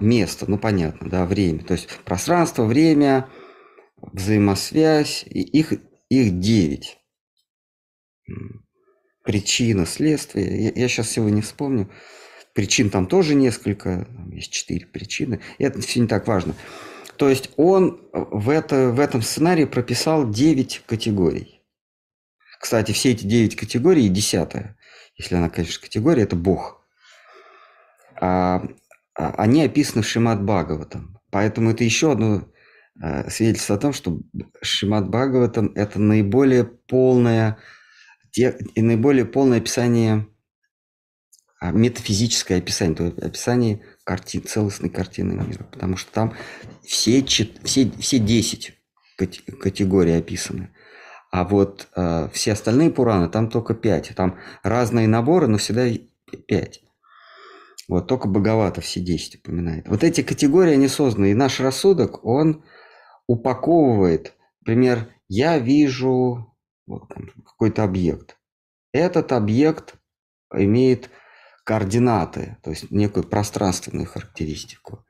[0.00, 1.64] место, ну понятно, да, время.
[1.64, 3.30] То есть пространство, время,
[3.96, 5.72] взаимосвязь, их,
[6.10, 6.98] их девять.
[9.22, 10.64] Причина, следствие.
[10.64, 11.88] Я, я сейчас всего не вспомню.
[12.54, 15.40] Причин там тоже несколько, есть четыре причины.
[15.58, 16.54] Это все не так важно.
[17.16, 21.62] То есть он в, это, в этом сценарии прописал 9 категорий.
[22.60, 24.76] Кстати, все эти 9 категорий, десятая,
[25.16, 26.84] если она, конечно, категория, это Бог.
[28.20, 28.64] А,
[29.14, 31.20] а, они описаны в Шимат Бхагаватам.
[31.30, 32.48] Поэтому это еще одно
[33.00, 34.20] а, свидетельство о том, что
[34.62, 37.58] Шимат Бхагаватам– это наиболее полное,
[38.30, 40.26] те, и наиболее полное описание,
[41.72, 46.34] метафизическое описание, то описание картин, целостной картины мира, потому что там
[46.82, 48.72] все, все, все 10
[49.16, 50.70] категорий описаны.
[51.30, 54.12] А вот э, все остальные Пураны, там только 5.
[54.14, 55.88] Там разные наборы, но всегда
[56.46, 56.80] 5.
[57.88, 59.88] Вот только Боговато все 10 упоминает.
[59.88, 61.32] Вот эти категории, они созданы.
[61.32, 62.64] И наш рассудок, он
[63.26, 64.34] упаковывает.
[64.60, 66.54] Например, я вижу
[66.86, 67.12] вот,
[67.44, 68.38] какой-то объект.
[68.92, 69.96] Этот объект
[70.52, 71.10] имеет
[71.64, 75.04] координаты, то есть некую пространственную характеристику.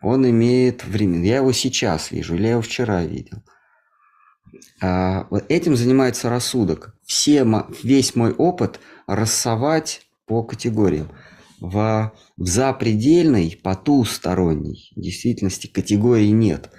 [0.00, 1.20] Он имеет время.
[1.24, 3.42] Я его сейчас вижу, или я его вчера видел.
[4.80, 6.94] А, вот этим занимается рассудок.
[7.04, 7.46] Все,
[7.82, 11.10] весь мой опыт рассовать по категориям.
[11.60, 16.70] В, в запредельной, потусторонней действительности категории нет.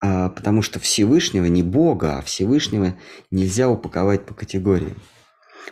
[0.00, 2.96] А, потому что Всевышнего, не Бога, а Всевышнего
[3.32, 5.02] нельзя упаковать по категориям.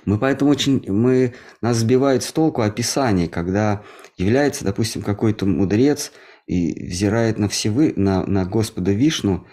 [0.04, 3.82] Мы поэтому очень, мы, нас сбивает с толку описание, когда
[4.16, 6.12] является, допустим, какой-то мудрец
[6.46, 9.46] и взирает на всевы, на, на Господа Вишну,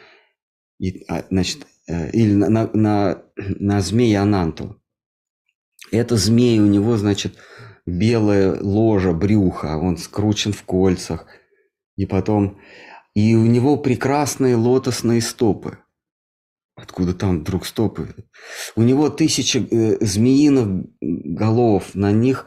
[0.80, 4.80] и, а, значит, э, или на, на, на, на змея Ананту.
[5.92, 7.38] Это змей, у него, значит,
[7.86, 11.26] белая ложа брюха, он скручен в кольцах,
[11.96, 12.60] и потом,
[13.14, 15.78] и у него прекрасные лотосные стопы.
[16.84, 18.14] Откуда там вдруг стопы?
[18.76, 22.46] У него тысяча э, змеиных голов, на них,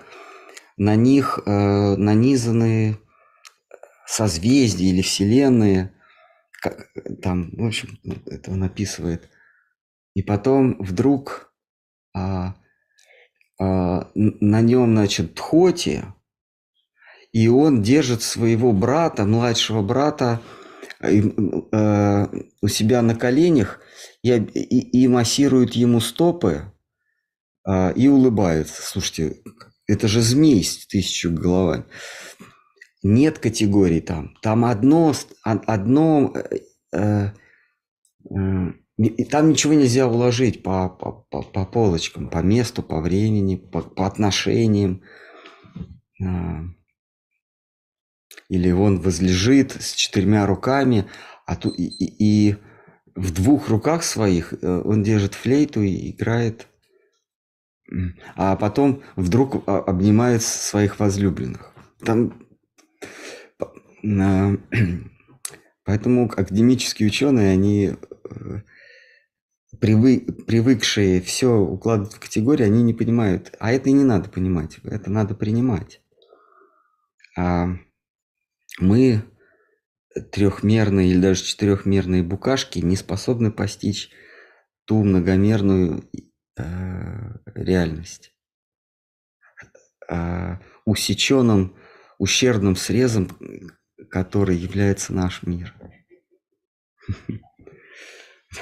[0.77, 2.99] на них э, нанизаны
[4.07, 5.95] созвездия или вселенные.
[6.61, 6.87] Как,
[7.23, 9.31] там, в общем, это он описывает.
[10.15, 11.51] И потом вдруг
[12.15, 12.57] а,
[13.59, 16.05] а, на нем, значит, Тхоти,
[17.33, 20.43] и он держит своего брата, младшего брата,
[21.01, 22.27] э, э,
[22.61, 23.81] у себя на коленях
[24.35, 26.73] и, и, и массирует ему стопы
[27.65, 28.82] а, и улыбается.
[28.82, 29.43] Слушайте,
[29.86, 31.85] это же змей с тысячу головами.
[33.03, 34.35] Нет категорий там.
[34.43, 36.59] Там одно, одно э,
[36.93, 37.31] э,
[38.31, 43.82] э, там ничего нельзя уложить по, по, по, по полочкам, по месту, по времени, по,
[43.82, 45.03] по отношениям.
[46.23, 46.65] А,
[48.48, 51.07] или он возлежит с четырьмя руками,
[51.47, 52.57] а ту, и, и, и
[53.17, 56.69] в двух руках своих э, он держит флейту и играет,
[58.35, 61.73] а потом вдруг обнимает своих возлюбленных.
[62.05, 62.47] Там
[65.85, 68.61] Поэтому академические ученые, они э,
[69.81, 73.55] привык, привыкшие все укладывать в категории, они не понимают.
[73.61, 76.01] А это и не надо понимать, это надо принимать.
[77.37, 77.69] А
[78.81, 79.23] мы
[80.33, 84.11] трехмерные или даже четырехмерные букашки не способны постичь
[84.85, 86.09] ту многомерную
[86.57, 86.63] э,
[87.55, 88.33] реальность.
[90.09, 91.77] Э, усеченным,
[92.19, 93.29] ущербным срезом,
[94.11, 95.75] который является наш мир.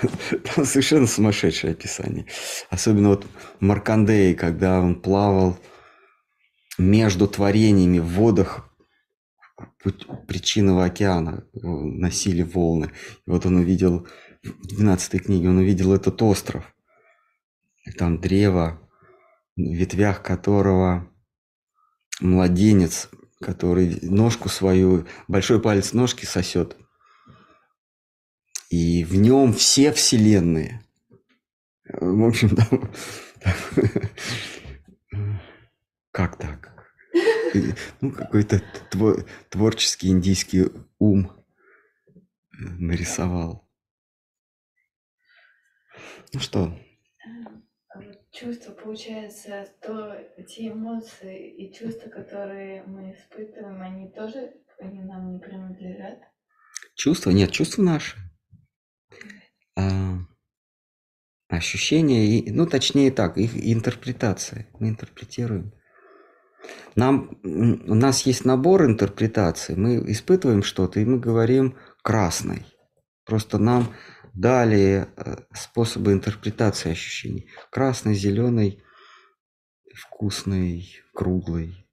[0.00, 2.26] Там совершенно сумасшедшее описание.
[2.70, 3.26] Особенно вот
[3.60, 5.58] Маркандей, когда он плавал
[6.78, 8.73] между творениями в водах
[10.26, 12.90] причинного океана носили волны.
[13.26, 14.06] И вот он увидел
[14.42, 16.74] в 12 книге, он увидел этот остров.
[17.98, 18.80] Там древо,
[19.56, 21.10] в ветвях которого
[22.20, 23.10] младенец,
[23.40, 26.76] который ножку свою, большой палец ножки сосет.
[28.70, 30.82] И в нем все вселенные.
[31.86, 32.90] В общем, там,
[36.10, 36.73] как так?
[38.00, 40.66] Ну, какой-то твор, творческий индийский
[40.98, 41.30] ум
[42.52, 43.68] нарисовал.
[46.32, 46.76] Ну что?
[48.32, 50.18] Чувства, получается, то
[50.48, 56.18] те эмоции и чувства, которые мы испытываем, они тоже они нам не принадлежат?
[56.94, 57.30] Чувства?
[57.30, 58.16] Нет, чувства наши.
[59.76, 60.18] А,
[61.48, 64.68] ощущения, и, ну, точнее так, их интерпретация.
[64.78, 65.72] Мы интерпретируем.
[66.96, 69.74] Нам, у нас есть набор интерпретаций.
[69.76, 72.64] Мы испытываем что-то, и мы говорим красный.
[73.24, 73.88] Просто нам
[74.34, 77.48] дали э, способы интерпретации ощущений.
[77.70, 78.82] Красный, зеленый,
[79.94, 81.84] вкусный, круглый.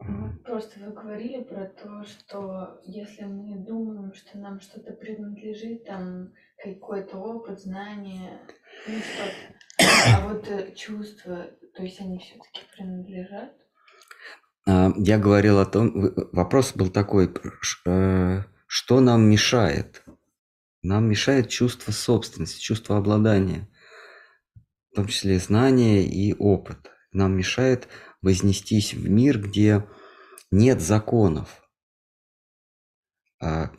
[0.00, 6.32] Ну, просто вы говорили про то, что если мы думаем, что нам что-то принадлежит, там
[6.62, 8.40] какой-то опыт, знание,
[8.86, 11.46] ну что-то, а вот э, чувства,
[11.76, 13.52] то есть они все-таки принадлежат?
[14.66, 17.32] А, я говорил о том, вопрос был такой,
[17.84, 20.02] э, что нам мешает?
[20.82, 23.68] Нам мешает чувство собственности, чувство обладания,
[24.90, 26.90] в том числе знания и опыт.
[27.12, 27.88] Нам мешает
[28.22, 29.86] вознестись в мир, где
[30.50, 31.62] нет законов.
[33.40, 33.70] А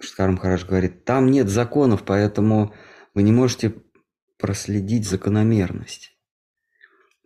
[0.00, 2.74] Штарм Хараш говорит, там нет законов, поэтому
[3.14, 3.74] вы не можете
[4.36, 6.15] проследить закономерность.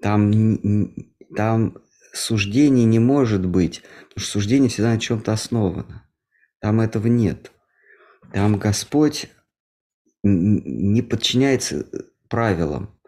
[0.03, 0.95] Там,
[1.37, 1.79] там
[2.13, 6.07] суждений не может быть, потому что суждение всегда на чем-то основано.
[6.61, 7.53] Там этого нет.
[8.33, 9.29] Там Господь
[10.23, 11.87] не подчиняется
[12.29, 12.99] правилам.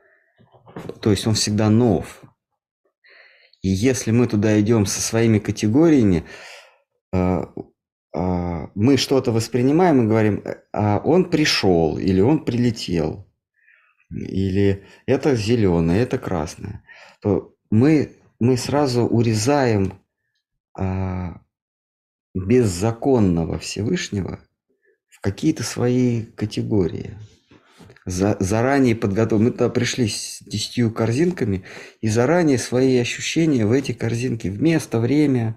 [1.00, 2.22] То есть он всегда нов.
[3.60, 6.24] И если мы туда идем со своими категориями,
[7.12, 7.42] э,
[8.14, 13.30] э, мы что-то воспринимаем и говорим, а он пришел или он прилетел,
[14.14, 16.84] или это зеленое, это красное,
[17.20, 19.94] то мы, мы сразу урезаем
[20.78, 21.40] а,
[22.34, 24.40] беззаконного Всевышнего
[25.08, 27.16] в какие-то свои категории
[28.04, 29.50] за, заранее подготовлены.
[29.50, 31.64] Мы туда пришли с десятью корзинками
[32.00, 35.56] и заранее свои ощущения в эти корзинки, в место, время,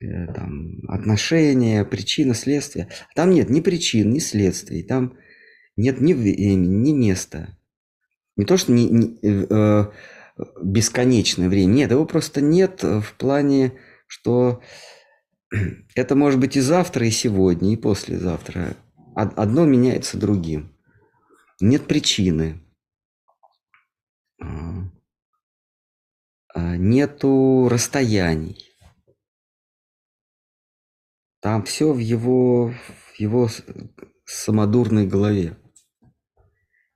[0.00, 2.88] э, там, отношения, причина, следствие.
[3.14, 5.16] Там нет ни причин, ни следствий, там
[5.78, 7.56] нет ни времени, ни места.
[8.36, 9.92] Не то, что не, не, э, э
[10.62, 13.72] бесконечное время, нет, его просто нет в плане,
[14.06, 14.62] что
[15.96, 18.76] это может быть и завтра, и сегодня, и послезавтра.
[19.16, 20.78] Одно меняется другим
[21.60, 22.60] нет причины,
[24.40, 24.46] а,
[26.54, 28.64] а, нету расстояний.
[31.40, 32.70] Там все в его,
[33.12, 33.48] в его
[34.24, 35.56] самодурной голове.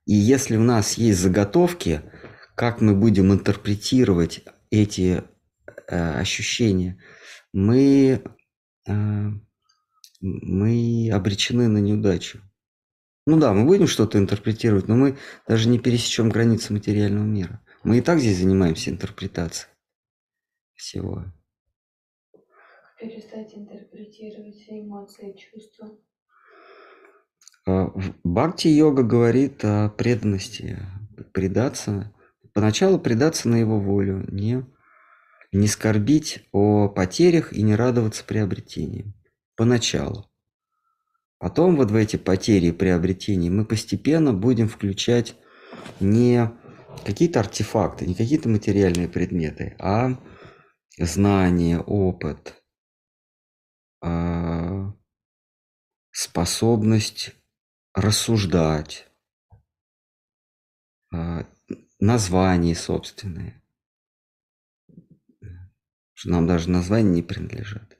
[0.05, 2.01] И если у нас есть заготовки,
[2.55, 5.23] как мы будем интерпретировать эти
[5.87, 7.01] э, ощущения,
[7.53, 8.21] мы,
[8.87, 9.29] э,
[10.21, 12.41] мы обречены на неудачу.
[13.25, 15.17] Ну да, мы будем что-то интерпретировать, но мы
[15.47, 17.61] даже не пересечем границы материального мира.
[17.83, 19.73] Мы и так здесь занимаемся интерпретацией
[20.75, 21.23] всего.
[22.99, 25.97] Перестать интерпретировать эмоции чувства.
[27.65, 27.91] А,
[28.23, 30.79] Бхакти-йога говорит о преданности,
[31.33, 32.13] предаться,
[32.53, 34.65] поначалу предаться на его волю, не,
[35.51, 39.13] не скорбить о потерях и не радоваться приобретениям.
[39.55, 40.29] Поначалу.
[41.37, 45.35] Потом вот в эти потери и приобретения мы постепенно будем включать
[45.99, 46.51] не
[47.05, 50.17] какие-то артефакты, не какие-то материальные предметы, а
[50.97, 52.63] знания, опыт,
[54.01, 54.93] а,
[56.11, 57.33] способность
[57.93, 59.07] рассуждать,
[61.11, 61.45] а,
[61.99, 63.61] названия собственные.
[66.25, 67.92] Нам даже названия не принадлежат.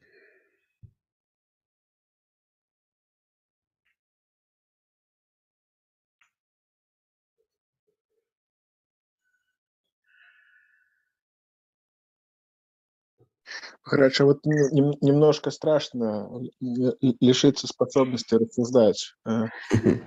[13.83, 16.29] Хорошо, вот немножко страшно
[16.59, 19.13] лишиться способности рассуждать.
[19.25, 19.47] Э.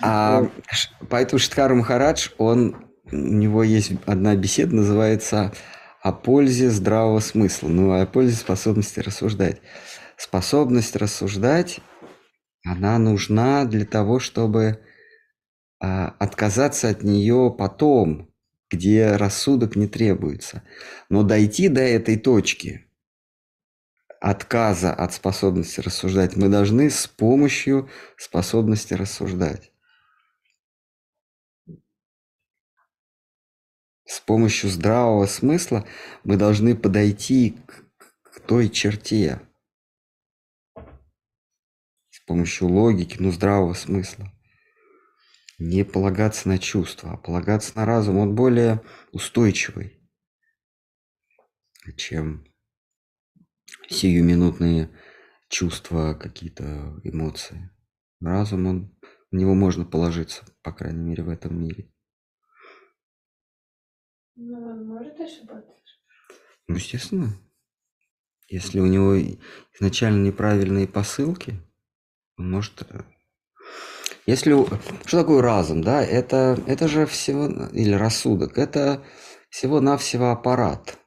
[0.00, 0.48] А
[1.10, 5.52] поэтому Штхар Махарадж, он, у него есть одна беседа, называется
[6.00, 9.60] о пользе здравого смысла, ну, о пользе способности рассуждать.
[10.16, 11.80] Способность рассуждать,
[12.64, 14.80] она нужна для того, чтобы
[15.80, 18.31] а, отказаться от нее потом,
[18.72, 20.62] где рассудок не требуется.
[21.10, 22.86] Но дойти до этой точки
[24.20, 29.72] отказа от способности рассуждать мы должны с помощью способности рассуждать.
[34.04, 35.86] С помощью здравого смысла
[36.24, 37.84] мы должны подойти к,
[38.22, 39.40] к той черте.
[42.10, 44.32] С помощью логики, ну, здравого смысла
[45.62, 48.18] не полагаться на чувства, а полагаться на разум.
[48.18, 48.82] Он более
[49.12, 50.00] устойчивый,
[51.96, 52.44] чем
[53.88, 54.90] сиюминутные
[55.48, 57.70] чувства, какие-то эмоции.
[58.20, 58.98] Разум, он,
[59.30, 61.92] на него можно положиться, по крайней мере, в этом мире.
[64.34, 65.72] Но ну, он может ошибаться?
[66.66, 67.36] Ну, естественно.
[68.48, 69.16] Если у него
[69.74, 71.54] изначально неправильные посылки,
[72.36, 73.02] он может э,
[74.26, 74.54] если...
[75.06, 76.02] Что такое разум, да?
[76.02, 77.46] Это, это же всего...
[77.72, 78.58] Или рассудок.
[78.58, 79.02] Это
[79.50, 80.98] всего-навсего аппарат.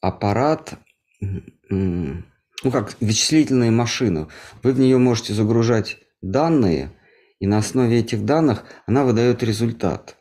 [0.00, 0.78] Аппарат...
[1.20, 4.28] Ну, как вычислительная машина.
[4.62, 6.90] Вы в нее можете загружать данные,
[7.38, 10.16] и на основе этих данных она выдает результат.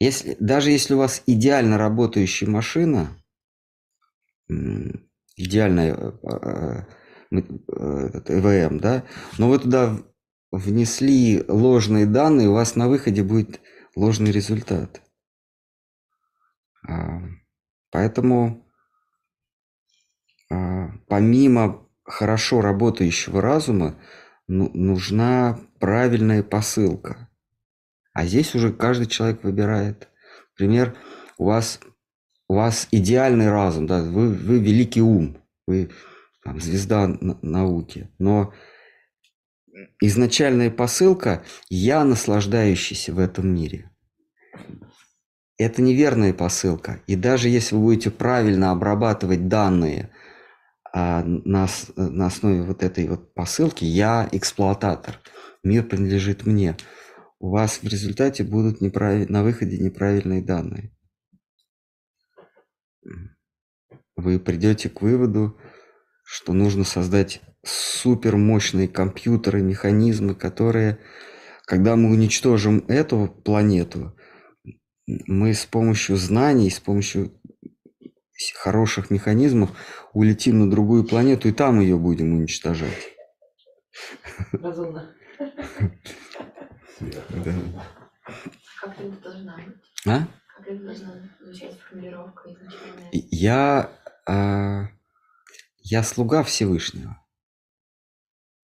[0.00, 3.16] Если, даже если у вас идеально работающая машина,
[5.36, 6.84] идеальная э, э,
[7.30, 9.04] этот ЭВМ, да,
[9.38, 9.96] но вы туда
[10.50, 13.60] внесли ложные данные, у вас на выходе будет
[13.94, 15.02] ложный результат.
[16.88, 17.20] А,
[17.90, 18.66] поэтому
[20.50, 24.00] а, помимо хорошо работающего разума
[24.48, 27.28] ну, нужна правильная посылка.
[28.12, 30.08] А здесь уже каждый человек выбирает.
[30.52, 30.96] Например,
[31.38, 31.80] у вас,
[32.48, 35.90] у вас идеальный разум, да, вы, вы великий ум, вы
[36.42, 37.06] там, звезда
[37.42, 38.52] науки, но
[40.00, 43.90] изначальная посылка «я наслаждающийся в этом мире».
[45.58, 47.02] Это неверная посылка.
[47.06, 50.10] И даже если вы будете правильно обрабатывать данные
[50.90, 55.20] а, на, на основе вот этой вот посылки «я эксплуататор»,
[55.62, 56.76] мир принадлежит мне,
[57.38, 59.28] у вас в результате будут неправ...
[59.28, 60.92] на выходе неправильные данные.
[64.16, 65.58] Вы придете к выводу,
[66.30, 71.00] что нужно создать супер мощные компьютеры, механизмы, которые,
[71.64, 74.16] когда мы уничтожим эту планету,
[75.08, 77.32] мы с помощью знаний, с помощью
[78.54, 79.70] хороших механизмов
[80.12, 83.08] улетим на другую планету и там ее будем уничтожать.
[84.52, 85.12] Разумно.
[88.80, 89.74] Как это должна быть?
[90.06, 90.28] А?
[90.56, 93.10] Как это должна звучать формулировка изначальная?
[93.10, 93.90] Я
[94.28, 94.90] а,
[95.90, 97.20] я слуга Всевышнего.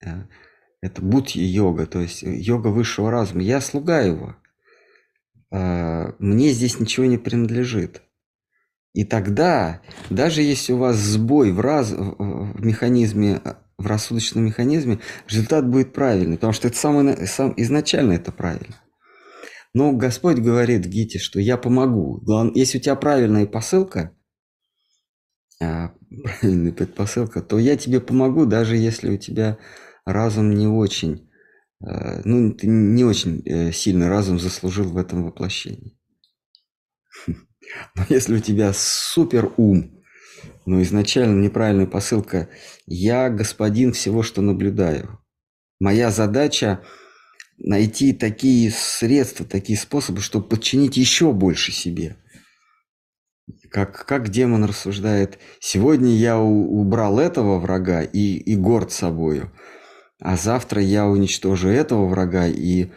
[0.05, 0.25] Э,
[0.81, 3.43] это будь йога, то есть э, йога высшего разума.
[3.43, 4.37] Я слуга его.
[5.51, 8.03] Э, мне здесь ничего не принадлежит.
[8.93, 13.43] И тогда, даже если у вас сбой в, раз, в механизме,
[13.77, 18.77] в рассудочном механизме, результат будет правильный, потому что это самое, сам, изначально это правильно.
[19.75, 22.23] Но Господь говорит в Гите, что я помогу.
[22.55, 24.17] Если у тебя правильная посылка,
[26.23, 29.59] правильная предпосылка, то я тебе помогу, даже если у тебя
[30.05, 31.31] разум не очень,
[31.85, 35.99] а, ну, ты не очень э, сильно разум заслужил в этом воплощении.
[37.95, 40.03] Но если у тебя супер ум,
[40.65, 42.49] но изначально неправильная посылка,
[42.87, 45.19] я господин всего, что наблюдаю.
[45.81, 46.83] Моя задача
[47.59, 52.17] найти такие средства, такие способы, чтобы подчинить еще больше себе–
[53.77, 59.53] как, как демон рассуждает, сегодня я у, убрал этого врага и, и горд собою,
[60.19, 62.91] а завтра я уничтожу этого врага, и,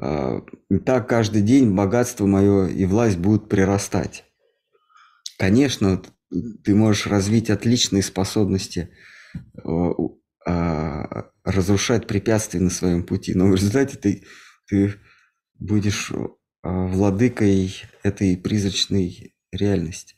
[0.00, 0.40] э,
[0.86, 4.24] так каждый день богатство мое и власть будут прирастать.
[5.38, 6.00] Конечно,
[6.62, 8.90] ты можешь развить отличные способности
[9.34, 9.70] э,
[10.46, 11.04] э,
[11.42, 14.22] разрушать препятствия на своем пути, но в результате ты,
[14.68, 14.94] ты
[15.58, 16.12] будешь
[16.62, 17.74] владыкой
[18.04, 20.16] этой призрачной реальности.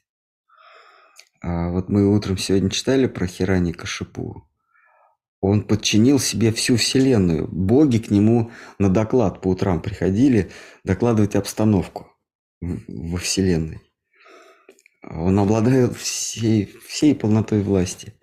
[1.43, 4.49] А вот мы утром сегодня читали про Хирани Кашипу.
[5.41, 7.47] Он подчинил себе всю Вселенную.
[7.47, 10.51] Боги к нему на доклад по утрам приходили
[10.85, 12.11] докладывать обстановку
[12.63, 13.83] во Вселенной.
[15.03, 18.19] Он обладает всей, всей полнотой власти.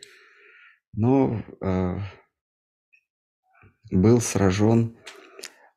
[0.94, 2.00] Но э,
[3.92, 4.98] был сражен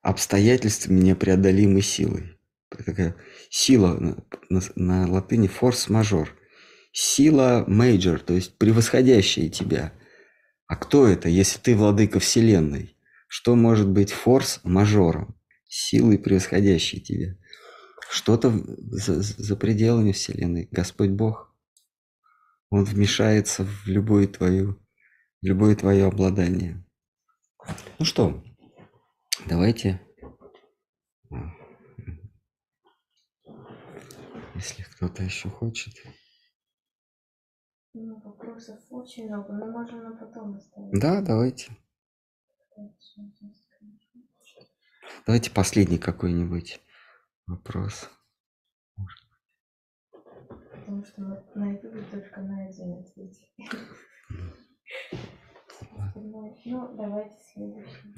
[0.01, 2.34] обстоятельствами непреодолимой силой.
[2.83, 3.17] Такая
[3.51, 3.95] сила
[4.49, 6.31] на, на, латыни форс-мажор.
[6.93, 9.93] Сила major, то есть превосходящая тебя.
[10.67, 12.97] А кто это, если ты владыка вселенной?
[13.27, 15.37] Что может быть форс-мажором?
[15.67, 17.37] Силой, превосходящей тебя.
[18.09, 18.53] Что-то
[18.91, 20.69] за, за пределами вселенной.
[20.71, 21.53] Господь Бог.
[22.71, 24.77] Он вмешается в любое твое,
[25.43, 26.85] в любое твое обладание.
[27.99, 28.43] Ну что,
[29.47, 30.01] давайте
[34.55, 35.95] если кто-то еще хочет.
[37.93, 41.01] Ну, вопросов очень много, но можем на потом оставить.
[41.01, 41.77] Да, давайте.
[45.27, 46.81] Давайте последний какой-нибудь
[47.47, 48.11] вопрос.
[50.73, 51.23] Потому что
[51.55, 53.55] на ютубе только на один ответить.
[56.15, 58.15] Ну, давайте следующий.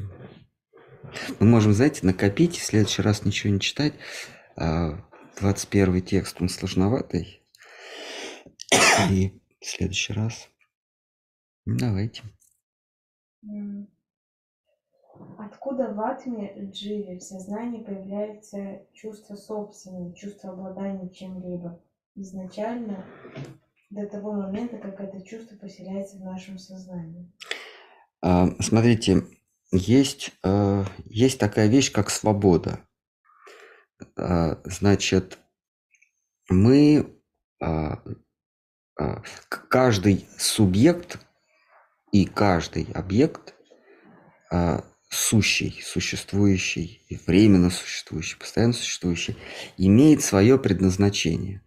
[1.38, 3.94] Мы можем, знаете, накопить и в следующий раз ничего не читать.
[5.40, 7.42] 21 а, текст, он сложноватый.
[9.10, 10.48] И в следующий раз.
[11.66, 12.22] Давайте.
[15.38, 21.82] Откуда в атме дживе в сознании появляется чувство собственного, чувство обладания чем-либо?
[22.14, 23.04] Изначально
[23.90, 27.30] до того момента, как это чувство поселяется в нашем сознании.
[28.22, 29.22] А, смотрите,
[29.70, 32.85] есть, э, есть такая вещь, как свобода.
[34.16, 35.38] А, значит,
[36.48, 37.20] мы,
[37.60, 38.02] а,
[39.68, 41.18] каждый субъект
[42.12, 43.54] и каждый объект
[45.08, 49.36] сущий, существующий, временно существующий, постоянно существующий,
[49.76, 51.62] имеет свое предназначение.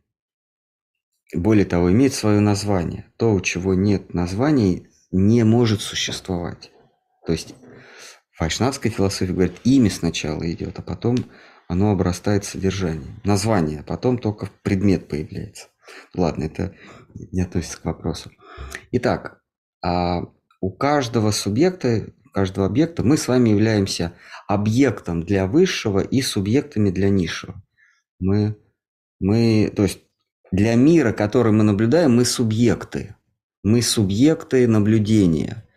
[1.34, 3.12] Более того, имеет свое название.
[3.18, 6.72] То, у чего нет названия, не может существовать.
[7.26, 7.54] То есть
[8.40, 11.18] Вайшнавская философия говорит, имя сначала идет, а потом
[11.70, 13.22] оно обрастает содержанием.
[13.24, 15.68] Название, а потом только предмет появляется.
[16.16, 16.76] Ладно, это
[17.14, 18.32] не относится к вопросу.
[18.92, 19.42] Итак,
[19.82, 20.24] а
[20.62, 24.14] у каждого субъекта, каждого объекта мы с вами являемся
[24.48, 27.62] объектом для высшего и субъектами для низшего.
[28.20, 28.58] Мы,
[29.20, 30.00] мы, то есть
[30.52, 33.16] для мира, который мы наблюдаем, мы субъекты.
[33.62, 35.68] Мы субъекты наблюдения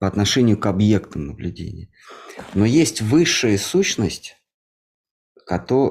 [0.00, 1.88] по отношению к объектам наблюдения.
[2.54, 4.35] Но есть высшая сущность,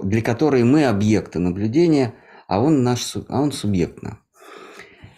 [0.04, 2.14] для которой мы объекты наблюдения,
[2.48, 4.20] а он, наш, а он субъектно.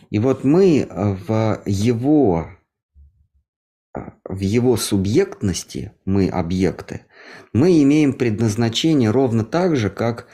[0.09, 2.47] И вот мы в его,
[3.93, 7.01] в его субъектности, мы объекты,
[7.51, 10.27] мы имеем предназначение ровно так же, как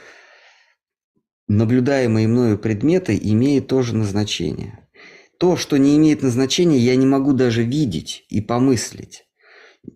[1.47, 4.83] наблюдаемые мною предметы имеют тоже назначение
[5.43, 9.25] то, что не имеет назначения, я не могу даже видеть и помыслить.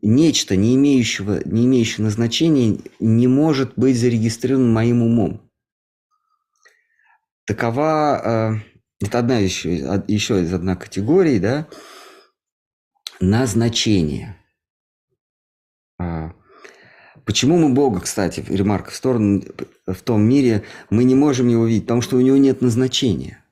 [0.02, 5.50] Нечто, не, имеющего, не имеющее назначения, не может быть зарегистрировано моим умом.
[7.46, 8.60] Такова,
[9.00, 9.76] э, это одна еще,
[10.08, 11.68] еще из одна категории, да,
[13.22, 14.38] назначение.
[16.00, 16.34] А,
[17.26, 19.42] почему мы Бога, кстати, ремарка в сторону,
[19.86, 21.84] в том мире, мы не можем его видеть?
[21.84, 23.44] Потому что у него нет назначения.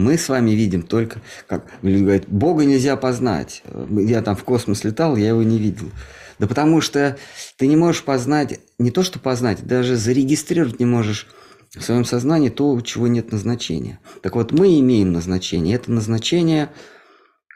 [0.00, 3.62] Мы с вами видим только, как люди говорят, Бога нельзя познать.
[3.90, 5.90] Я там в космос летал, я его не видел.
[6.38, 7.18] Да потому что
[7.58, 11.26] ты не можешь познать, не то что познать, даже зарегистрировать не можешь
[11.74, 14.00] в своем сознании то, чего нет назначения.
[14.22, 15.76] Так вот, мы имеем назначение.
[15.76, 16.70] Это назначение,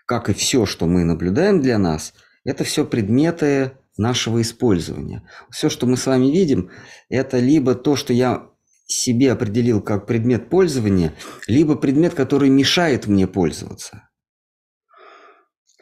[0.07, 2.13] как и все, что мы наблюдаем для нас,
[2.45, 5.23] это все предметы нашего использования.
[5.51, 6.71] Все, что мы с вами видим,
[7.09, 8.49] это либо то, что я
[8.87, 11.15] себе определил как предмет пользования,
[11.47, 14.09] либо предмет, который мешает мне пользоваться.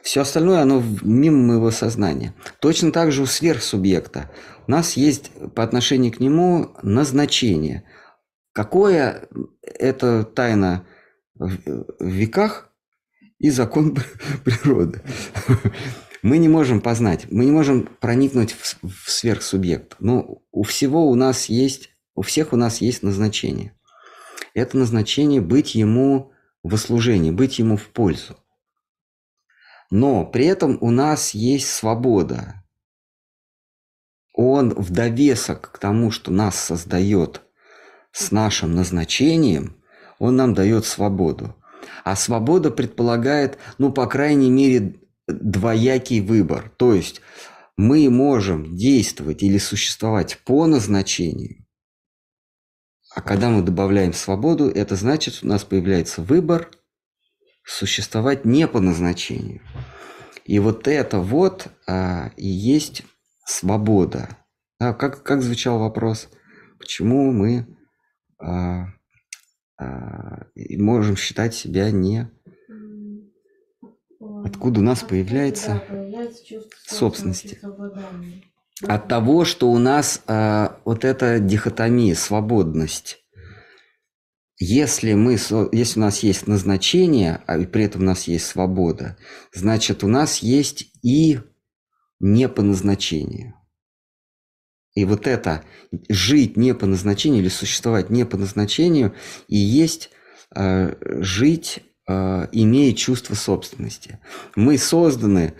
[0.02, 2.34] Все остальное, оно мимо моего сознания.
[2.60, 4.30] Точно так же у сверхсубъекта.
[4.66, 7.84] У нас есть по отношению к нему назначение.
[8.52, 9.28] Какое
[9.62, 10.84] это тайна
[11.34, 11.56] в
[12.00, 12.72] веках
[13.38, 13.96] и закон
[14.44, 15.02] природы.
[16.22, 19.96] Мы не можем познать, мы не можем проникнуть в сверхсубъект.
[19.98, 23.74] Но у всего у нас есть у всех у нас есть назначение.
[24.54, 26.32] Это назначение быть ему
[26.62, 28.36] в служении, быть ему в пользу.
[29.90, 32.64] Но при этом у нас есть свобода.
[34.34, 37.42] Он в довесок к тому, что нас создает
[38.12, 39.76] с нашим назначением,
[40.18, 41.56] он нам дает свободу.
[42.04, 46.72] А свобода предполагает, ну, по крайней мере, двоякий выбор.
[46.76, 47.20] То есть
[47.76, 51.61] мы можем действовать или существовать по назначению,
[53.14, 56.70] а когда мы добавляем свободу, это значит, у нас появляется выбор
[57.64, 59.60] существовать не по назначению.
[60.44, 63.02] И вот это вот а, и есть
[63.44, 64.36] свобода.
[64.80, 66.28] Да, как, как звучал вопрос,
[66.78, 67.66] почему мы
[68.38, 68.86] а,
[69.78, 72.30] а, можем считать себя не...
[74.44, 77.58] Откуда у нас появляется да, появляется собственности?
[77.62, 78.51] обладания.
[78.82, 83.18] От того, что у нас а, вот эта дихотомия, свободность.
[84.58, 85.32] Если, мы,
[85.72, 89.16] если у нас есть назначение, а при этом у нас есть свобода,
[89.52, 91.40] значит, у нас есть и
[92.20, 93.54] не по назначению.
[94.94, 95.64] И вот это
[96.08, 99.14] жить не по назначению или существовать не по назначению
[99.48, 100.10] и есть
[100.54, 104.20] э, жить, э, имея чувство собственности.
[104.54, 105.54] Мы созданы,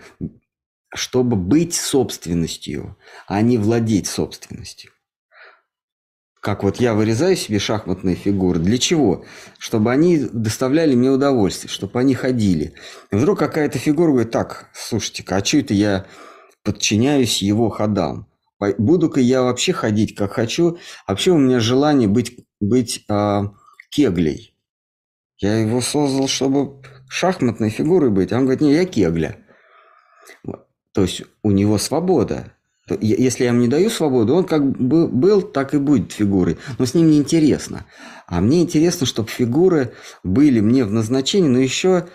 [0.93, 2.97] чтобы быть собственностью,
[3.27, 4.91] а не владеть собственностью.
[6.39, 8.59] Как вот я вырезаю себе шахматные фигуры.
[8.59, 9.23] Для чего?
[9.57, 12.73] Чтобы они доставляли мне удовольствие, чтобы они ходили.
[13.11, 16.05] И вдруг какая-то фигура говорит, так, слушайте-ка, а что это я
[16.63, 18.27] подчиняюсь его ходам?
[18.77, 20.77] Буду-ка я вообще ходить как хочу?
[21.07, 23.53] Вообще у меня желание быть, быть а,
[23.89, 24.53] кеглей.
[25.37, 28.33] Я его создал, чтобы шахматной фигурой быть.
[28.33, 29.37] А он говорит, не, я кегля.
[30.93, 32.53] То есть у него свобода.
[32.99, 36.57] Если я ему не даю свободу, он как бы был, так и будет фигурой.
[36.77, 37.85] Но с ним не интересно.
[38.27, 39.93] А мне интересно, чтобы фигуры
[40.23, 42.07] были мне в назначении, но еще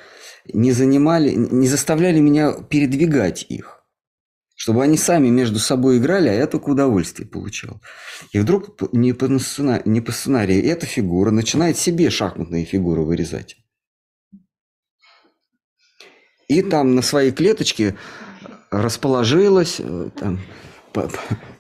[0.53, 3.83] не занимали, не заставляли меня передвигать их.
[4.55, 7.81] Чтобы они сами между собой играли, а я только удовольствие получал.
[8.33, 13.57] И вдруг не по, сцена- не по сценарию эта фигура начинает себе шахматные фигуры вырезать.
[16.49, 17.97] И там на своей клеточке
[18.71, 20.41] расположилась, э, там,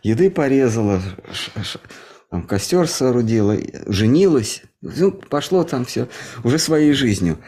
[0.03, 1.01] еды порезала,
[2.31, 3.57] там, костер соорудила,
[3.87, 4.63] женилась.
[4.81, 6.09] Ну, пошло там все
[6.45, 7.39] уже своей жизнью.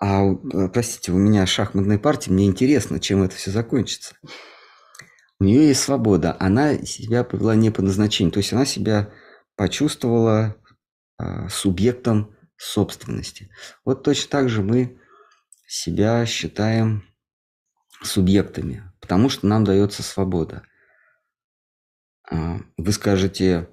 [0.00, 4.14] А, э, простите, у меня шахматная партия, мне интересно, чем это все закончится.
[5.38, 9.10] У нее есть свобода, она себя повела не по назначению, то есть она себя
[9.56, 10.56] почувствовала
[11.18, 13.50] а, субъектом собственности.
[13.84, 14.98] Вот точно так же мы
[15.66, 17.04] себя считаем
[18.02, 20.62] субъектами, потому что нам дается свобода.
[22.30, 23.68] А, Вы скажете,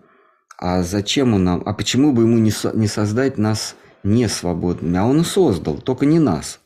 [0.58, 4.98] а зачем он нам, а почему бы ему не, со- не создать нас не свободными?
[4.98, 6.60] А он и создал, только не нас.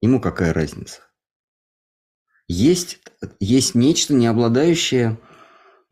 [0.00, 1.02] Ему какая разница?
[2.48, 3.00] Есть,
[3.40, 5.18] есть нечто, не обладающее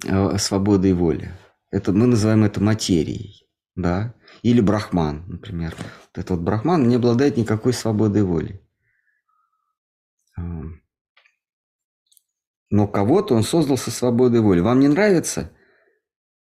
[0.05, 1.33] э, свободой воли.
[1.71, 3.49] Это, мы называем это материей.
[3.75, 4.15] Да?
[4.43, 5.75] Или брахман, например.
[5.77, 8.64] Вот этот вот брахман не обладает никакой свободой воли.
[12.71, 14.61] Но кого-то он создал со свободой воли.
[14.61, 15.53] Вам не нравится?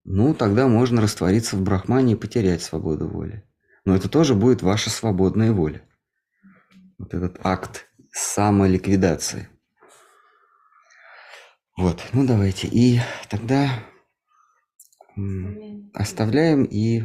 [0.05, 3.45] Ну, тогда можно раствориться в брахмане и потерять свободу воли.
[3.85, 5.83] Но это тоже будет ваша свободная воля.
[6.99, 9.49] Вот этот акт самоликвидации.
[11.77, 12.67] Вот, ну давайте.
[12.67, 13.01] И
[13.31, 13.85] тогда
[15.95, 17.05] оставляем и,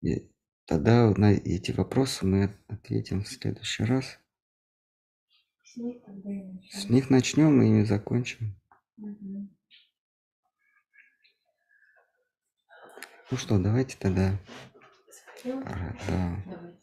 [0.00, 0.30] и
[0.66, 4.20] тогда на эти вопросы мы ответим в следующий раз.
[5.72, 6.80] С них тогда и начнем.
[6.80, 8.60] С них начнем и закончим.
[8.98, 9.56] Мгм.
[13.30, 14.38] Ну что, давайте тогда.
[15.46, 16.42] А, да.
[16.44, 16.78] Давайте.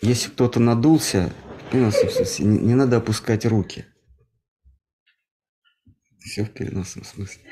[0.00, 1.34] Если кто-то надулся,
[1.70, 3.84] не, не надо опускать руки.
[6.20, 7.44] Все в переносном смысле.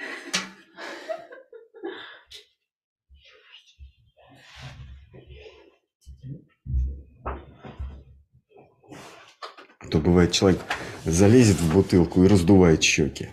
[9.93, 10.63] То бывает человек
[11.05, 13.29] залезет в бутылку и раздувает щеки.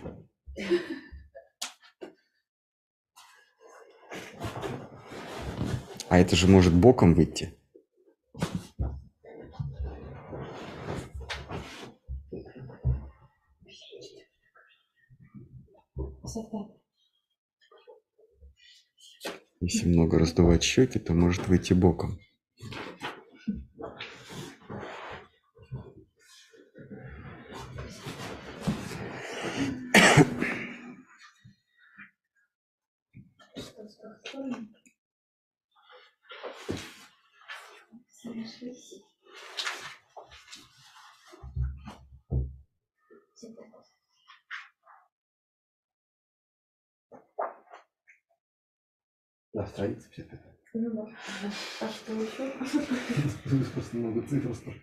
[6.10, 7.56] А это же может боком выйти.
[19.60, 22.18] Если много раздувать щеки, то может выйти боком.
[49.52, 50.38] Да, страница все это.
[50.74, 51.08] Ну да.
[51.80, 52.52] А что еще?
[53.72, 54.80] Просто много цифр столько.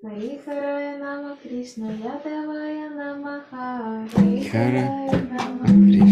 [0.00, 6.07] Харихарая нама Кришна Ядавая нама Хара Харихарая нама Кришна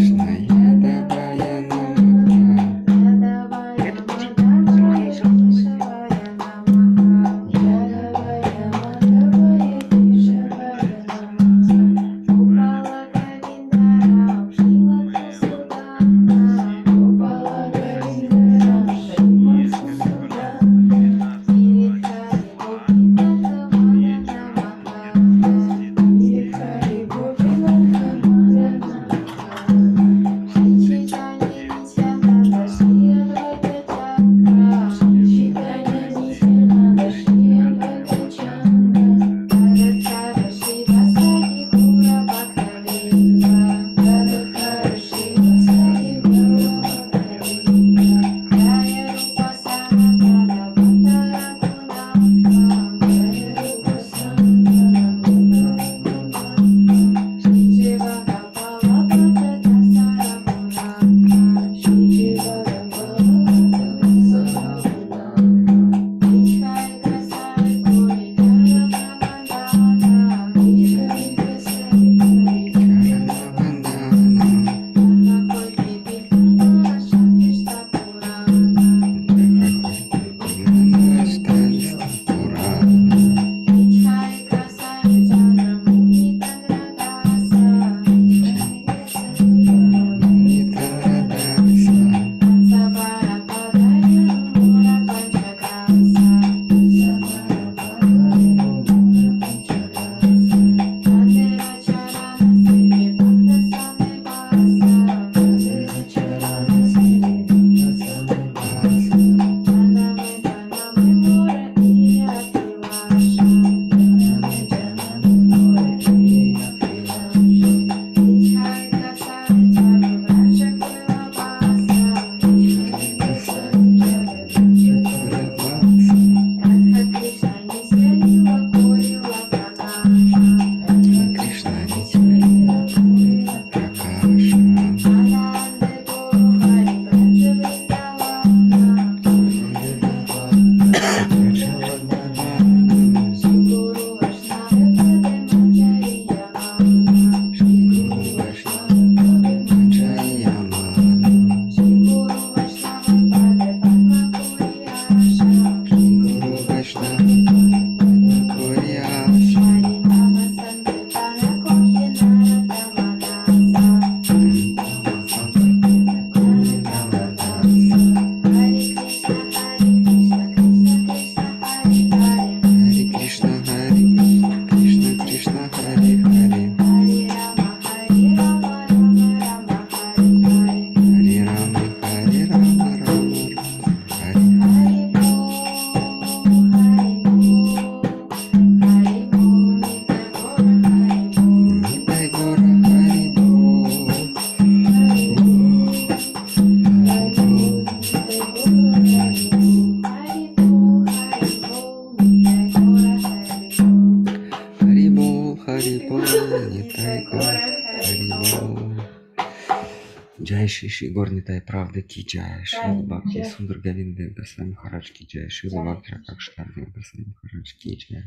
[210.97, 215.83] Шри Гор Нитай правда ки джай Шри Бхакти Сундар Говинда Госвами Махарадж ки джай Шила
[215.85, 218.25] Бхакти Ракакштарди Госвами Махарадж ки джай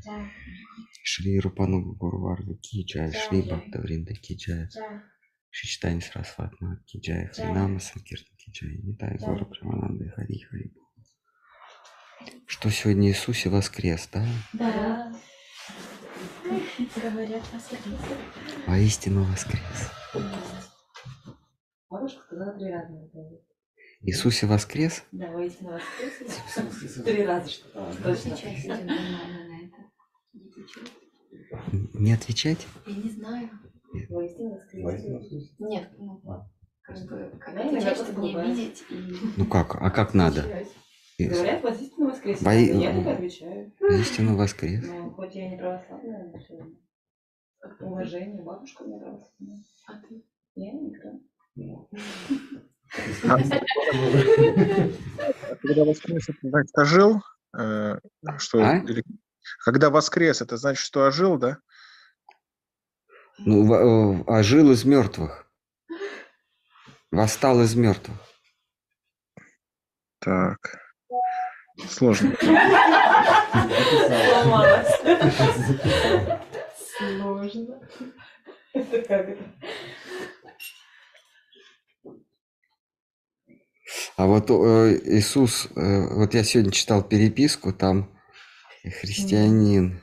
[1.01, 4.67] Шри Рупанугу Гурварду ки джай Шри Бхакта Вринда ки джай
[5.49, 10.71] Шичтани Сарасватма ки джай Хринама Санкиртан ки джай Нитай Гора Прамананда Хари Хари.
[12.45, 14.23] Что сегодня Иисусе воскрес, да?
[14.53, 15.11] Да.
[17.01, 17.99] Говорят, воскрес.
[18.67, 20.68] Воистину воскрес.
[21.89, 23.09] Бабушка сказала три раза.
[24.01, 25.03] Иисусе воскрес?
[25.11, 26.93] Да, воистину воскрес.
[27.03, 27.91] Три раза что-то.
[28.03, 28.31] Точно.
[28.85, 29.77] На это.
[31.93, 32.65] Не отвечать.
[32.85, 33.49] Я не знаю.
[34.09, 35.55] Воистину воскрес.
[35.59, 36.21] Нет, ну,
[36.81, 39.15] как бы, как Да, иногда отвечать, чтобы не обидеть и...
[39.37, 40.43] Ну как, а как надо?
[41.17, 42.41] Говорят, воистину воскрес.
[42.41, 43.73] Во- Я так отвечаю.
[43.79, 44.85] Воистину воскрес.
[44.87, 46.75] Но хоть я не православная, но все равно.
[47.81, 49.63] Уважение, бабушка у меня православная.
[49.87, 50.23] А ты?
[50.55, 51.09] Я никто.
[55.61, 57.21] Когда воскрес, это значит ожил?
[57.57, 57.97] Э,
[58.37, 58.81] Что, А?
[59.63, 61.57] Когда воскрес, это значит, что ожил, да?
[63.39, 65.47] Ну, э, ожил из мертвых.
[67.11, 68.17] Восстал из мертвых.
[70.19, 70.57] Так.
[71.87, 72.35] Сложно.
[76.97, 77.79] Сложно.
[78.73, 79.43] Это как это?
[84.17, 88.09] А вот э, Иисус, э, вот я сегодня читал переписку, там
[88.83, 90.01] христианин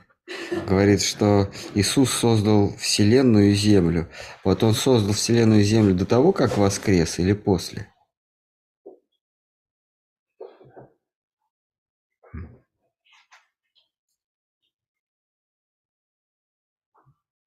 [0.67, 4.09] говорит, что Иисус создал Вселенную и Землю.
[4.45, 7.89] Вот он создал Вселенную и Землю до того, как воскрес или после?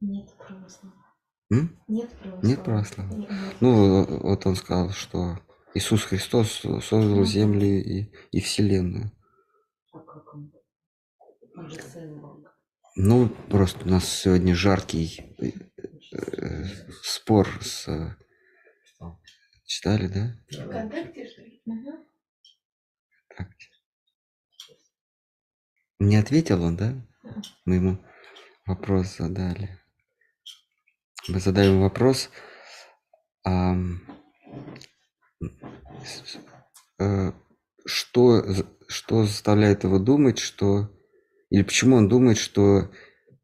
[0.02, 0.96] Нет православия.
[1.50, 2.50] Нет православия.
[2.50, 3.30] Нет православия.
[3.60, 5.38] Ну, вот он сказал, что
[5.74, 7.24] Иисус Христос создал.
[7.26, 9.12] Землю и, и Вселенную.
[9.94, 10.00] А.
[12.96, 15.36] Ну, просто у нас сегодня жаркий
[16.12, 16.66] э,
[17.04, 17.88] спор с...
[17.88, 18.16] э,
[19.66, 20.36] Читали, да?
[20.66, 21.62] Вконтакте, что ли?
[26.00, 27.08] Не ответил он, да?
[27.66, 28.04] Мы ему
[28.66, 29.78] вопрос задали.
[31.28, 32.32] Мы задаем вопрос,
[33.46, 33.50] э,
[37.86, 40.90] что, з- что заставляет его думать, что...
[41.50, 42.92] Или почему он думает, что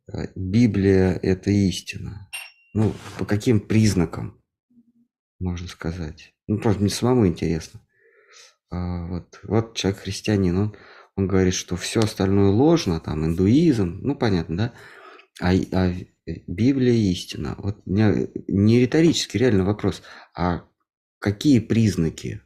[0.07, 2.29] э, Библия– это истина?
[2.73, 4.43] Ну, по каким признакам,
[5.39, 6.33] можно сказать?
[6.47, 7.81] Ну, просто мне самому интересно.
[8.69, 10.75] А, вот, вот человек христианин, он,
[11.15, 14.73] он говорит, что все остальное ложно, там, индуизм, ну, понятно, да?
[15.41, 15.93] А, а
[16.47, 17.55] Библия истина.
[17.57, 20.01] Вот у меня не риторический, реально вопрос,
[20.35, 20.65] а
[21.25, 22.43] какие признаки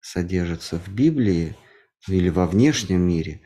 [0.00, 1.56] содержатся в Библии
[2.06, 3.40] или во внешнем мире,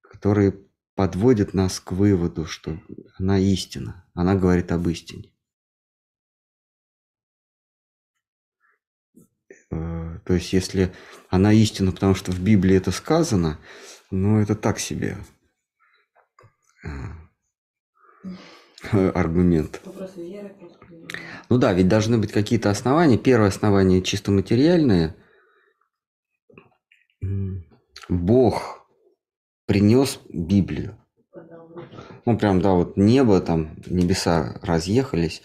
[0.00, 0.58] которые
[0.96, 2.82] подводят нас к выводу, что
[3.16, 5.32] она истина, она говорит об истине.
[9.70, 10.92] Э, То есть, если
[11.28, 13.60] она истина, потому что в Библии это сказано,
[14.10, 15.16] ну, это так себе
[16.82, 16.88] э,
[19.14, 19.80] аргумент.
[21.48, 23.18] Ну да, ведь должны быть какие-то основания.
[23.18, 25.16] Первое основание чисто материальное.
[28.08, 28.86] Бог
[29.66, 30.98] принес Библию.
[32.24, 35.42] Ну, прям, да, вот небо, там, небеса разъехались,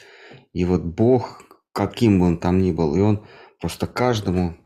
[0.53, 3.25] и вот Бог, каким бы он там ни был, и он
[3.59, 4.57] просто каждому,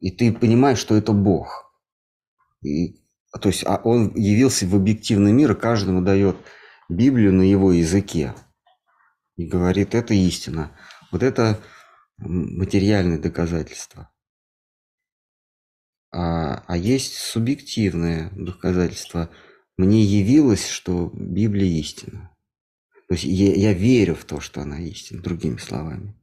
[0.00, 1.72] и ты понимаешь, что это Бог.
[2.62, 3.00] И,
[3.40, 6.36] то есть а он явился в объективный мир, и каждому дает
[6.90, 8.34] Библию на его языке.
[9.36, 10.76] И говорит, это истина.
[11.12, 11.60] Вот это
[12.18, 14.10] м, материальное доказательство.
[16.12, 19.30] А, а есть субъективное доказательство.
[19.76, 22.36] Мне явилось, что Библия истина.
[23.08, 26.16] То есть я, я верю в то, что она истина, другими словами.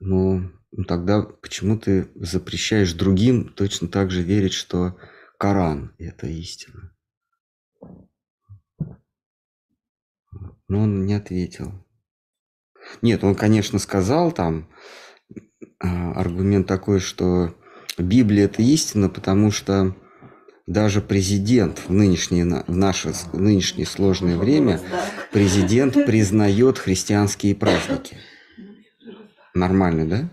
[0.00, 4.98] Но ну, тогда почему ты запрещаешь другим точно так же верить, что
[5.38, 6.92] Коран– это истина?
[10.72, 11.70] Но он не ответил.
[13.02, 14.70] Нет, он, конечно, сказал там
[15.78, 17.54] а, аргумент такой, что
[17.98, 19.94] Библия это истина, потому что
[20.66, 24.80] даже президент в нынешнее, в наше нынешнее сложное время,
[25.30, 28.16] президент признает христианские праздники.
[29.52, 30.30] Нормально, да?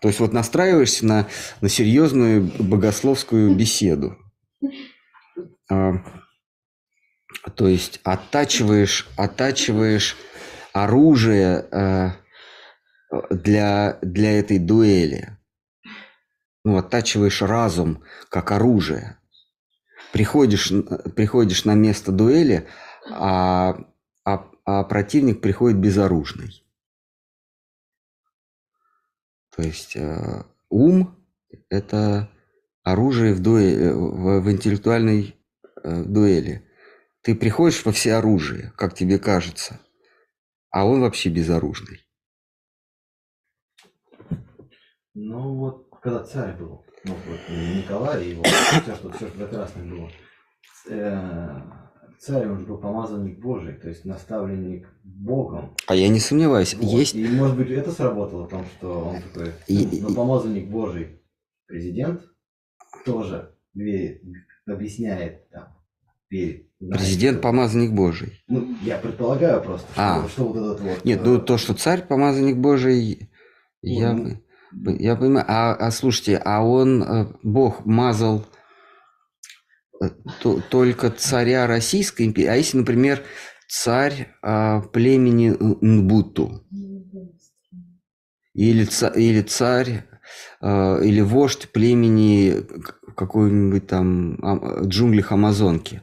[0.00, 1.26] То есть вот настраиваешься на,
[1.60, 4.16] на серьезную богословскую беседу.
[7.56, 10.16] То есть оттачиваешь, оттачиваешь
[10.72, 12.10] оружие э,
[13.30, 15.38] для, для этой дуэли.
[16.64, 19.18] Ну, оттачиваешь разум как оружие.
[20.12, 20.72] Приходишь,
[21.16, 22.68] приходишь на место дуэли,
[23.10, 23.76] а,
[24.24, 26.64] а, а противник приходит безоружный.
[29.56, 31.16] То есть э, ум–
[31.68, 32.30] это
[32.82, 35.36] оружие в, дуэ- в, в интеллектуальной
[35.82, 36.63] э, дуэли.
[37.24, 39.80] Ты приходишь во всеоружие, как тебе кажется,
[40.70, 42.00] а он вообще безоружный.
[45.14, 50.10] Ну вот, когда царь был, ну вот Николай его, все, что, все, что прекрасно было,
[50.90, 51.60] э,
[52.18, 55.74] царь он же был помазанник Божий, то есть наставленник Богом.
[55.86, 56.84] А я не сомневаюсь, Вот.
[56.84, 61.22] есть И может быть это сработало в том, что он такой, И- ну, помазанник Божий
[61.66, 62.22] президент
[63.06, 64.22] тоже верит,
[64.66, 65.74] объясняет там,
[66.28, 66.73] верит.
[66.90, 68.42] Президент помазанник Божий.
[68.48, 70.28] Ну, я предполагаю просто, что, А.
[70.28, 71.04] что вот этот вот...
[71.04, 73.28] Нет, э, ну то, что царь помазанник Божий,
[73.82, 74.36] я, Ну,
[74.84, 75.44] п- я понимаю.
[75.48, 78.44] А, а слушайте, а он, э, Бог мазал
[80.02, 83.22] э, то- только царя Российской империи, а если, например,
[83.68, 86.62] царь а, племени Нбуту,
[88.54, 90.04] или, ца- или царь,
[90.60, 92.54] а, или вождь племени
[93.16, 96.02] какой-нибудь там ам- джунглях Амазонки,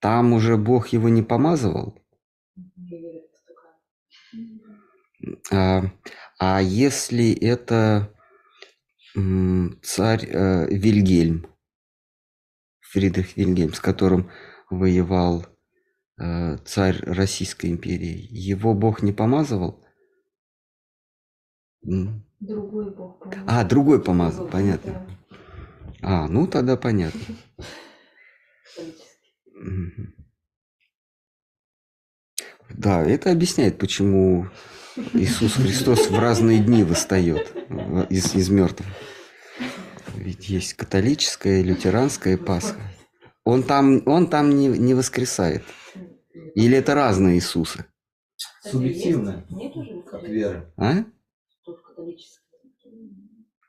[0.00, 1.96] там уже Бог его не помазывал?
[5.52, 5.82] А,
[6.38, 8.12] а если это
[9.82, 11.46] царь э, Вильгельм,
[12.80, 14.30] Фридрих Вильгельм, с которым
[14.70, 15.46] воевал
[16.18, 19.84] э, царь Российской империи, его Бог не помазывал?
[22.40, 23.44] Другой бог, по-моему.
[23.46, 24.52] А, другой помазал, Да.
[24.52, 25.06] понятно.
[26.02, 27.20] А, ну тогда понятно.
[29.60, 30.14] Мгм.
[32.70, 34.48] Да, это объясняет, почему
[35.12, 38.88] Иисус Христос в разные дни восстает в- из, из мертвых.
[40.14, 42.80] Ведь есть католическая, лютеранская Пасха.
[43.44, 45.62] Он там, он там не, не воскресает.
[46.54, 47.84] Или это разные Иисусы?
[48.62, 50.72] Субъективно, Нет уже как.
[50.76, 51.04] А?
[51.64, 51.80] Тут.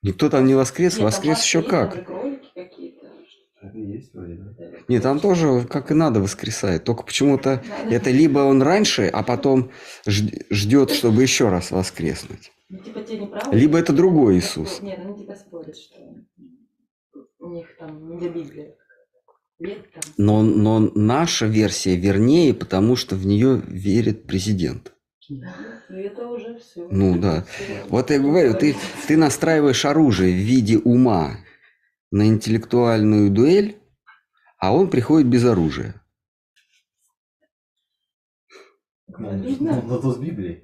[0.03, 2.07] Никто там не воскрес, воскрес еще как.
[3.73, 4.71] И есть вроде, да?
[4.87, 6.83] Нет, там тоже как и надо воскресает.
[6.83, 9.71] Только почему-то это либо он раньше, а потом
[10.07, 12.51] жд- ждет, чтобы еще раз воскреснуть.
[12.69, 13.55] Ну, типа те не правы.
[13.55, 14.81] Либо это другой Иисус.
[14.81, 15.97] Нет, они типа спорят, что
[17.39, 18.29] у них там не
[19.93, 20.05] там.
[20.17, 24.93] Но, но наша версия вернее, потому что в нее верит президент.
[25.29, 26.87] Ну, это уже все.
[26.89, 27.45] Ну да.
[27.89, 28.75] Вот я говорю, ты,
[29.07, 31.37] ты настраиваешь оружие в виде ума
[32.11, 33.77] на интеллектуальную дуэль,
[34.57, 35.95] а он приходит без оружия.
[39.13, 39.81] Обидно.
[39.85, 40.63] ну, то с Библией.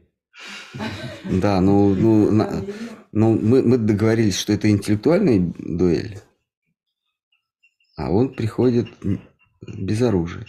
[1.26, 2.64] Да, ну, ну, на-
[3.11, 6.19] ну мы, мы договорились, что это интеллектуальная дуэль,
[7.95, 8.88] а он приходит
[9.61, 10.45] без оружия.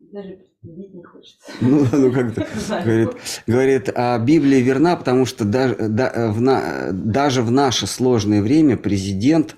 [0.00, 1.38] Даже бить не хочется.
[1.60, 2.46] Ну, ну как-то
[2.84, 3.10] говорит,
[3.46, 8.76] говорит, а Библия верна, потому что даже, да- в на- даже в наше сложное время
[8.76, 9.56] президент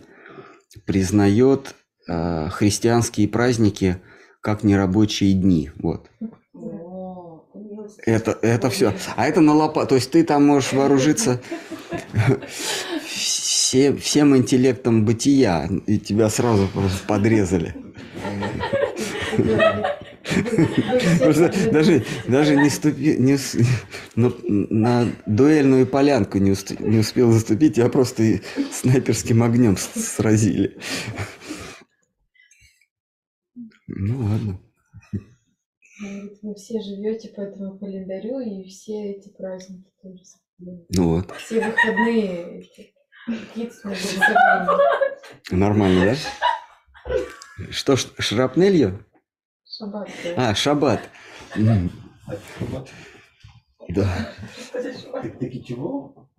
[0.86, 1.74] признает
[2.08, 3.98] э, христианские праздники
[4.40, 5.70] как нерабочие дни.
[5.76, 6.10] Вот.
[6.54, 7.44] О.
[8.06, 8.94] Это, это все.
[9.16, 9.88] А это на лопату.
[9.90, 11.40] То есть ты там можешь вооружиться
[13.06, 17.74] всем, всем интеллектом бытия, и тебя сразу просто подрезали.
[21.18, 23.36] Просто даже, даже не, ступи, не
[24.16, 28.40] на, на дуэльную полянку не, ус- не успел заступить, тебя просто и
[28.72, 30.78] снайперским огнем сразили.
[33.86, 34.60] Ну ладно.
[36.42, 40.22] Вы все живете по этому календарю, и все эти праздники тоже.
[40.96, 41.34] Ну вот.
[41.36, 42.94] Все выходные эти.
[45.50, 46.16] Нормально,
[47.06, 47.14] да?
[47.70, 49.06] Что, шрапнелью?
[49.76, 50.50] Шаббат, да.
[50.50, 51.10] А, шаббат.
[53.88, 54.32] Да.
[54.72, 56.30] Так, таки чего?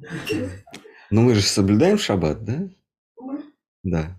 [1.11, 2.69] Ну мы же соблюдаем шаббат, да?
[3.17, 3.43] Мы?
[3.83, 4.17] Да.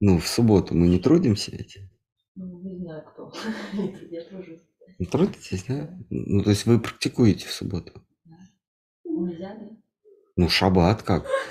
[0.00, 1.76] Ну, в субботу мы не трудимся ведь.
[2.36, 3.30] Ну, не знаю кто.
[4.10, 4.62] Я тружусь.
[4.98, 5.90] Не Трудитесь, да?
[6.08, 7.92] Ну, то есть вы практикуете в субботу?
[9.04, 9.68] Нельзя, да?
[10.36, 11.26] Ну, шаббат как?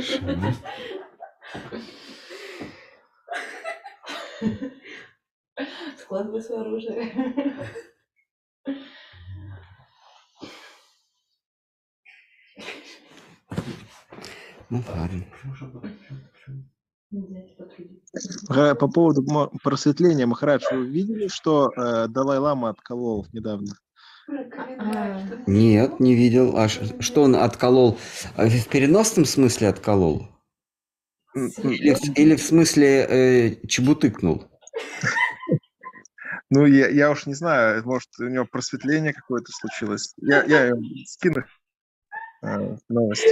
[0.00, 0.54] Шаббат.
[5.98, 7.12] Складывай свое оружие.
[14.70, 15.24] Ну, ладно.
[18.74, 19.24] По поводу
[19.62, 23.72] просветления, Махарадж, вы видели, что э, Далай-Лама отколол недавно?
[25.46, 26.56] Нет, не видел.
[26.58, 27.96] А что он отколол?
[28.36, 30.28] А В переносном смысле отколол?
[31.46, 34.44] Или, в- или в смысле э, чебутыкнул?
[36.50, 40.14] Ну, я, я уж не знаю, может, у него просветление какое-то случилось.
[40.16, 40.72] Я, я
[41.04, 41.44] скину
[42.42, 43.26] э, новость.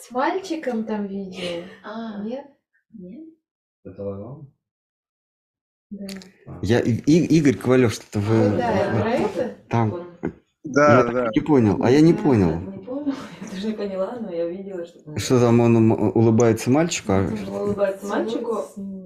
[0.00, 1.64] С мальчиком там видео.
[1.84, 2.46] А, Нет?
[2.94, 3.28] Нет?
[3.84, 4.46] Это?
[5.90, 6.06] Да.
[6.62, 6.92] Я, И-
[7.36, 8.48] Игорь Ковалев, что-то вы...
[8.48, 9.56] Ну да, вы- про это?
[9.68, 10.18] Там.
[10.64, 11.30] Да, я да.
[11.34, 11.82] не понял.
[11.82, 12.77] А я не понял.
[13.42, 15.16] Я даже не поняла, но я видела, что там...
[15.18, 17.12] Что там он улыбается мальчику?
[17.12, 18.64] а- Он улыбается мальчику,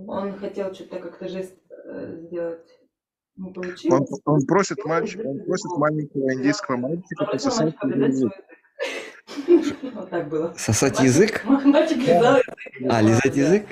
[0.08, 2.66] он хотел что-то как-то жест э, сделать.
[3.36, 4.10] Не Он, получилось.
[4.24, 7.92] он просит мальчика, он просит маленького индийского мальчика пососать язык.
[7.92, 8.32] свой язык.
[9.94, 10.52] Вот так было.
[10.56, 11.44] Сосать язык?
[11.64, 12.90] Мальчик лизал язык.
[12.90, 13.66] А, лизать язык?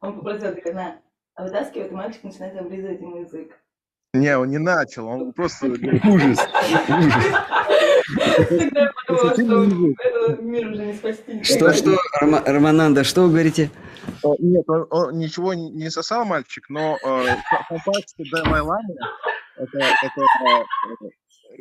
[0.00, 0.96] Он попросил, такая, на,
[1.34, 3.52] а вытаскивает, и мальчик начинает облизывать ему язык.
[4.14, 6.38] Не, он не начал, он просто ужас, ужас.
[8.48, 11.42] Тогда я подумала, что мир уже не спасти.
[11.42, 13.70] Что, что, Рома- Романанда, что вы говорите?
[14.22, 18.94] О, Нет, он, он ничего не сосал мальчик, но э, сам факт, что Далай-Лама
[19.56, 21.08] это, это э,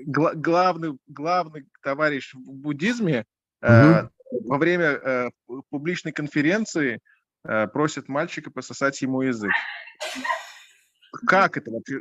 [0.05, 3.25] гла- главный, главный товарищ в буддизме
[3.63, 4.07] э,
[4.45, 6.99] во время э, пу- публичной конференции
[7.47, 9.51] э, просит мальчика пососать ему язык.
[11.27, 11.99] Как это вообще?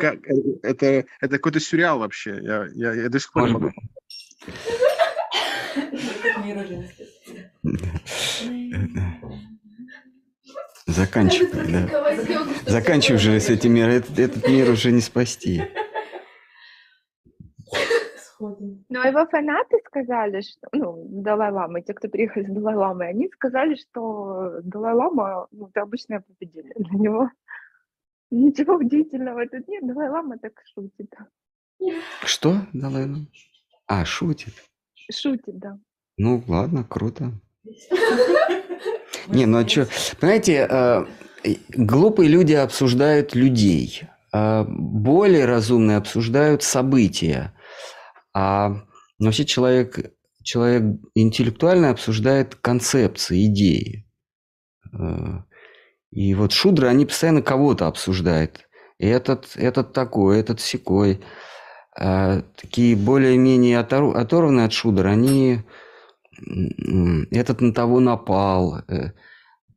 [0.00, 0.86] Как- э, это,
[1.20, 2.38] это какой-то сюрреал вообще.
[2.42, 3.70] Я, я, я до сих пор не могу.
[10.86, 12.70] Заканчивай, да.
[12.70, 13.90] Заканчивай уже с этим миром.
[13.90, 15.62] Этот, этот мир уже не спасти.
[18.40, 24.60] Но его фанаты сказали, что, ну, Далай-Ламы, те, кто приехали с Далай-Ламой, они сказали, что
[24.62, 27.30] Далай-Лама, ну, это обычное поведение для него.
[28.30, 31.12] Ничего удивительного тут нет, Далай-Лама так шутит.
[32.24, 33.26] Что, Далай Лама?
[33.86, 34.52] А, шутит.
[35.10, 35.78] Шутит, да.
[36.18, 37.32] Ну, ладно, круто.
[39.28, 39.88] Не, ну а что?
[40.20, 41.04] Понимаете, э,
[41.44, 47.54] э, глупые люди обсуждают людей, а более разумные обсуждают события,
[48.34, 48.82] а
[49.18, 54.06] вообще человек, человек интеллектуально обсуждает концепции, идеи.
[56.10, 58.66] И вот шудры, они постоянно кого-то обсуждают.
[58.98, 61.20] Этот, этот такой, этот секой.
[61.96, 65.62] А такие более-менее оторв- оторванные от шудр, они
[67.30, 69.12] этот на того напал, э,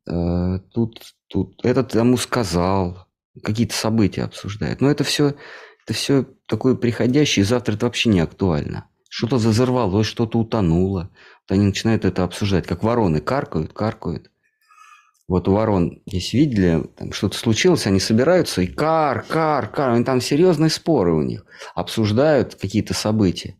[0.06, 3.08] э, тут, тут, этот тому сказал,
[3.42, 4.80] какие-то события обсуждают.
[4.80, 5.34] Но это все,
[5.84, 8.88] это все такое приходящее, завтра это вообще не актуально.
[9.08, 11.10] Что-то зазорвалось, что-то утонуло.
[11.42, 14.30] Вот они начинают это обсуждать, как вороны каркают, каркают.
[15.32, 19.92] Вот у ворон, если видели, там что-то случилось, они собираются и кар, кар, кар.
[19.92, 21.46] Они там серьезные споры у них.
[21.74, 23.56] Обсуждают какие-то события.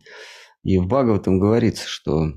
[0.65, 2.35] И в Бхагаватам говорится, что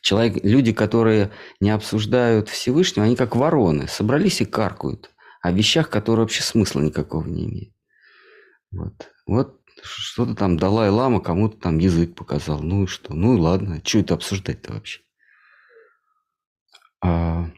[0.00, 3.88] человек, люди, которые не обсуждают Всевышнего, они как вороны.
[3.88, 5.10] Собрались и каркают
[5.42, 7.74] о вещах, которые вообще смысла никакого не имеют.
[8.70, 9.10] Вот.
[9.26, 12.60] Вот что-то там Далай-Лама кому-то там язык показал.
[12.62, 13.12] Ну и что?
[13.12, 13.82] Ну и ладно.
[13.84, 15.00] Что это обсуждать-то вообще?
[17.02, 17.50] А,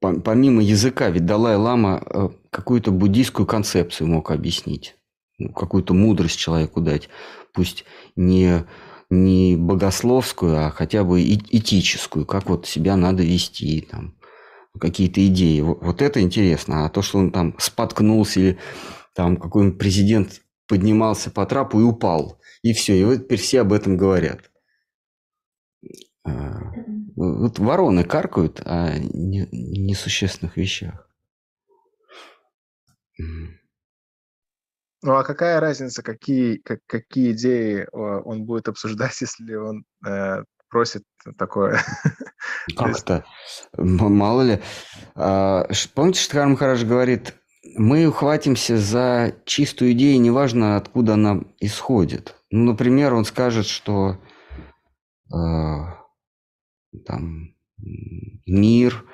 [0.00, 4.96] помимо языка, ведь Далай-Лама э, какую-то буддийскую концепцию мог объяснить.
[5.38, 7.08] Ну, какую-то мудрость человеку дать.
[7.52, 7.84] Пусть
[8.16, 8.64] не,
[9.10, 12.26] не богословскую, а хотя бы этическую.
[12.26, 14.14] Как вот себя надо вести, там,
[14.78, 15.60] какие-то идеи.
[15.60, 16.84] Вот это интересно.
[16.84, 18.58] А то, что он там споткнулся или
[19.14, 22.40] там какой-нибудь президент поднимался по трапу и упал.
[22.62, 23.00] И все.
[23.00, 24.50] И вот теперь все об этом говорят.
[26.28, 26.72] А,
[27.16, 31.08] Вот вороны каркают о не- несущественных вещах.
[35.02, 37.86] Ну а какая разница, какие, как- какие идеи э,
[38.24, 41.04] он будет обсуждать, если он э, просит
[41.36, 41.80] такое?
[42.68, 43.24] То Как есть- это?
[43.76, 44.60] М- Мало ли.
[45.14, 47.34] А, Помните, Штхар Махарадж говорит,
[47.76, 52.34] мы ухватимся за чистую идею, неважно, откуда она исходит.
[52.50, 54.16] Ну, например, он скажет, что
[55.32, 55.36] э,
[56.98, 57.54] там
[58.46, 59.04] мир.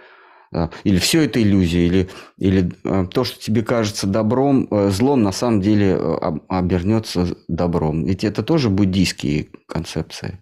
[0.84, 5.32] Или все это иллюзия, или, или э, то, что тебе кажется добром, э, злом, на
[5.32, 6.16] самом деле э,
[6.48, 8.04] обернется добром.
[8.04, 10.38] Ведь это тоже буддийские концепции.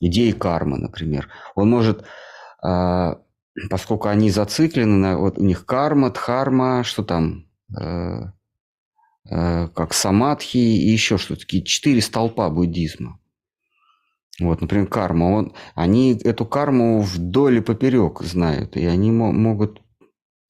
[0.00, 1.28] Идеи кармы, например.
[1.54, 2.04] Он может,
[2.66, 3.14] э,
[3.70, 7.44] поскольку они зациклены, на, вот у них карма, дхарма, что там,
[9.30, 13.20] как самадхи и еще что-то, такие четыре столпа буддизма.
[14.40, 15.24] Вот, например, карма.
[15.24, 19.80] Он, они эту карму вдоль и поперек знают, и они могут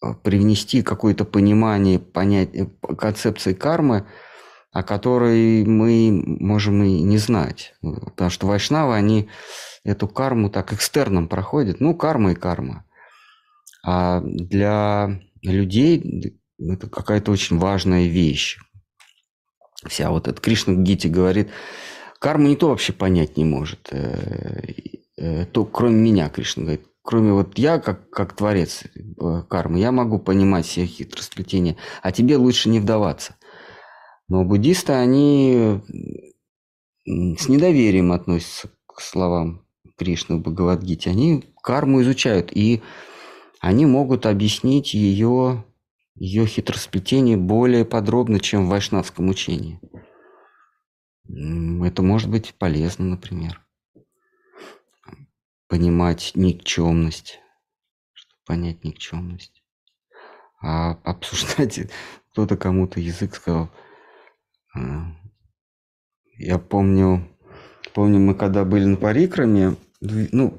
[0.03, 4.07] э, привнести какое-то понимание, понять, э, концепции кармы,
[4.73, 7.75] о которой мы можем и не знать.
[7.81, 9.31] Потому что вайшнавы, они
[9.85, 11.81] эту карму так экстерном проходят.
[11.81, 12.85] Ну, карма и карма.
[13.85, 18.59] А для людей это какая-то очень важная вещь.
[19.87, 21.49] Вся вот эта Кришна Гити говорит,
[22.19, 23.89] Карму никто вообще понять не может.
[23.93, 24.61] Э,
[25.17, 26.87] э, то, кроме меня, Кришна говорит.
[27.03, 32.37] Кроме вот я, как, как творец э, кармы, я могу понимать все хитросплетения, а тебе
[32.37, 33.37] лучше не вдаваться.
[34.29, 35.81] Но буддисты, они
[37.07, 39.65] с недоверием относятся к словам
[39.97, 41.09] Кришны в Бхагавадгите.
[41.09, 42.83] Они карму изучают, и
[43.61, 45.65] они могут объяснить ее,
[46.15, 49.81] ее хитросплетение более подробно, чем в вайшнавском учении.
[51.29, 53.61] Это может быть полезно, например.
[55.69, 57.39] Понимать никчемность,
[58.15, 59.63] чтобы понять никчемность.
[60.61, 61.91] А обсуждать
[62.33, 63.71] кто-то кому-то язык сказал.
[64.75, 65.13] А,
[66.39, 67.29] я помню,
[67.93, 70.59] помню, мы когда были на парикраме, ну,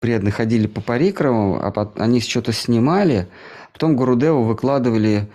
[0.00, 3.28] преданные ходили по парикрамам, а потом они что-то снимали,
[3.72, 5.30] потом Гурудеву выкладывали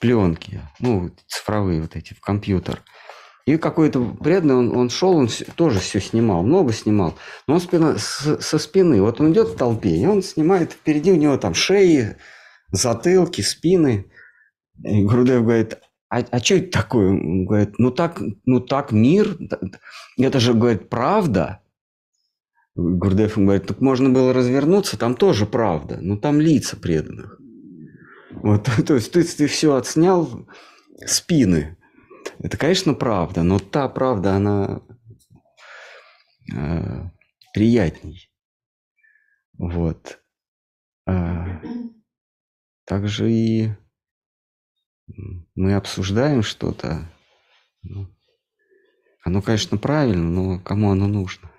[0.00, 2.82] пленки, ну, цифровые вот эти, в компьютер.
[3.48, 7.14] И какой-то преданный, он, он шел, он тоже все снимал, много снимал.
[7.46, 11.12] Но он спина, с, со спины, вот он идет в толпе, и он снимает, впереди
[11.12, 12.16] у него там шеи,
[12.72, 14.04] затылки, спины.
[14.84, 15.78] И Грудев говорит,
[16.10, 17.08] а, а что это такое?
[17.08, 19.38] Он говорит, ну так, ну так мир,
[20.18, 21.62] это же, говорит, правда.
[22.74, 27.40] Гурдев ему говорит, так можно было развернуться, там тоже правда, но там лица преданных.
[28.30, 30.46] Вот, то есть ты, ты все отснял
[31.06, 31.77] спины,
[32.40, 34.80] это, конечно, правда, но та правда, она
[36.54, 37.10] э,
[37.52, 38.30] приятней.
[39.58, 40.20] Вот.
[41.06, 41.60] А,
[42.84, 43.70] также и
[45.54, 47.10] мы обсуждаем что-то.
[47.82, 48.06] Ну,
[49.24, 51.50] оно, конечно, правильно, но кому оно нужно?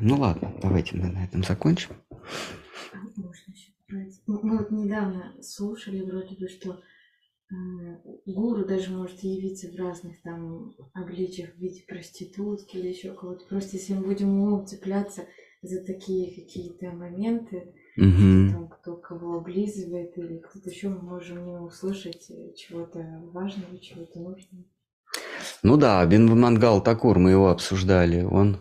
[0.00, 1.90] Ну ладно, давайте мы на этом закончим.
[3.16, 3.72] Можно еще
[4.26, 6.82] Мы вот недавно слушали вроде бы, что
[8.26, 13.44] гуру даже может явиться в разных там обличиях в виде проститутки или еще кого-то.
[13.46, 15.26] Просто если мы будем умом цепляться
[15.60, 18.52] за такие какие-то моменты, угу.
[18.52, 22.98] там, кто кого облизывает или кто-то еще, мы можем не услышать э, чего-то
[23.32, 24.64] важного, чего-то нужного.
[25.62, 28.22] Ну да, Бинвамангал Такур, мы его обсуждали.
[28.24, 28.56] Он,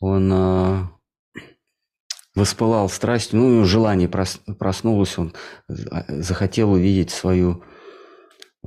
[0.00, 0.78] он э,
[2.34, 5.34] воспылал страстью, ну, желание прос, проснулось, он
[5.68, 7.77] захотел увидеть свою Э,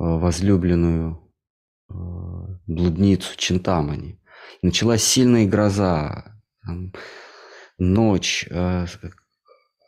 [0.01, 1.33] возлюбленную
[1.89, 1.93] э,
[2.67, 4.19] блудницу Чинтамани.
[4.61, 6.41] Началась сильная гроза,
[7.77, 8.85] ночь, э,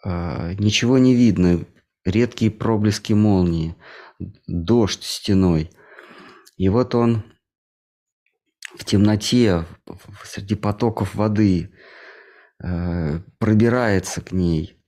[0.06, 1.66] ничего не видно,
[2.06, 3.76] редкие проблески молнии,
[4.48, 5.72] дождь стеной.
[6.58, 7.24] И вот он
[8.78, 9.66] в темноте,
[10.24, 11.74] среди потоков воды,
[12.58, 14.84] пробирается к ней.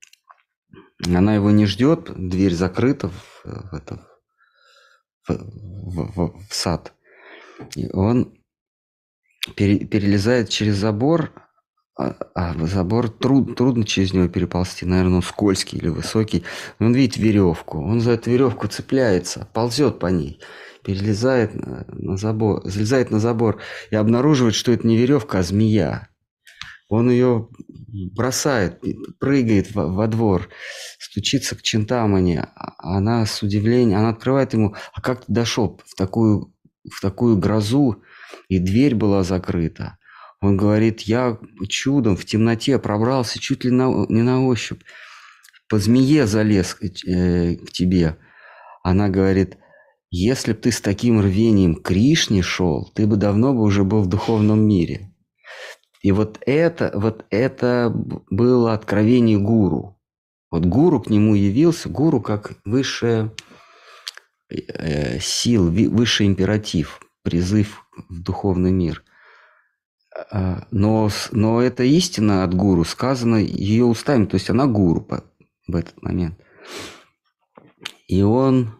[1.06, 4.08] Она его не ждет, дверь закрыта в, в, это,
[5.28, 6.94] в, в, в сад.
[7.76, 8.34] И он
[9.56, 11.32] пере, перелезает через забор,
[11.98, 16.44] а, а забор труд, трудно через него переползти, наверное, он скользкий или высокий.
[16.80, 20.40] Он видит веревку, он за эту веревку цепляется, ползет по ней,
[20.84, 26.10] перелезает на, на забор, залезает на забор и обнаруживает, что это не веревка, а змея.
[26.88, 27.50] Он ее
[28.16, 28.82] бросает,
[29.20, 30.50] прыгает во, во двор,
[31.00, 32.42] стучится к Чинтамане.
[32.56, 36.54] А она с удивлением, она открывает ему, а как ты дошел в такую,
[36.90, 38.04] в такую грозу,
[38.50, 39.98] и дверь была закрыта.
[40.42, 44.84] Он говорит, я чудом в темноте пробрался чуть ли на, не на ощупь,
[45.68, 48.18] по змее залез э, к тебе.
[48.84, 49.58] Она говорит,
[50.12, 54.04] если бы ты с таким рвением к Кришне шел, ты бы давно бы уже был
[54.04, 55.15] в духовном мире.
[56.06, 57.92] И вот это, вот это
[58.30, 60.00] было откровение гуру.
[60.52, 63.34] Вот гуру к нему явился, гуру как высшая
[64.52, 69.04] э, сила, высший императив, призыв в духовный мир.
[70.32, 75.24] А, Но, но эта истина от гуру сказана ее устами, то есть она гуру по-
[75.68, 76.40] в этот момент.
[78.08, 78.78] И он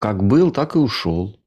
[0.00, 1.40] как был, так и ушел.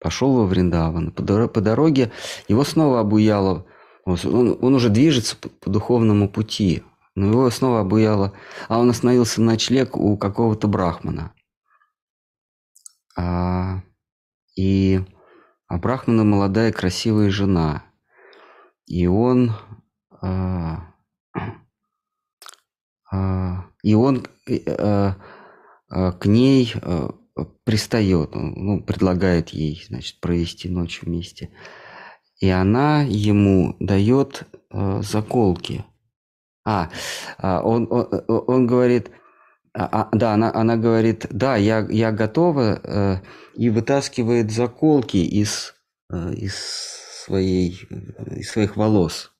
[0.00, 1.12] Пошел во Вриндаван.
[1.12, 2.10] По, по дороге
[2.48, 3.66] его снова обуяло.
[4.06, 6.84] Он, он уже движется по, по духовному пути,
[7.16, 8.32] но его снова обуяло.
[8.68, 11.32] А он остановился на ночлег у какого-то брахмана.
[13.16, 13.82] А,
[14.54, 15.00] и
[15.66, 17.82] а брахмана молодая красивая жена.
[18.86, 19.52] И он...
[20.22, 20.94] а,
[23.10, 26.74] а, и он э, э, к ней
[27.64, 31.50] пристает, он, ну, предлагает ей, значит, провести ночь вместе.
[32.40, 35.84] И она ему дает э, заколки.
[36.64, 36.90] А,
[37.38, 39.10] а, он, он, он говорит,
[39.72, 43.16] а, а, да, она, она говорит, да, я, я готова, э,
[43.54, 45.74] и вытаскивает заколки из,
[46.10, 46.54] э, из,
[47.24, 49.32] своей, э, из своих волос.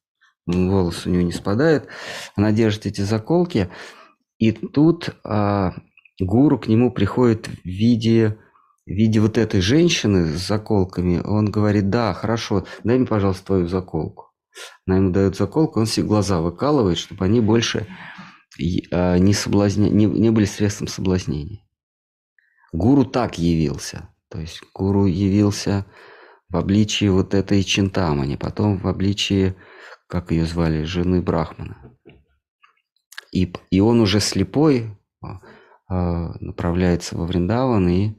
[0.46, 1.88] Волос у нее не спадает.
[2.36, 3.68] Она держит эти заколки,
[4.38, 5.72] и тут а,
[6.20, 8.38] гуру к нему приходит в виде,
[8.86, 11.20] в виде вот этой женщины с заколками.
[11.24, 14.32] Он говорит, да, хорошо, дай мне, пожалуйста, твою заколку.
[14.86, 17.86] Она ему дает заколку, он все глаза выкалывает, чтобы они больше
[18.92, 19.88] а, не, соблазня...
[19.90, 21.60] не, не были средством соблазнения.
[22.72, 24.08] Гуру так явился.
[24.30, 25.84] То есть гуру явился
[26.48, 29.54] в обличии вот этой Чинтамани, потом в обличии,
[30.08, 31.96] как ее звали, жены Брахмана.
[33.32, 35.40] И, и он уже слепой а,
[35.88, 38.14] а, направляется во Вриндаван, и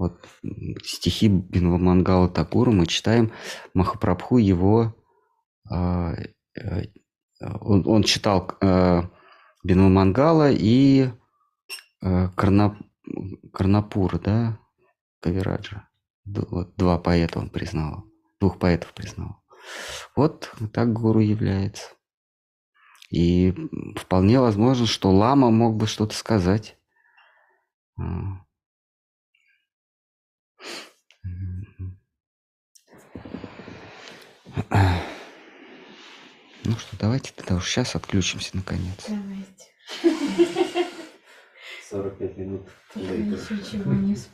[0.00, 0.26] вот
[0.82, 3.32] стихи Бинвамангала Такура мы читаем,
[3.74, 4.96] Махапрабху его,
[5.70, 6.14] а,
[6.58, 6.84] э,
[7.60, 9.10] он, он читал а,
[9.62, 11.10] Бинвамангала и
[12.02, 12.78] а, Карна,
[13.52, 14.58] Карнапура, да,
[15.20, 15.86] Кавираджа.
[16.24, 18.04] Вот два поэта он признал,
[18.40, 19.42] двух поэтов признал.
[20.16, 21.84] Вот так гуру является.
[23.10, 23.54] И
[23.96, 26.78] вполне возможно, что лама мог бы что-то сказать.
[27.98, 28.46] А.
[31.22, 31.98] Мгм.
[36.64, 39.06] Ну что, давайте тогда уж сейчас отключимся наконец.
[39.08, 39.70] Давайте.
[41.88, 42.68] 45 минут.
[42.94, 44.14] Пока еще чего не